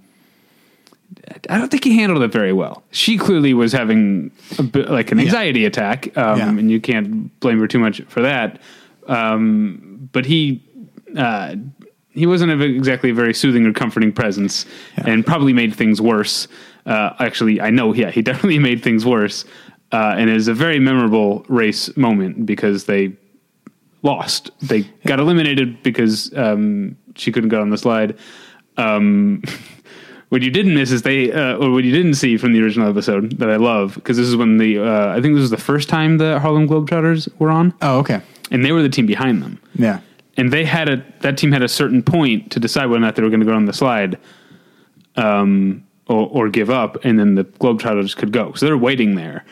I 1.50 1.58
don't 1.58 1.70
think 1.70 1.84
he 1.84 1.96
handled 1.98 2.22
it 2.22 2.32
very 2.32 2.52
well. 2.52 2.82
She 2.90 3.18
clearly 3.18 3.54
was 3.54 3.72
having 3.72 4.30
a 4.58 4.62
bit, 4.62 4.88
like 4.90 5.12
an 5.12 5.20
anxiety 5.20 5.64
attack, 5.64 6.16
um, 6.16 6.38
Yeah. 6.38 6.48
and 6.50 6.70
you 6.70 6.80
can't 6.80 7.38
blame 7.40 7.58
her 7.60 7.66
too 7.68 7.78
much 7.78 8.00
for 8.08 8.22
that. 8.22 8.60
Um, 9.06 10.08
but 10.12 10.24
he 10.26 10.62
uh, 11.16 11.56
he 12.10 12.26
wasn't 12.26 12.50
a, 12.52 12.64
exactly 12.64 13.10
a 13.10 13.14
very 13.14 13.34
soothing 13.34 13.66
or 13.66 13.72
comforting 13.72 14.12
presence, 14.12 14.66
and 14.96 15.24
probably 15.26 15.52
made 15.52 15.74
things 15.74 16.00
worse. 16.00 16.48
Uh, 16.86 17.10
actually, 17.18 17.60
I 17.60 17.70
know, 17.70 17.92
yeah, 17.94 18.10
he 18.10 18.22
definitely 18.30 18.58
made 18.58 18.82
things 18.82 19.04
worse, 19.04 19.44
uh, 19.92 20.14
and 20.16 20.30
it 20.30 20.36
is 20.36 20.48
a 20.48 20.54
very 20.54 20.78
memorable 20.78 21.44
race 21.48 21.94
moment 21.96 22.46
because 22.46 22.84
they 22.86 23.12
lost. 24.02 24.50
They 24.60 24.82
got 25.06 25.18
eliminated 25.20 25.82
because 25.82 26.32
um, 26.36 26.96
she 27.16 27.32
couldn't 27.32 27.48
go 27.50 27.60
on 27.60 27.70
the 27.70 27.78
slide. 27.78 28.16
Um, 28.76 29.42
what 30.30 30.42
you 30.42 30.50
didn't 30.50 30.74
miss 30.74 30.90
is 30.90 31.02
they, 31.02 31.30
uh, 31.32 31.56
or 31.56 31.70
what 31.70 31.84
you 31.84 31.92
didn't 31.92 32.14
see 32.14 32.36
from 32.36 32.52
the 32.52 32.62
original 32.62 32.88
episode 32.88 33.38
that 33.38 33.50
I 33.50 33.56
love, 33.56 33.94
because 33.94 34.16
this 34.16 34.26
is 34.26 34.36
when 34.36 34.56
the, 34.58 34.78
uh, 34.78 35.10
I 35.16 35.20
think 35.20 35.34
this 35.34 35.42
was 35.42 35.50
the 35.50 35.56
first 35.56 35.88
time 35.88 36.18
the 36.18 36.40
Harlem 36.40 36.68
Globetrotters 36.68 37.28
were 37.38 37.50
on, 37.50 37.72
Oh, 37.82 37.98
okay. 37.98 38.20
and 38.50 38.64
they 38.64 38.72
were 38.72 38.82
the 38.82 38.88
team 38.88 39.06
behind 39.06 39.42
them. 39.42 39.60
Yeah. 39.74 40.00
And 40.36 40.52
they 40.52 40.64
had 40.64 40.88
a, 40.88 41.04
that 41.20 41.38
team 41.38 41.52
had 41.52 41.62
a 41.62 41.68
certain 41.68 42.02
point 42.02 42.50
to 42.52 42.58
decide 42.58 42.86
whether 42.86 42.96
or 42.96 43.00
not 43.00 43.14
they 43.16 43.22
were 43.22 43.30
going 43.30 43.40
to 43.40 43.46
go 43.46 43.54
on 43.54 43.66
the 43.66 43.72
slide, 43.72 44.18
um, 45.16 45.84
or, 46.08 46.28
or 46.32 46.48
give 46.48 46.70
up, 46.70 47.04
and 47.04 47.18
then 47.18 47.34
the 47.34 47.44
Globetrotters 47.44 48.16
could 48.16 48.32
go. 48.32 48.52
So 48.54 48.66
they're 48.66 48.76
waiting 48.76 49.14
there. 49.14 49.44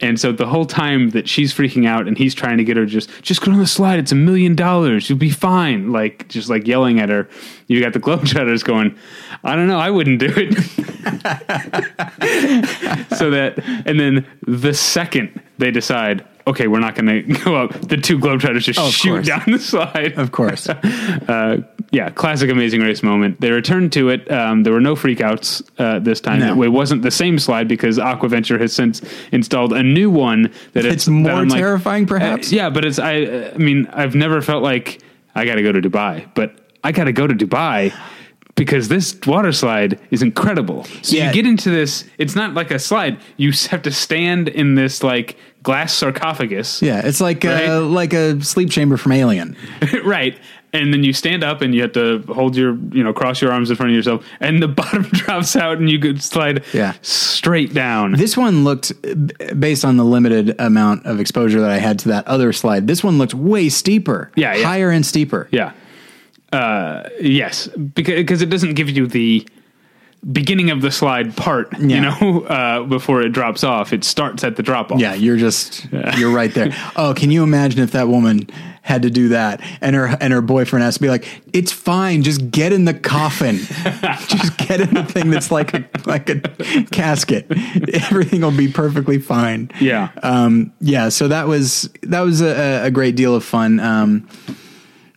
And 0.00 0.20
so 0.20 0.30
the 0.30 0.46
whole 0.46 0.64
time 0.64 1.10
that 1.10 1.28
she's 1.28 1.52
freaking 1.52 1.86
out 1.86 2.06
and 2.06 2.16
he's 2.16 2.32
trying 2.32 2.58
to 2.58 2.64
get 2.64 2.76
her 2.76 2.86
just 2.86 3.10
just 3.22 3.42
go 3.42 3.50
on 3.50 3.58
the 3.58 3.66
slide, 3.66 3.98
it's 3.98 4.12
a 4.12 4.16
million 4.16 4.54
dollars, 4.54 5.08
you'll 5.08 5.18
be 5.18 5.30
fine. 5.30 5.90
Like 5.90 6.28
just 6.28 6.48
like 6.48 6.66
yelling 6.66 7.00
at 7.00 7.08
her. 7.08 7.28
You 7.66 7.82
got 7.82 7.92
the 7.92 8.00
Globetrotters 8.00 8.64
going, 8.64 8.96
I 9.42 9.56
don't 9.56 9.66
know, 9.66 9.78
I 9.78 9.90
wouldn't 9.90 10.20
do 10.20 10.32
it. 10.36 10.54
so 13.16 13.30
that 13.30 13.58
and 13.86 13.98
then 13.98 14.26
the 14.46 14.72
second 14.72 15.42
they 15.58 15.72
decide, 15.72 16.24
okay, 16.48 16.66
we're 16.66 16.80
not 16.80 16.94
gonna 16.94 17.22
go 17.44 17.56
up, 17.56 17.72
the 17.88 17.96
two 17.96 18.18
Globetrotters 18.18 18.62
just 18.62 18.78
Oh, 18.78 18.90
shoot 18.90 19.10
course. 19.10 19.26
down 19.26 19.42
the 19.46 19.58
slide. 19.58 20.12
Of 20.18 20.32
course. 20.32 20.68
Uh, 21.28 21.58
yeah, 21.90 22.10
classic 22.10 22.50
Amazing 22.50 22.80
Race 22.82 23.02
moment. 23.02 23.40
They 23.40 23.50
returned 23.50 23.92
to 23.92 24.08
it. 24.10 24.30
Um, 24.30 24.62
there 24.62 24.72
were 24.72 24.80
no 24.80 24.94
freakouts 24.94 25.62
uh, 25.78 25.98
this 25.98 26.20
time. 26.20 26.40
No. 26.40 26.62
It 26.62 26.68
wasn't 26.68 27.02
the 27.02 27.10
same 27.10 27.38
slide 27.38 27.66
because 27.68 27.98
Aquaventure 27.98 28.58
has 28.60 28.72
since 28.74 29.02
installed 29.32 29.72
a 29.72 29.82
new 29.82 30.10
one 30.10 30.50
that 30.72 30.84
It's 30.84 30.94
it's, 30.94 31.08
more 31.08 31.24
that 31.32 31.34
I'm 31.36 31.48
like, 31.48 31.58
terrifying, 31.60 32.06
perhaps? 32.06 32.52
uh, 32.52 32.56
yeah, 32.56 32.70
but 32.70 32.84
it's 32.84 32.98
I. 32.98 33.50
I 33.54 33.58
mean, 33.58 33.86
I've 33.92 34.14
never 34.14 34.40
felt 34.42 34.62
like 34.62 35.00
I 35.34 35.44
got 35.44 35.56
to 35.56 35.62
go 35.62 35.72
to 35.72 35.80
Dubai, 35.80 36.28
but 36.34 36.58
I 36.84 36.92
got 36.92 37.04
to 37.04 37.12
go 37.12 37.26
to 37.26 37.34
Dubai. 37.34 37.92
because 38.54 38.88
this 38.88 39.16
water 39.26 39.52
slide 39.52 40.00
is 40.10 40.20
incredible. 40.22 40.84
So 41.02 41.16
Yeah. 41.16 41.28
you 41.28 41.32
get 41.34 41.46
into 41.46 41.70
this. 41.70 42.04
It's 42.18 42.34
not 42.34 42.54
like 42.54 42.70
a 42.70 42.78
slide. 42.78 43.18
You 43.36 43.52
have 43.70 43.82
to 43.82 43.90
stand 43.92 44.48
in 44.48 44.74
this 44.74 45.02
like 45.02 45.36
glass 45.68 45.92
sarcophagus, 45.92 46.80
Yeah, 46.80 47.02
it's 47.04 47.20
like 47.20 47.44
Right. 47.44 47.68
uh, 47.68 47.80
like 48.00 48.14
a 48.14 48.40
sleep 48.42 48.70
chamber 48.70 48.96
from 48.96 49.12
Alien. 49.12 49.54
right? 50.02 50.34
And 50.72 50.92
then 50.94 51.04
you 51.04 51.12
stand 51.12 51.44
up 51.44 51.60
and 51.62 51.74
you 51.74 51.82
have 51.82 51.92
to 51.92 52.22
hold 52.32 52.56
your, 52.56 52.76
you 52.92 53.02
know, 53.04 53.12
cross 53.12 53.42
your 53.42 53.52
arms 53.52 53.68
in 53.70 53.76
front 53.76 53.90
of 53.90 53.96
yourself, 53.96 54.24
and 54.40 54.62
the 54.62 54.68
bottom 54.80 55.02
drops 55.12 55.56
out, 55.56 55.76
and 55.78 55.90
you 55.90 55.98
could 55.98 56.22
slide 56.22 56.64
Yeah. 56.72 56.94
straight 57.02 57.74
down. 57.74 58.12
This 58.12 58.34
one 58.36 58.64
looked, 58.64 58.92
based 59.60 59.84
on 59.84 59.98
the 59.98 60.04
limited 60.04 60.54
amount 60.58 61.04
of 61.04 61.20
exposure 61.20 61.60
that 61.60 61.70
I 61.70 61.78
had 61.78 61.98
to 62.00 62.08
that 62.08 62.26
other 62.26 62.52
slide, 62.54 62.86
this 62.86 63.04
one 63.04 63.18
looked 63.18 63.34
way 63.34 63.68
steeper. 63.68 64.30
Yeah, 64.36 64.54
yeah. 64.54 64.64
higher 64.66 64.90
and 64.90 65.04
steeper. 65.04 65.48
Yeah. 65.50 65.72
Uh, 66.52 67.08
yes, 67.20 67.68
because 67.94 68.14
because 68.16 68.40
it 68.42 68.48
doesn't 68.48 68.72
give 68.74 68.88
you 68.88 69.06
the 69.06 69.46
beginning 70.32 70.70
of 70.70 70.82
the 70.82 70.90
slide 70.90 71.36
part, 71.36 71.76
you 71.78 72.00
know, 72.00 72.44
uh, 72.48 72.82
before 72.84 73.22
it 73.22 73.30
drops 73.30 73.62
off. 73.64 73.92
It 73.92 74.04
starts 74.04 74.44
at 74.44 74.56
the 74.56 74.62
drop 74.62 74.90
off. 74.92 75.00
Yeah, 75.00 75.14
you're 75.14 75.36
just 75.36 75.86
you're 76.16 76.32
right 76.32 76.52
there. 76.52 76.74
Oh, 76.96 77.14
can 77.14 77.30
you 77.30 77.42
imagine 77.42 77.80
if 77.80 77.92
that 77.92 78.08
woman 78.08 78.48
had 78.82 79.02
to 79.02 79.10
do 79.10 79.28
that 79.28 79.60
and 79.80 79.94
her 79.94 80.16
and 80.20 80.32
her 80.32 80.40
boyfriend 80.40 80.82
has 80.82 80.94
to 80.94 81.00
be 81.00 81.08
like, 81.08 81.26
"It's 81.52 81.70
fine, 81.70 82.22
just 82.22 82.50
get 82.50 82.72
in 82.72 82.86
the 82.86 82.94
coffin, 82.94 83.56
just 84.26 84.56
get 84.58 84.80
in 84.80 84.94
the 84.94 85.04
thing 85.04 85.30
that's 85.30 85.50
like 85.50 85.74
a 85.74 85.88
like 86.06 86.28
a 86.30 86.40
casket. 86.90 87.46
Everything 88.10 88.40
will 88.40 88.50
be 88.56 88.68
perfectly 88.68 89.18
fine." 89.18 89.70
Yeah. 89.80 90.10
um, 90.22 90.72
yeah. 90.80 91.08
So 91.10 91.28
that 91.28 91.46
was 91.46 91.88
that 92.02 92.20
was 92.22 92.40
a, 92.40 92.86
a 92.86 92.90
great 92.90 93.14
deal 93.14 93.34
of 93.34 93.44
fun. 93.44 93.78
Um, 93.80 94.28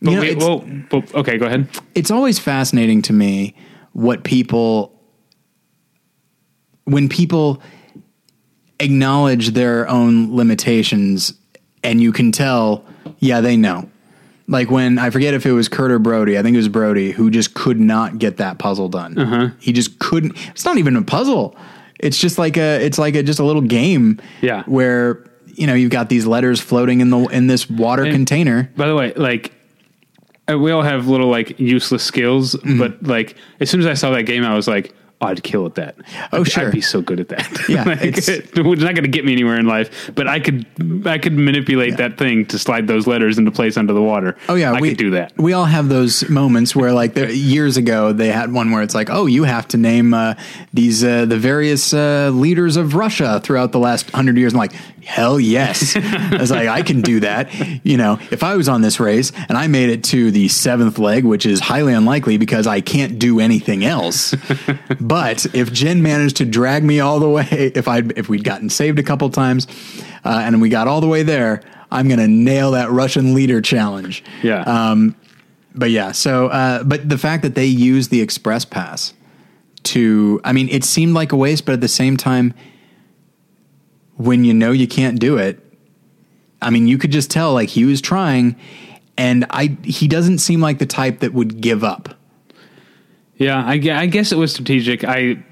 But 0.02 0.10
you 0.12 0.16
know, 0.16 0.22
wait, 0.22 0.38
well, 0.38 1.04
okay, 1.22 1.38
go 1.38 1.46
ahead. 1.46 1.68
it's 1.96 2.12
always 2.12 2.38
fascinating 2.40 3.02
to 3.04 3.14
me 3.14 3.56
what 3.94 4.24
people 4.24 4.98
when 6.86 7.10
people 7.10 7.62
acknowledge 8.80 9.50
their 9.50 9.88
own 9.88 10.36
limitations 10.36 11.34
and 11.84 12.02
you 12.02 12.12
can 12.12 12.32
tell 12.32 12.84
yeah 13.20 13.42
they 13.42 13.56
know. 13.56 13.90
Like 14.48 14.70
when 14.72 14.98
i 15.00 15.10
forget 15.12 15.34
if 15.34 15.46
it 15.46 15.52
was 15.54 15.70
kurt 15.70 15.92
or 15.92 16.00
brodie 16.00 16.38
i 16.38 16.42
think 16.42 16.56
it 16.56 16.58
was 16.58 16.68
brodie 16.68 17.12
who 17.12 17.30
just 17.32 17.54
could 17.54 17.80
not 17.80 18.18
get 18.20 18.38
that 18.38 18.58
puzzle 18.60 18.90
done. 18.90 19.18
Uh-huh. 19.18 19.50
He 19.60 19.72
just 19.72 20.00
couldn't 20.00 20.36
it's 20.50 20.66
not 20.66 20.78
even 20.78 20.96
a 20.96 21.04
puzzle. 21.04 21.56
It's 22.00 22.18
just 22.18 22.38
like 22.40 22.58
a 22.58 22.84
it's 22.84 22.98
like 22.98 23.16
a 23.16 23.24
just 23.24 23.40
a 23.40 23.44
little 23.46 23.62
game 23.62 24.20
Yeah. 24.42 24.64
where 24.66 25.24
you 25.46 25.68
know 25.68 25.74
you've 25.74 25.92
got 25.92 26.10
these 26.10 26.26
letters 26.26 26.60
floating 26.60 27.00
in 27.02 27.10
the 27.12 27.20
in 27.28 27.48
this 27.48 27.70
water 27.70 28.04
And- 28.04 28.12
container. 28.14 28.72
By 28.76 28.88
the 28.88 28.96
way, 28.96 29.14
like 29.14 29.54
we 30.56 30.72
all 30.72 30.82
have 30.84 31.08
little 31.08 31.30
like 31.30 31.60
useless 31.60 32.04
skills, 32.04 32.56
Mm-hmm. 32.56 32.80
but 32.80 33.04
like 33.04 33.36
as 33.60 33.70
soon 33.70 33.80
as 33.82 33.86
I 33.88 33.94
saw 33.94 34.12
that 34.12 34.24
game, 34.24 34.44
I 34.44 34.56
was 34.56 34.68
like, 34.68 34.94
oh, 35.22 35.28
I'd 35.28 35.44
kill 35.44 35.68
at 35.68 35.76
that. 35.76 35.96
Oh, 36.34 36.42
I'd, 36.42 36.48
sure. 36.52 36.66
I'd 36.68 36.72
be 36.74 36.82
so 36.82 37.00
good 37.02 37.20
at 37.20 37.28
that. 37.30 37.70
Yeah, 37.70 37.84
like, 37.86 38.02
it's- 38.04 38.28
it's 38.30 38.56
not 38.56 38.76
going 38.96 38.96
to 39.04 39.08
get 39.08 39.24
me 39.24 39.32
anywhere 39.34 39.60
in 39.60 39.68
life, 39.68 40.10
but 40.16 40.28
I 40.28 40.40
could 40.40 40.66
I 41.06 41.18
could 41.20 41.34
manipulate 41.34 41.98
that 41.98 42.18
thing 42.18 42.46
to 42.48 42.58
slide 42.58 42.88
those 42.88 43.06
letters 43.08 43.38
into 43.38 43.52
place 43.52 43.78
under 43.78 43.94
the 43.94 44.02
water. 44.02 44.36
Oh 44.50 44.56
yeah, 44.56 44.72
I 44.74 44.82
we 44.82 44.90
could 44.90 44.98
do 44.98 45.12
that. 45.12 45.34
We 45.38 45.54
all 45.54 45.66
have 45.66 45.90
those 45.90 46.28
moments 46.30 46.76
where, 46.76 46.92
like, 46.92 47.14
there, 47.14 47.30
years 47.30 47.78
ago, 47.78 48.14
they 48.14 48.30
had 48.30 48.52
one 48.52 48.72
where 48.72 48.82
it's 48.82 48.96
like, 48.96 49.10
"Oh, 49.12 49.28
you 49.28 49.44
have 49.44 49.68
to 49.70 49.78
name 49.78 50.14
uh, 50.14 50.34
these 50.74 51.04
uh, 51.04 51.26
the 51.26 51.38
various 51.38 51.94
uh, 51.94 52.32
leaders 52.34 52.76
of 52.78 52.96
Russia 52.96 53.40
throughout 53.44 53.72
the 53.74 53.80
last 53.80 54.10
hundred 54.12 54.38
years." 54.38 54.54
I'm 54.54 54.60
like, 54.60 54.74
"Hell 55.04 55.40
yes!" 55.40 55.96
I 55.98 56.38
was 56.40 56.52
like, 56.52 56.68
"I 56.68 56.82
can 56.82 57.02
do 57.02 57.20
that." 57.22 57.50
You 57.86 57.98
know, 57.98 58.20
if 58.32 58.44
I 58.44 58.56
was 58.56 58.70
on 58.70 58.82
this 58.82 59.00
race 59.00 59.32
and 59.50 59.58
I 59.58 59.68
made 59.68 59.90
it 59.90 60.04
to 60.06 60.32
the 60.32 60.48
seventh 60.48 61.00
leg, 61.00 61.24
which 61.24 61.46
is 61.46 61.60
highly 61.60 61.94
unlikely 61.94 62.38
because 62.38 62.68
I 62.68 62.82
can't 62.82 63.20
do 63.20 63.40
anything 63.40 63.84
else, 63.84 64.36
but 65.00 65.46
if 65.56 65.72
Jen 65.72 66.02
managed 66.02 66.38
to 66.38 66.46
drag 66.46 66.84
me 66.84 67.00
all 67.00 67.20
the 67.20 67.30
way, 67.30 67.72
if 67.76 67.88
I 67.88 68.04
if 68.16 68.30
we'd 68.30 68.44
gotten 68.44 68.70
saved 68.70 69.00
a 69.00 69.04
couple 69.04 69.30
times, 69.30 69.68
uh, 70.24 70.42
and 70.44 70.62
we 70.62 70.70
got 70.70 70.88
all 70.88 71.02
the 71.02 71.08
way 71.08 71.24
there. 71.24 71.62
I'm 71.94 72.08
gonna 72.08 72.28
nail 72.28 72.72
that 72.72 72.90
Russian 72.90 73.34
leader 73.34 73.60
challenge. 73.60 74.24
Yeah. 74.44 74.62
Um, 74.62 75.14
but 75.76 75.92
yeah, 75.92 76.12
so 76.12 76.48
uh, 76.48 76.84
but 76.84 77.08
the 77.08 77.18
fact 77.18 77.44
that 77.44 77.56
they 77.56 77.66
use 77.66 78.10
the 78.10 78.22
express 78.22 78.66
pass 78.66 79.14
to, 79.84 80.40
I 80.44 80.54
mean, 80.54 80.70
it 80.70 80.84
seemed 80.84 81.14
like 81.14 81.32
a 81.32 81.36
waste, 81.36 81.66
but 81.66 81.74
at 81.74 81.82
the 81.82 81.88
same 81.88 82.18
time, 82.18 82.54
when 84.24 84.44
you 84.44 84.54
know 84.54 84.72
you 84.72 84.88
can't 84.88 85.20
do 85.20 85.38
it, 85.38 85.60
I 86.62 86.70
mean, 86.70 86.88
you 86.88 86.98
could 86.98 87.12
just 87.12 87.32
tell 87.32 87.54
like 87.54 87.70
he 87.70 87.86
was 87.86 88.02
trying, 88.02 88.56
and 89.18 89.46
I 89.50 89.78
he 89.84 90.08
doesn't 90.08 90.40
seem 90.40 90.62
like 90.62 90.80
the 90.80 90.86
type 90.86 91.20
that 91.20 91.34
would 91.34 91.62
give 91.62 91.84
up. 91.84 92.10
Yeah, 93.38 93.64
I, 93.66 93.74
I 93.74 94.06
guess 94.06 94.32
it 94.32 94.38
was 94.38 94.52
strategic. 94.54 95.04
I 95.04 95.44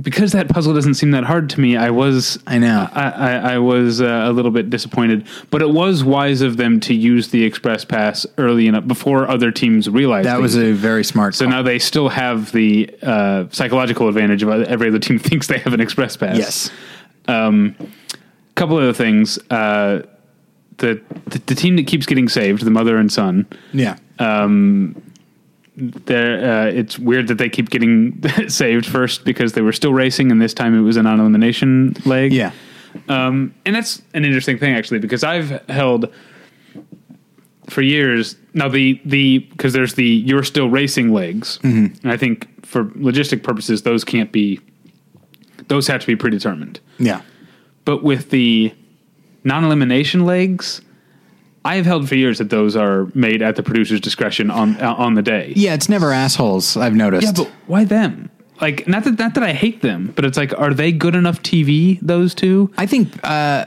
because 0.00 0.32
that 0.32 0.48
puzzle 0.48 0.74
doesn't 0.74 0.94
seem 0.94 1.12
that 1.12 1.22
hard 1.22 1.48
to 1.50 1.60
me. 1.60 1.76
I 1.76 1.90
was 1.90 2.38
I 2.46 2.58
know. 2.58 2.88
I, 2.92 3.10
I, 3.10 3.32
I 3.54 3.58
was 3.58 4.00
uh, 4.00 4.24
a 4.26 4.32
little 4.32 4.50
bit 4.50 4.68
disappointed, 4.70 5.26
but 5.50 5.62
it 5.62 5.70
was 5.70 6.02
wise 6.02 6.40
of 6.40 6.56
them 6.56 6.80
to 6.80 6.94
use 6.94 7.28
the 7.28 7.44
express 7.44 7.84
pass 7.84 8.26
early 8.36 8.66
enough 8.66 8.86
before 8.88 9.28
other 9.28 9.52
teams 9.52 9.88
realized 9.88 10.26
That 10.26 10.40
was 10.40 10.56
a 10.56 10.72
very 10.72 11.04
smart. 11.04 11.34
So 11.36 11.44
call. 11.44 11.52
now 11.52 11.62
they 11.62 11.78
still 11.78 12.08
have 12.08 12.50
the 12.50 12.90
uh, 13.02 13.44
psychological 13.50 14.08
advantage 14.08 14.42
of 14.42 14.48
every 14.48 14.88
other 14.88 14.98
team 14.98 15.18
thinks 15.20 15.46
they 15.46 15.58
have 15.58 15.72
an 15.72 15.80
express 15.80 16.16
pass. 16.16 16.36
yes, 16.36 16.70
couple 17.26 18.76
other 18.76 18.92
things. 18.92 19.38
Uh, 19.50 20.02
the, 20.78 21.00
the 21.26 21.38
the 21.46 21.54
team 21.54 21.76
that 21.76 21.86
keeps 21.86 22.06
getting 22.06 22.28
saved, 22.28 22.62
the 22.64 22.70
mother 22.70 22.96
and 22.98 23.10
son. 23.12 23.46
yeah, 23.72 23.96
They're, 25.76 26.66
uh, 26.66 26.66
it's 26.66 27.00
weird 27.00 27.26
that 27.28 27.38
they 27.38 27.48
keep 27.48 27.68
getting 27.68 28.22
saved 28.48 28.86
first 28.86 29.24
because 29.24 29.54
they 29.54 29.60
were 29.60 29.72
still 29.72 29.92
racing, 29.92 30.30
and 30.30 30.40
this 30.40 30.54
time 30.54 30.76
it 30.78 30.82
was 30.82 30.96
an 30.96 31.06
on 31.06 31.18
elimination 31.18 31.96
leg. 32.04 32.32
yeah, 32.32 32.52
Um, 33.08 33.52
and 33.66 33.74
that's 33.74 34.00
an 34.14 34.24
interesting 34.24 34.56
thing 34.58 34.74
actually 34.74 35.00
because 35.00 35.24
I've 35.24 35.50
held 35.68 36.12
for 37.68 37.82
years 37.82 38.36
now 38.52 38.68
the 38.68 39.00
the 39.04 39.38
because 39.38 39.72
there's 39.72 39.94
the 39.94 40.04
you're 40.06 40.44
still 40.44 40.68
racing 40.68 41.12
legs, 41.12 41.58
and 41.64 41.98
I 42.04 42.16
think 42.16 42.46
for 42.64 42.84
logistic 42.84 43.42
purposes 43.42 43.82
those 43.82 44.04
can't 44.04 44.30
be 44.30 44.60
those 45.68 45.86
have 45.88 46.00
to 46.00 46.06
be 46.06 46.16
predetermined. 46.16 46.80
yeah. 46.98 47.22
But 47.84 48.02
with 48.02 48.30
the 48.30 48.74
non 49.44 49.64
elimination 49.64 50.24
legs, 50.24 50.80
I 51.66 51.76
have 51.76 51.84
held 51.86 52.08
for 52.08 52.14
years 52.14 52.38
that 52.38 52.48
those 52.50 52.76
are 52.76 53.08
made 53.14 53.42
at 53.42 53.56
the 53.56 53.62
producer's 53.62 54.00
discretion 54.00 54.50
on 54.50 54.80
uh, 54.80 54.94
on 54.94 55.14
the 55.14 55.22
day. 55.22 55.52
Yeah, 55.54 55.74
it's 55.74 55.88
never 55.88 56.12
assholes. 56.12 56.76
I've 56.76 56.94
noticed. 56.94 57.26
Yeah, 57.26 57.44
but 57.44 57.52
why 57.66 57.84
them? 57.84 58.30
Like, 58.60 58.86
not 58.88 59.04
that 59.04 59.18
not 59.18 59.34
that 59.34 59.42
I 59.42 59.52
hate 59.52 59.82
them, 59.82 60.12
but 60.16 60.24
it's 60.24 60.38
like, 60.38 60.58
are 60.58 60.72
they 60.72 60.92
good 60.92 61.14
enough 61.14 61.42
TV? 61.42 61.98
Those 62.00 62.34
two? 62.34 62.70
I 62.78 62.86
think, 62.86 63.18
uh, 63.24 63.64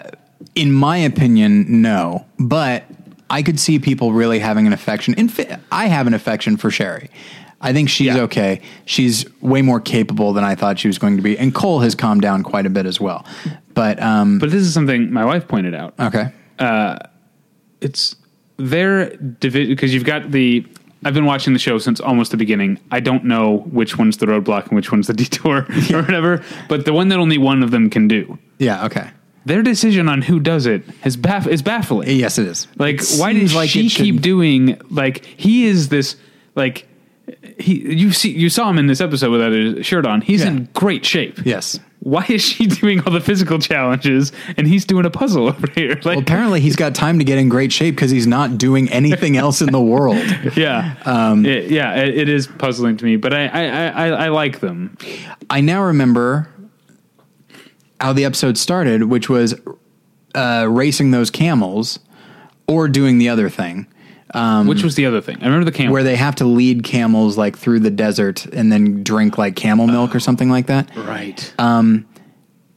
in 0.56 0.72
my 0.72 0.98
opinion, 0.98 1.82
no. 1.82 2.26
But 2.40 2.86
I 3.30 3.44
could 3.44 3.60
see 3.60 3.78
people 3.80 4.14
really 4.14 4.40
having 4.40 4.66
an 4.66 4.74
affection. 4.74 5.14
In 5.16 5.28
fa- 5.30 5.60
I 5.72 5.88
have 5.88 6.08
an 6.08 6.14
affection 6.14 6.58
for 6.58 6.70
Sheri. 6.70 7.10
I 7.60 7.74
think 7.74 7.90
she's 7.90 8.08
Yeah. 8.08 8.22
okay. 8.22 8.62
She's 8.86 9.26
way 9.42 9.62
more 9.64 9.80
capable 9.80 10.32
than 10.34 10.44
I 10.44 10.54
thought 10.56 10.78
she 10.80 10.88
was 10.88 10.98
going 11.00 11.18
to 11.18 11.24
be, 11.24 11.38
and 11.38 11.54
Cole 11.56 11.80
has 11.80 11.96
calmed 11.96 12.22
down 12.22 12.44
quite 12.44 12.66
a 12.66 12.70
bit 12.70 12.86
as 12.86 13.00
well. 13.02 13.26
But 13.74 14.02
um, 14.02 14.38
But 14.40 14.52
this 14.52 14.62
is 14.62 14.74
something 14.74 15.12
my 15.12 15.26
wife 15.26 15.48
pointed 15.48 15.74
out. 15.74 15.94
okay, 16.00 16.32
It's 17.82 18.16
their 18.58 19.16
division 19.16 19.70
because 19.74 19.94
you've 19.94 20.06
got 20.06 20.32
the. 20.32 20.66
I've 21.06 21.14
been 21.14 21.26
watching 21.26 21.54
the 21.54 21.60
show 21.60 21.78
since 21.78 22.00
almost 22.00 22.32
the 22.32 22.38
beginning. 22.38 22.80
I 22.92 23.00
don't 23.00 23.24
know 23.26 23.60
which 23.72 24.00
one's 24.00 24.18
the 24.18 24.26
roadblock 24.26 24.64
and 24.68 24.76
which 24.76 24.92
one's 24.92 25.06
the 25.08 25.14
detour 25.24 25.58
or 25.94 26.02
whatever. 26.02 26.44
But 26.68 26.86
the 26.86 26.94
one 26.94 27.10
that 27.10 27.20
only 27.20 27.38
one 27.38 27.62
of 27.62 27.70
them 27.72 27.90
can 27.92 28.08
do. 28.08 28.38
yeah, 28.58 28.84
okay, 28.86 29.10
Their 29.46 29.62
decision 29.62 30.10
on 30.10 30.24
who 30.24 30.40
does 30.40 30.66
it 30.66 30.84
is 31.06 31.16
baff- 31.16 31.48
is 31.48 31.62
baffling. 31.62 32.18
yes, 32.18 32.40
it 32.40 32.48
is. 32.48 32.68
Like, 32.78 32.96
It 33.02 33.16
why 33.20 33.34
seems 33.34 33.54
like 33.56 33.70
she 33.70 33.90
keep 33.90 34.22
doing 34.22 34.80
like 34.90 35.24
he 35.26 35.66
is 35.66 35.90
this 35.90 36.16
like 36.56 36.87
he 37.60 37.94
you 37.96 38.12
see 38.12 38.32
you 38.32 38.50
saw 38.50 38.70
him 38.70 38.78
in 38.78 38.88
this 38.88 39.02
episode 39.02 39.32
without 39.32 39.52
a 39.52 39.84
shirt 39.84 40.06
on. 40.06 40.22
He's 40.22 40.42
Yeah. 40.42 40.48
in 40.50 40.70
great 40.74 41.06
shape. 41.06 41.40
Yes. 41.46 41.80
Why 42.00 42.26
is 42.30 42.42
she 42.44 42.68
doing 42.68 43.02
all 43.02 43.12
the 43.12 43.20
physical 43.20 43.60
challenges 43.60 44.32
and 44.56 44.68
he's 44.68 44.86
doing 44.86 45.06
a 45.06 45.10
puzzle 45.10 45.48
over 45.50 45.68
here? 45.76 45.96
Like, 45.96 46.06
Well, 46.06 46.20
apparently 46.20 46.62
he's 46.62 46.76
got 46.76 46.96
time 46.96 47.20
to 47.20 47.26
get 47.26 47.38
in 47.38 47.50
great 47.50 47.72
shape 47.74 47.96
because 47.96 48.12
he's 48.12 48.28
not 48.28 48.58
doing 48.58 48.90
anything 48.92 49.36
else 49.36 49.62
in 49.62 49.72
the 49.72 49.82
world. 49.82 50.24
yeah, 50.56 50.96
Um, 51.06 51.46
It- 51.46 51.70
yeah, 51.72 51.96
it, 51.96 52.18
it 52.18 52.30
is 52.30 52.48
puzzling 52.48 52.96
to 52.98 53.06
me, 53.06 53.18
but 53.18 53.34
I 53.34 53.48
I, 53.48 53.64
I, 53.64 53.88
I 53.88 54.08
I 54.26 54.28
like 54.30 54.60
them. 54.62 54.98
I 55.50 55.60
now 55.62 55.84
remember 55.84 56.48
how 58.00 58.14
the 58.14 58.26
episode 58.26 58.58
started, 58.58 59.06
which 59.06 59.28
was 59.28 59.56
uh, 60.36 60.68
racing 60.70 61.12
those 61.12 61.32
camels 61.32 62.00
or 62.68 62.88
doing 62.88 63.18
the 63.18 63.28
other 63.30 63.50
thing. 63.50 63.88
Which 64.34 64.84
was 64.84 64.96
the 64.96 65.06
other 65.06 65.22
thing? 65.22 65.38
I 65.42 65.46
remember 65.46 65.66
the 65.66 65.72
camel. 65.72 65.94
where 65.94 66.04
they 66.04 66.16
have 66.16 66.36
to 66.36 66.46
lead 66.46 66.84
camels 66.84 67.38
like 67.38 67.58
through 67.58 67.80
the 67.80 67.90
desert 67.92 68.46
and 68.46 68.72
then 68.72 69.04
drink 69.04 69.38
like 69.38 69.56
camel 69.56 69.88
milk 69.88 70.16
or 70.16 70.20
something 70.20 70.50
like 70.50 70.68
that. 70.68 70.96
right. 70.96 71.54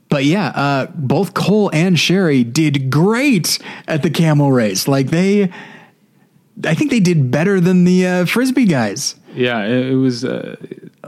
But 0.08 0.24
yeah, 0.24 0.48
uh, 0.48 0.86
both 0.92 1.34
Cole 1.34 1.70
and 1.72 1.96
Sheri 1.96 2.52
did 2.52 2.90
great 2.90 3.60
at 3.86 4.02
the 4.02 4.10
camel 4.10 4.50
race. 4.50 4.88
Like 4.88 5.10
they 5.10 5.52
I 6.64 6.74
think 6.74 6.90
they 6.90 7.00
did 7.00 7.30
better 7.30 7.60
than 7.60 7.84
the 7.84 8.06
uh, 8.06 8.24
frisbee 8.26 8.66
guys. 8.66 9.16
Yeah, 9.34 9.64
it, 9.64 9.92
it 9.92 9.94
was 9.96 10.24
uh, 10.24 10.56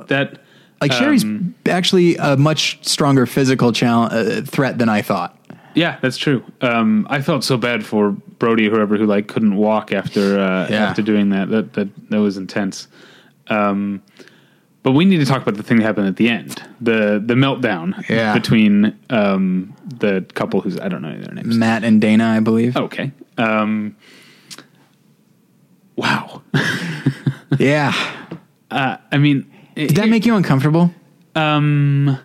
that. 0.06 0.38
Like 0.80 0.90
Sheri's 0.90 1.24
actually 1.66 2.16
a 2.16 2.36
much 2.36 2.84
stronger 2.84 3.24
physical 3.24 3.72
challenge 3.72 4.12
uh, 4.12 4.42
threat 4.42 4.78
than 4.78 4.88
I 4.88 5.02
thought. 5.02 5.38
Yeah, 5.74 5.98
that's 6.02 6.16
true. 6.16 6.44
Um, 6.60 7.06
I 7.08 7.22
felt 7.22 7.44
so 7.44 7.56
bad 7.56 7.86
for 7.86 8.16
Brodie, 8.42 8.66
or 8.66 8.72
whoever, 8.72 8.96
who 8.96 9.06
like 9.06 9.28
couldn't 9.28 9.54
walk 9.56 9.92
after 9.92 10.36
uh, 10.40 10.66
Yeah. 10.68 10.88
after 10.88 11.00
doing 11.00 11.30
that. 11.30 11.48
That 11.50 11.72
that 11.74 11.88
that 12.10 12.20
was 12.20 12.36
intense. 12.36 12.88
Um, 13.46 14.02
but 14.82 14.92
we 14.92 15.04
need 15.04 15.18
to 15.18 15.24
talk 15.26 15.42
about 15.42 15.54
the 15.56 15.62
thing 15.62 15.76
that 15.78 15.84
happened 15.84 16.08
at 16.08 16.16
the 16.16 16.28
end 16.28 16.60
the 16.80 17.22
the 17.24 17.34
meltdown 17.34 17.94
Yeah. 18.08 18.34
between 18.34 18.98
um, 19.10 19.74
the 20.00 20.26
couple 20.34 20.60
who's 20.60 20.76
I 20.80 20.88
don't 20.88 21.02
know 21.02 21.16
their 21.16 21.32
names. 21.34 21.56
Matt 21.56 21.84
and 21.84 22.00
Dana, 22.00 22.26
I 22.26 22.40
believe. 22.40 22.76
Okay. 22.76 23.12
Um, 23.38 23.94
wow. 25.96 26.42
Yeah. 27.58 27.92
Uh, 28.70 28.96
I 29.12 29.18
mean, 29.18 29.44
Did 29.76 29.90
that 29.96 30.08
make 30.08 30.24
you 30.24 30.34
uncomfortable? 30.34 30.90
Um, 31.34 32.18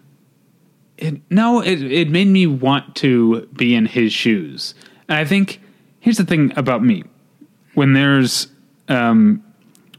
it, 0.97 1.19
no, 1.29 1.59
it 1.61 1.81
it 1.83 2.09
made 2.09 2.27
me 2.29 2.47
want 2.47 2.95
to 3.03 3.45
be 3.47 3.75
in 3.75 3.85
his 3.87 4.13
shoes. 4.13 4.73
And 5.09 5.17
I 5.17 5.25
think 5.25 5.59
here's 6.07 6.15
the 6.17 6.23
thing 6.23 6.53
about 6.55 6.81
me: 6.81 7.03
when 7.73 7.91
there's, 7.91 8.47
um, 8.87 9.43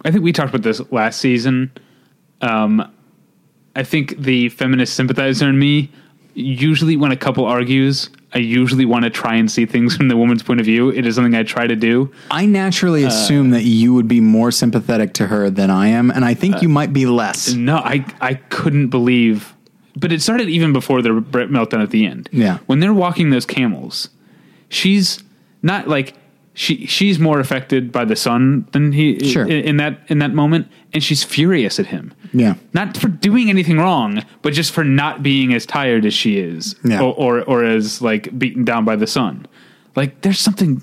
I 0.06 0.10
think 0.10 0.24
we 0.24 0.32
talked 0.32 0.48
about 0.48 0.62
this 0.62 0.80
last 0.90 1.20
season. 1.20 1.70
Um, 2.40 2.90
I 3.76 3.82
think 3.82 4.16
the 4.16 4.48
feminist 4.48 4.94
sympathizer 4.94 5.46
in 5.50 5.58
me 5.58 5.90
usually, 6.32 6.96
when 6.96 7.12
a 7.12 7.16
couple 7.16 7.44
argues, 7.44 8.08
I 8.32 8.38
usually 8.38 8.86
want 8.86 9.04
to 9.04 9.10
try 9.10 9.34
and 9.34 9.50
see 9.50 9.66
things 9.66 9.96
from 9.96 10.08
the 10.08 10.16
woman's 10.16 10.42
point 10.42 10.60
of 10.60 10.66
view. 10.66 10.88
It 10.88 11.04
is 11.04 11.16
something 11.16 11.34
I 11.34 11.42
try 11.42 11.66
to 11.66 11.76
do. 11.76 12.10
I 12.30 12.46
naturally 12.46 13.04
assume 13.04 13.50
that 13.50 13.64
you 13.64 13.92
would 13.92 14.08
be 14.08 14.20
more 14.20 14.50
sympathetic 14.50 15.12
to 15.14 15.26
her 15.26 15.50
than 15.50 15.68
I 15.68 15.88
am, 15.88 16.10
and 16.10 16.24
I 16.24 16.32
think 16.32 16.62
you 16.62 16.70
might 16.70 16.94
be 16.94 17.04
less. 17.04 17.52
No, 17.52 17.76
I 17.76 18.06
I 18.22 18.34
couldn't 18.34 18.88
believe, 18.88 19.54
but 19.94 20.10
it 20.10 20.22
started 20.22 20.48
even 20.48 20.72
before 20.72 21.02
the 21.02 21.12
Brett 21.12 21.50
meltdown 21.50 21.82
at 21.82 21.90
the 21.90 22.06
end. 22.06 22.30
Yeah. 22.32 22.60
when 22.64 22.80
they're 22.80 22.94
walking 22.94 23.28
those 23.28 23.44
camels, 23.44 24.08
she's 24.70 25.22
not 25.62 25.88
like 25.88 26.14
she 26.54 26.86
she's 26.86 27.18
more 27.18 27.38
affected 27.40 27.92
by 27.92 28.04
the 28.04 28.16
sun 28.16 28.66
than 28.72 28.92
he 28.92 29.18
Sure. 29.20 29.44
in, 29.44 29.64
in 29.64 29.76
that 29.78 30.00
in 30.08 30.18
that 30.18 30.34
moment, 30.34 30.66
and 30.92 31.02
she's 31.04 31.22
furious 31.22 31.78
at 31.78 31.86
him. 31.86 32.12
Yeah. 32.32 32.54
not 32.74 32.96
for 32.96 33.08
doing 33.08 33.48
anything 33.48 33.78
wrong, 33.78 34.22
but 34.42 34.52
just 34.52 34.72
for 34.72 34.84
not 34.84 35.22
being 35.22 35.54
as 35.54 35.64
tired 35.64 36.04
as 36.04 36.12
she 36.12 36.38
is, 36.38 36.74
Yeah. 36.84 37.00
or, 37.00 37.14
or 37.14 37.42
or 37.44 37.64
as 37.64 38.02
like 38.02 38.36
beaten 38.38 38.64
down 38.64 38.84
by 38.84 38.96
the 38.96 39.06
sun. 39.06 39.46
Like 39.96 40.20
there's 40.22 40.38
something. 40.40 40.82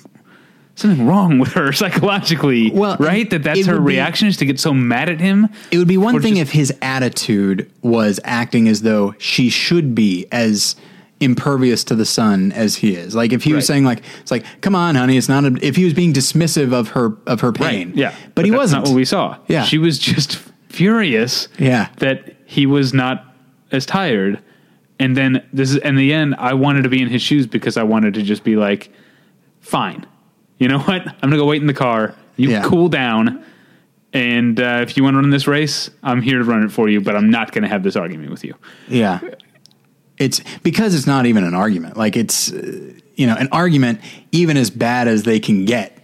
Something 0.77 1.07
wrong 1.07 1.39
with 1.39 1.53
her 1.53 1.71
psychologically, 1.81 2.69
Well, 2.69 2.97
right? 2.99 3.29
That 3.29 3.43
that's 3.43 3.65
her 3.65 3.75
would 3.75 3.87
be- 3.87 3.93
reaction 3.93 4.27
is 4.27 4.35
to 4.37 4.45
get 4.45 4.59
so 4.59 4.73
mad 4.73 5.07
at 5.07 5.21
him. 5.21 5.47
It 5.71 5.77
would 5.77 5.87
be 5.87 5.95
one 5.97 6.21
thing 6.21 6.33
just- 6.35 6.41
if 6.41 6.51
his 6.51 6.73
attitude 6.81 7.71
was 7.81 8.19
acting 8.25 8.67
as 8.67 8.81
though 8.81 9.15
she 9.17 9.49
should 9.49 9.95
be 9.95 10.25
as 10.33 10.75
impervious 11.19 11.83
to 11.85 11.95
the 11.95 12.05
sun 12.05 12.51
as 12.51 12.75
he 12.75 12.95
is. 12.95 13.15
Like 13.15 13.31
if 13.33 13.43
he 13.43 13.53
was 13.53 13.65
saying 13.65 13.85
like 13.85 14.03
it's 14.21 14.31
like, 14.31 14.45
"Come 14.61 14.75
on, 14.75 14.95
honey, 14.95 15.17
it's 15.17 15.29
not 15.29 15.45
a," 15.45 15.57
if 15.61 15.75
he 15.75 15.85
was 15.85 15.93
being 15.93 16.13
dismissive 16.13 16.73
of 16.73 16.89
her 16.89 17.17
of 17.25 17.41
her 17.41 17.51
pain. 17.51 17.93
Yeah, 17.95 18.13
But, 18.35 18.45
he 18.45 18.51
that's 18.51 18.59
wasn't. 18.59 18.83
What 18.87 18.95
we 18.95 19.05
saw. 19.05 19.37
Yeah. 19.47 19.63
she 19.63 19.77
was 19.77 19.97
just 19.97 20.37
furious. 20.69 21.47
Yeah. 21.57 21.89
that 21.97 22.35
he 22.45 22.65
was 22.65 22.93
not 22.93 23.25
as 23.71 23.85
tired. 23.85 24.39
And 24.99 25.15
then 25.17 25.45
this 25.51 25.71
is 25.71 25.77
in 25.77 25.95
the 25.95 26.13
end. 26.13 26.35
I 26.37 26.53
wanted 26.53 26.83
to 26.83 26.89
be 26.89 27.01
in 27.01 27.09
his 27.09 27.21
shoes 27.21 27.47
because 27.47 27.75
I 27.77 27.83
wanted 27.83 28.13
to 28.13 28.21
just 28.21 28.43
be 28.43 28.55
like, 28.55 28.89
fine. 29.61 30.05
You 30.57 30.67
know 30.69 30.79
what? 30.79 31.05
I'm 31.07 31.15
gonna 31.29 31.37
go 31.37 31.45
wait 31.45 31.61
in 31.61 31.67
the 31.67 31.73
car. 31.73 32.13
You 32.37 32.49
Yeah. 32.51 32.63
cool 32.63 32.87
down. 32.89 33.43
And 34.13 34.57
uh, 34.61 34.79
if 34.81 34.95
you 34.95 35.03
want 35.03 35.15
to 35.15 35.19
run 35.19 35.29
this 35.29 35.45
race, 35.47 35.89
I'm 36.01 36.21
here 36.21 36.37
to 36.37 36.43
run 36.45 36.63
it 36.63 36.71
for 36.71 36.87
you. 36.87 37.01
But 37.01 37.17
I'm 37.17 37.29
not 37.29 37.51
going 37.51 37.63
to 37.63 37.67
have 37.67 37.83
this 37.83 37.97
argument 37.97 38.31
with 38.31 38.45
you. 38.45 38.53
Yeah. 38.87 39.19
It's 40.17 40.41
because 40.63 40.95
it's 40.95 41.07
not 41.07 41.25
even 41.25 41.43
an 41.43 41.53
argument. 41.53 41.97
Like 41.97 42.15
it's 42.15 42.51
uh, 42.51 42.93
you 43.15 43.27
know, 43.27 43.35
an 43.35 43.47
argument 43.51 44.01
even 44.31 44.57
as 44.57 44.69
bad 44.69 45.07
as 45.07 45.23
they 45.23 45.39
can 45.39 45.65
get. 45.65 45.97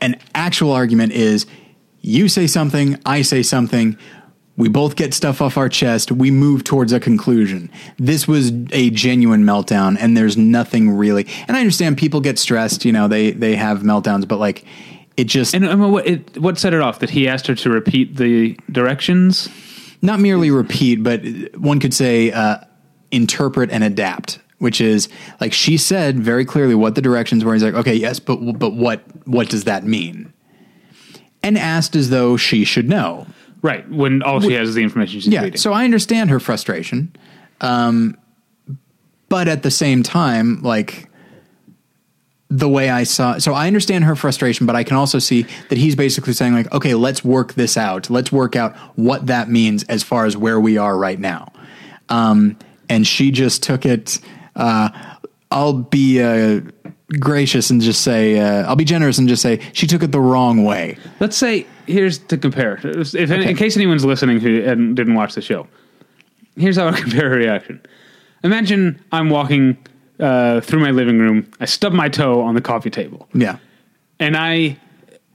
An 0.00 0.16
actual 0.34 0.72
argument 0.72 1.12
is 1.12 1.46
you 2.00 2.28
say 2.28 2.46
something, 2.46 2.98
I 3.04 3.22
say 3.22 3.42
something, 3.42 3.96
we 4.56 4.68
both 4.68 4.96
get 4.96 5.14
stuff 5.14 5.40
off 5.40 5.56
our 5.56 5.68
chest, 5.68 6.10
we 6.10 6.30
move 6.30 6.64
towards 6.64 6.92
a 6.92 6.98
conclusion. 6.98 7.70
This 7.96 8.26
was 8.26 8.50
a 8.72 8.90
genuine 8.90 9.44
meltdown 9.44 9.96
and 10.00 10.16
there's 10.16 10.36
nothing 10.36 10.90
really. 10.90 11.26
And 11.46 11.56
I 11.56 11.60
understand 11.60 11.96
people 11.96 12.20
get 12.20 12.38
stressed, 12.38 12.84
you 12.84 12.92
know, 12.92 13.08
they 13.08 13.30
they 13.32 13.56
have 13.56 13.80
meltdowns, 13.80 14.26
but 14.26 14.38
like 14.38 14.64
it 15.16 15.24
just 15.24 15.54
And, 15.54 15.64
and 15.64 15.92
what, 15.92 16.06
it, 16.06 16.38
what 16.38 16.58
set 16.58 16.74
it 16.74 16.80
off? 16.80 17.00
That 17.00 17.10
he 17.10 17.28
asked 17.28 17.46
her 17.48 17.54
to 17.56 17.70
repeat 17.70 18.16
the 18.16 18.58
directions. 18.70 19.48
not 20.00 20.20
merely 20.20 20.50
repeat, 20.50 21.02
but 21.02 21.22
one 21.56 21.80
could 21.80 21.94
say 21.94 22.30
uh, 22.30 22.58
interpret 23.10 23.70
and 23.70 23.84
adapt. 23.84 24.40
Which 24.58 24.80
is 24.80 25.08
like 25.40 25.52
she 25.52 25.76
said 25.76 26.18
very 26.18 26.44
clearly 26.44 26.74
what 26.74 26.96
the 26.96 27.00
directions 27.00 27.44
were. 27.44 27.52
He's 27.54 27.62
like, 27.62 27.74
okay, 27.74 27.94
yes, 27.94 28.18
but 28.18 28.36
but 28.58 28.72
what 28.72 29.02
what 29.24 29.48
does 29.48 29.64
that 29.64 29.84
mean? 29.84 30.32
And 31.44 31.56
asked 31.56 31.94
as 31.94 32.10
though 32.10 32.36
she 32.36 32.64
should 32.64 32.88
know. 32.88 33.28
Right 33.62 33.88
when 33.88 34.20
all 34.22 34.40
she 34.40 34.54
has 34.54 34.70
is 34.70 34.74
the 34.74 34.82
information 34.82 35.20
she's 35.20 35.32
Yeah, 35.32 35.42
reading. 35.44 35.58
so 35.58 35.72
I 35.72 35.84
understand 35.84 36.30
her 36.30 36.40
frustration, 36.40 37.14
um, 37.60 38.16
but 39.28 39.46
at 39.46 39.62
the 39.62 39.70
same 39.70 40.02
time, 40.02 40.60
like 40.62 41.08
the 42.50 42.68
way 42.68 42.88
I 42.90 43.04
saw, 43.04 43.38
so 43.38 43.52
I 43.54 43.66
understand 43.66 44.04
her 44.04 44.16
frustration, 44.16 44.66
but 44.66 44.74
I 44.74 44.82
can 44.82 44.96
also 44.96 45.18
see 45.18 45.46
that 45.68 45.78
he's 45.78 45.94
basically 45.94 46.32
saying 46.32 46.54
like, 46.54 46.72
okay, 46.72 46.94
let's 46.94 47.22
work 47.24 47.54
this 47.54 47.76
out. 47.76 48.08
Let's 48.10 48.32
work 48.32 48.56
out 48.56 48.74
what 48.96 49.26
that 49.26 49.50
means 49.50 49.84
as 49.84 50.02
far 50.02 50.24
as 50.24 50.36
where 50.36 50.58
we 50.58 50.78
are 50.78 50.96
right 50.96 51.18
now. 51.20 51.52
Um, 52.08 52.56
and 52.88 53.06
she 53.06 53.30
just 53.30 53.62
took 53.62 53.84
it. 53.86 54.18
Uh, 54.56 54.88
I'll 55.50 55.72
be 55.74 56.20
uh, 56.22 56.60
gracious 57.18 57.70
and 57.70 57.80
just 57.80 58.02
say, 58.02 58.38
uh, 58.38 58.66
I'll 58.68 58.76
be 58.76 58.84
generous 58.84 59.18
and 59.18 59.28
just 59.28 59.40
say 59.42 59.60
she 59.72 59.86
took 59.86 60.02
it 60.02 60.12
the 60.12 60.20
wrong 60.20 60.64
way. 60.64 60.98
Let's 61.20 61.36
say 61.36 61.66
here's 61.86 62.18
to 62.18 62.36
compare. 62.36 62.78
If, 62.84 63.14
In 63.14 63.56
case 63.56 63.76
anyone's 63.76 64.04
listening 64.04 64.40
who 64.40 64.60
didn't 64.94 65.14
watch 65.14 65.34
the 65.34 65.40
show, 65.42 65.66
here's 66.56 66.76
how 66.76 66.88
I 66.88 66.92
compare 67.00 67.30
her 67.30 67.36
reaction. 67.36 67.80
Imagine 68.44 69.02
I'm 69.10 69.30
walking 69.30 69.76
uh, 70.20 70.60
through 70.60 70.80
my 70.80 70.90
living 70.90 71.18
room. 71.18 71.50
I 71.60 71.64
stub 71.64 71.92
my 71.92 72.08
toe 72.08 72.40
on 72.42 72.54
the 72.54 72.60
coffee 72.60 72.90
table, 72.90 73.28
Yeah. 73.34 73.56
and 74.20 74.36
I 74.36 74.76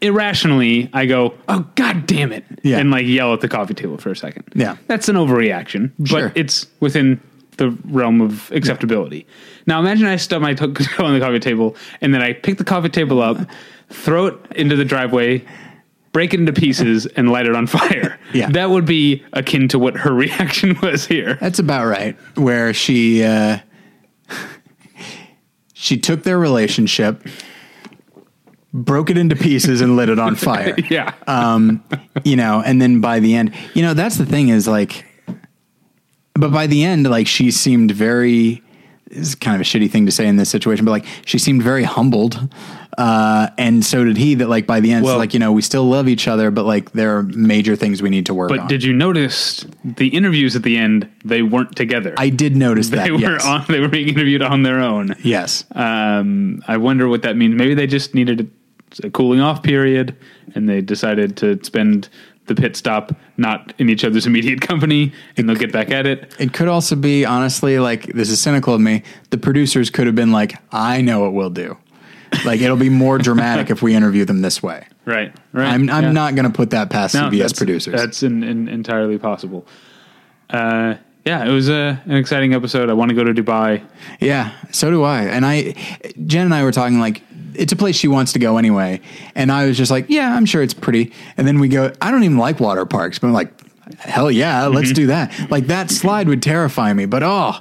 irrationally 0.01 0.89
I 0.93 1.05
go, 1.05 1.33
"Oh 1.47 1.67
God 1.75 2.05
damn 2.05 2.31
it!" 2.31 2.43
Yeah. 2.63 2.77
and 2.79 2.91
like 2.91 3.05
yell 3.05 3.33
at 3.33 3.41
the 3.41 3.47
coffee 3.49 3.73
table 3.73 3.97
for 3.97 4.11
a 4.11 4.15
second. 4.15 4.43
Yeah. 4.55 4.77
that's 4.87 5.09
an 5.09 5.15
overreaction, 5.15 5.91
but 5.99 6.07
Sure. 6.07 6.31
it's 6.35 6.67
within 6.81 7.19
the 7.57 7.71
realm 7.85 8.21
of 8.21 8.51
acceptability. 8.51 9.25
Now 9.67 9.79
imagine 9.79 10.07
I 10.07 10.15
stub 10.17 10.41
my 10.41 10.53
toe 10.55 10.65
on 10.99 11.13
the 11.13 11.19
coffee 11.19 11.39
table, 11.39 11.75
and 12.01 12.13
then 12.13 12.21
I 12.21 12.33
pick 12.33 12.57
the 12.57 12.63
coffee 12.63 12.89
table 12.89 13.21
up, 13.21 13.37
throw 13.89 14.27
it 14.27 14.35
into 14.55 14.75
the 14.75 14.85
driveway, 14.85 15.43
break 16.11 16.33
it 16.33 16.39
into 16.39 16.53
pieces, 16.53 17.05
and 17.15 17.31
light 17.31 17.45
it 17.45 17.55
on 17.55 17.67
fire. 17.67 18.19
Yeah. 18.33 18.49
that 18.49 18.69
would 18.69 18.85
be 18.85 19.23
akin 19.33 19.67
to 19.69 19.79
what 19.79 19.95
her 19.97 20.13
reaction 20.25 20.77
was 20.81 21.05
here. 21.05 21.37
That's 21.41 21.59
about 21.59 21.85
right. 21.85 22.15
Where 22.35 22.73
she 22.73 23.23
uh, 23.23 23.59
she 25.73 25.97
took 25.97 26.23
their 26.23 26.39
relationship, 26.39 27.25
broke 28.73 29.09
it 29.09 29.17
into 29.17 29.35
pieces, 29.35 29.81
and 29.81 29.95
lit 29.95 30.09
it 30.09 30.19
on 30.19 30.35
fire. 30.35 30.75
Yeah, 30.89 31.13
Um, 31.27 31.83
you 32.23 32.35
know, 32.35 32.61
and 32.65 32.81
then 32.81 33.01
by 33.01 33.19
the 33.19 33.35
end, 33.35 33.53
you 33.73 33.81
know, 33.81 33.93
that's 33.93 34.17
the 34.17 34.25
thing 34.25 34.49
is 34.49 34.67
like, 34.67 35.05
but 36.33 36.51
by 36.51 36.67
the 36.67 36.83
end, 36.83 37.09
like 37.09 37.27
she 37.27 37.51
seemed 37.51 37.91
very. 37.91 38.61
Is 39.11 39.35
kind 39.35 39.53
of 39.53 39.61
a 39.61 39.63
shitty 39.63 39.91
thing 39.91 40.07
to 40.07 40.11
say 40.11 40.25
in 40.25 40.37
this 40.37 40.49
situation, 40.49 40.85
but 40.85 40.91
like 40.91 41.05
she 41.23 41.37
seemed 41.37 41.61
very 41.61 41.83
humbled, 41.83 42.49
uh, 42.97 43.49
and 43.59 43.85
so 43.85 44.03
did 44.03 44.17
he. 44.17 44.33
That 44.33 44.49
like 44.49 44.65
by 44.65 44.79
the 44.79 44.91
end, 44.91 45.05
Well- 45.05 45.15
it's 45.15 45.19
like 45.19 45.33
you 45.35 45.39
know 45.39 45.51
we 45.51 45.61
still 45.61 45.83
love 45.83 46.07
each 46.07 46.27
other, 46.27 46.49
but 46.49 46.65
like 46.65 46.93
there 46.93 47.15
are 47.17 47.21
major 47.21 47.75
things 47.75 48.01
we 48.01 48.09
need 48.09 48.25
to 48.25 48.33
work 48.33 48.49
but 48.49 48.59
on. 48.61 48.67
did 48.67 48.83
you 48.83 48.91
notice 48.91 49.67
the 49.83 50.07
interviews 50.07 50.55
at 50.55 50.63
the 50.63 50.77
end? 50.77 51.07
They 51.23 51.43
weren't 51.43 51.75
together. 51.75 52.15
I 52.17 52.29
did 52.29 52.55
notice 52.55 52.89
that. 52.89 53.03
they 53.03 53.11
were 53.11 53.19
yes. 53.19 53.45
on. 53.45 53.65
They 53.67 53.81
were 53.81 53.87
being 53.87 54.07
interviewed 54.09 54.41
on 54.41 54.63
their 54.63 54.79
own. 54.79 55.15
yes. 55.21 55.65
Um, 55.73 56.63
I 56.67 56.77
wonder 56.77 57.07
what 57.07 57.21
that 57.21 57.37
means. 57.37 57.53
Maybe 57.53 57.75
they 57.75 57.85
just 57.85 58.15
needed 58.15 58.49
a, 59.03 59.07
a 59.07 59.09
cooling 59.11 59.41
off 59.41 59.61
period, 59.61 60.15
and 60.55 60.67
they 60.67 60.81
decided 60.81 61.37
to 61.37 61.63
spend 61.63 62.09
the 62.45 62.55
pit 62.55 62.75
stop 62.75 63.15
not 63.37 63.73
in 63.77 63.89
each 63.89 64.03
other's 64.03 64.25
immediate 64.25 64.61
company, 64.61 65.13
and 65.37 65.47
they'll 65.47 65.55
get 65.55 65.71
back 65.71 65.91
at 65.91 66.05
it. 66.05 66.33
It 66.39 66.53
could 66.53 66.67
also 66.67 66.95
be, 66.95 67.25
honestly, 67.25 67.79
like 67.79 68.07
this 68.07 68.29
is 68.29 68.41
cynical 68.41 68.73
of 68.73 68.81
me. 68.81 69.03
The 69.29 69.37
producers 69.37 69.89
could 69.89 70.07
have 70.07 70.15
been 70.15 70.31
like, 70.31 70.55
"I 70.71 71.01
know 71.01 71.21
what 71.21 71.33
we'll 71.33 71.49
do. 71.49 71.77
Like 72.45 72.61
it'll 72.61 72.77
be 72.77 72.89
more 72.89 73.17
dramatic 73.17 73.69
if 73.75 73.81
we 73.81 73.95
interview 73.95 74.25
them 74.25 74.41
this 74.41 74.61
way." 74.61 74.87
Right, 75.05 75.33
right. 75.51 75.67
I'm 75.67 75.89
I'm 75.89 76.03
yeah. 76.03 76.11
not 76.11 76.35
going 76.35 76.45
to 76.45 76.53
put 76.55 76.69
that 76.71 76.89
past 76.89 77.13
No, 77.15 77.23
CBS 77.29 77.31
that's- 77.37 77.53
producers. 77.53 77.93
That's 77.99 78.23
in, 78.23 78.43
in, 78.43 78.67
entirely 78.67 79.17
possible. 79.17 79.65
Uh, 80.49 80.95
yeah, 81.25 81.45
it 81.45 81.51
was 81.51 81.69
a, 81.69 82.01
an 82.05 82.15
exciting 82.15 82.53
episode. 82.53 82.89
I 82.89 82.93
want 82.93 83.09
to 83.09 83.15
go 83.15 83.23
to 83.23 83.33
Dubai. 83.33 83.81
yeah, 84.19 84.51
so 84.71 84.91
do 84.91 85.03
I. 85.03 85.23
And 85.23 85.45
I, 85.45 85.73
Jen 86.25 86.45
and 86.45 86.53
I 86.53 86.63
were 86.63 86.73
talking 86.73 86.99
like 86.99 87.21
it's 87.55 87.71
a 87.71 87.75
place 87.75 87.95
she 87.95 88.07
wants 88.07 88.33
to 88.33 88.39
go 88.39 88.57
anyway. 88.57 89.01
And 89.35 89.51
I 89.51 89.65
was 89.65 89.77
just 89.77 89.91
like, 89.91 90.05
yeah, 90.09 90.35
I'm 90.35 90.45
sure 90.45 90.61
it's 90.61 90.73
pretty. 90.73 91.11
And 91.37 91.47
then 91.47 91.59
we 91.59 91.67
go, 91.67 91.91
I 92.01 92.11
don't 92.11 92.23
even 92.23 92.37
like 92.37 92.59
water 92.59 92.85
parks, 92.85 93.19
but 93.19 93.27
I'm 93.27 93.33
like, 93.33 93.51
hell 93.99 94.31
yeah, 94.31 94.67
let's 94.67 94.87
Mm-hmm. 94.89 94.95
do 94.95 95.07
that. 95.07 95.51
Like 95.51 95.67
that 95.67 95.89
slide 95.91 96.27
would 96.27 96.41
terrify 96.41 96.93
me, 96.93 97.05
but 97.05 97.23
oh, 97.23 97.59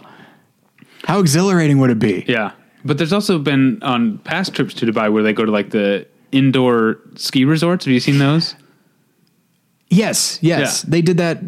how 1.05 1.19
exhilarating 1.21 1.79
would 1.79 1.91
it 1.91 1.99
be? 1.99 2.25
Yeah, 2.29 2.53
but 2.85 2.99
there's 2.99 3.13
also 3.13 3.39
been 3.39 3.83
on 3.83 4.19
past 4.19 4.55
trips 4.55 4.75
to 4.75 4.87
Dubai 4.87 5.13
where 5.13 5.23
they 5.23 5.33
go 5.33 5.45
to 5.45 5.51
like 5.51 5.71
the 5.71 6.07
indoor 6.31 6.99
ski 7.17 7.45
resorts. 7.45 7.85
Have 7.85 7.93
you 7.93 8.01
seen 8.01 8.19
those? 8.19 8.55
Yes, 9.89 10.39
yes, 10.41 10.85
Yeah. 10.85 10.91
they 10.91 11.03
did 11.03 11.19
that 11.19 11.39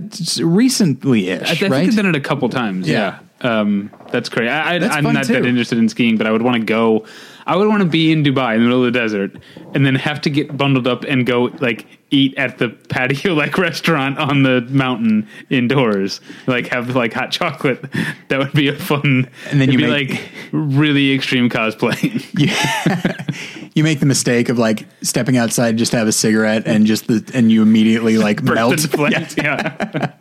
recently 0.42 1.32
I, 1.32 1.36
ish, 1.36 1.42
I 1.51 1.55
think 1.55 1.72
right? 1.72 1.86
they've 1.86 1.97
done 1.97 2.07
it 2.07 2.16
a 2.16 2.20
couple 2.20 2.49
times. 2.51 2.86
Yeah. 2.86 3.18
Yeah, 3.42 3.61
um, 3.61 3.90
that's 4.11 4.28
great. 4.28 4.49
I, 4.49 4.76
I, 4.76 5.01
fun, 5.03 5.14
not 5.14 5.26
that 5.28 5.47
interested 5.47 5.78
in 5.78 5.88
skiing, 5.88 6.18
but 6.18 6.26
I 6.26 6.30
would 6.32 6.42
want 6.42 6.57
to 6.59 6.64
go. 6.64 7.07
I 7.47 7.57
would 7.57 7.68
want 7.68 7.82
to 7.82 7.88
be 7.88 8.11
in 8.11 8.22
Dubai 8.24 8.55
in 8.55 8.61
the 8.61 8.66
middle 8.66 8.84
of 8.84 8.92
the 8.92 8.99
desert 8.99 9.32
and 9.74 9.84
then 9.84 9.95
have 9.97 10.20
to 10.22 10.30
get 10.30 10.57
bundled 10.57 10.86
up 10.86 11.05
and 11.05 11.26
go 11.26 11.51
like 11.61 11.86
eat 12.11 12.34
at 12.38 12.59
the 12.59 12.70
patio 12.70 13.34
like 13.42 13.59
restaurant 13.59 14.18
on 14.18 14.42
the 14.45 14.62
mountain 14.70 15.28
indoors. 15.51 16.20
Like 16.47 16.68
have 16.68 16.97
like 16.97 17.12
hot 17.12 17.30
chocolate. 17.32 17.84
That 18.28 18.38
would 18.38 18.53
be 18.55 18.68
a 18.68 18.74
fun. 18.74 19.28
And 19.51 19.61
then 19.61 19.70
you 19.70 19.78
be 19.78 19.86
make- 19.86 20.11
like 20.11 20.28
really 20.53 21.12
extreme 21.14 21.49
cosplay. 21.51 22.01
you 23.74 23.84
make 23.84 24.01
the 24.01 24.07
mistake 24.07 24.49
of 24.49 24.59
like 24.59 24.86
stepping 25.03 25.36
outside 25.36 25.76
just 25.76 25.92
to 25.92 25.99
have 25.99 26.09
a 26.09 26.12
cigarette 26.12 26.66
and 26.66 26.86
just 26.86 27.07
the 27.07 27.30
and 27.34 27.53
you 27.53 27.62
immediately 27.62 28.16
like 28.18 28.42
melt. 28.42 28.80
Flames. 28.80 29.36
Yeah. 29.36 30.12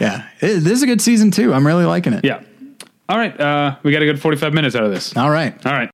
Yeah, 0.00 0.26
It- 0.40 0.60
this 0.64 0.72
is 0.72 0.82
a 0.82 0.86
good 0.86 1.00
season 1.00 1.30
too. 1.30 1.52
I'm 1.54 1.66
really 1.66 1.84
liking 1.84 2.12
it. 2.14 2.24
yeah. 2.24 2.42
All 3.08 3.18
right. 3.18 3.38
Uh, 3.38 3.76
we 3.82 3.92
got 3.92 4.00
a 4.02 4.06
good 4.06 4.20
45 4.20 4.54
minutes 4.54 4.74
out 4.74 4.84
of 4.84 4.90
this. 4.90 5.14
All 5.16 5.30
right. 5.30 5.54
All 5.66 5.72
right. 5.72 5.90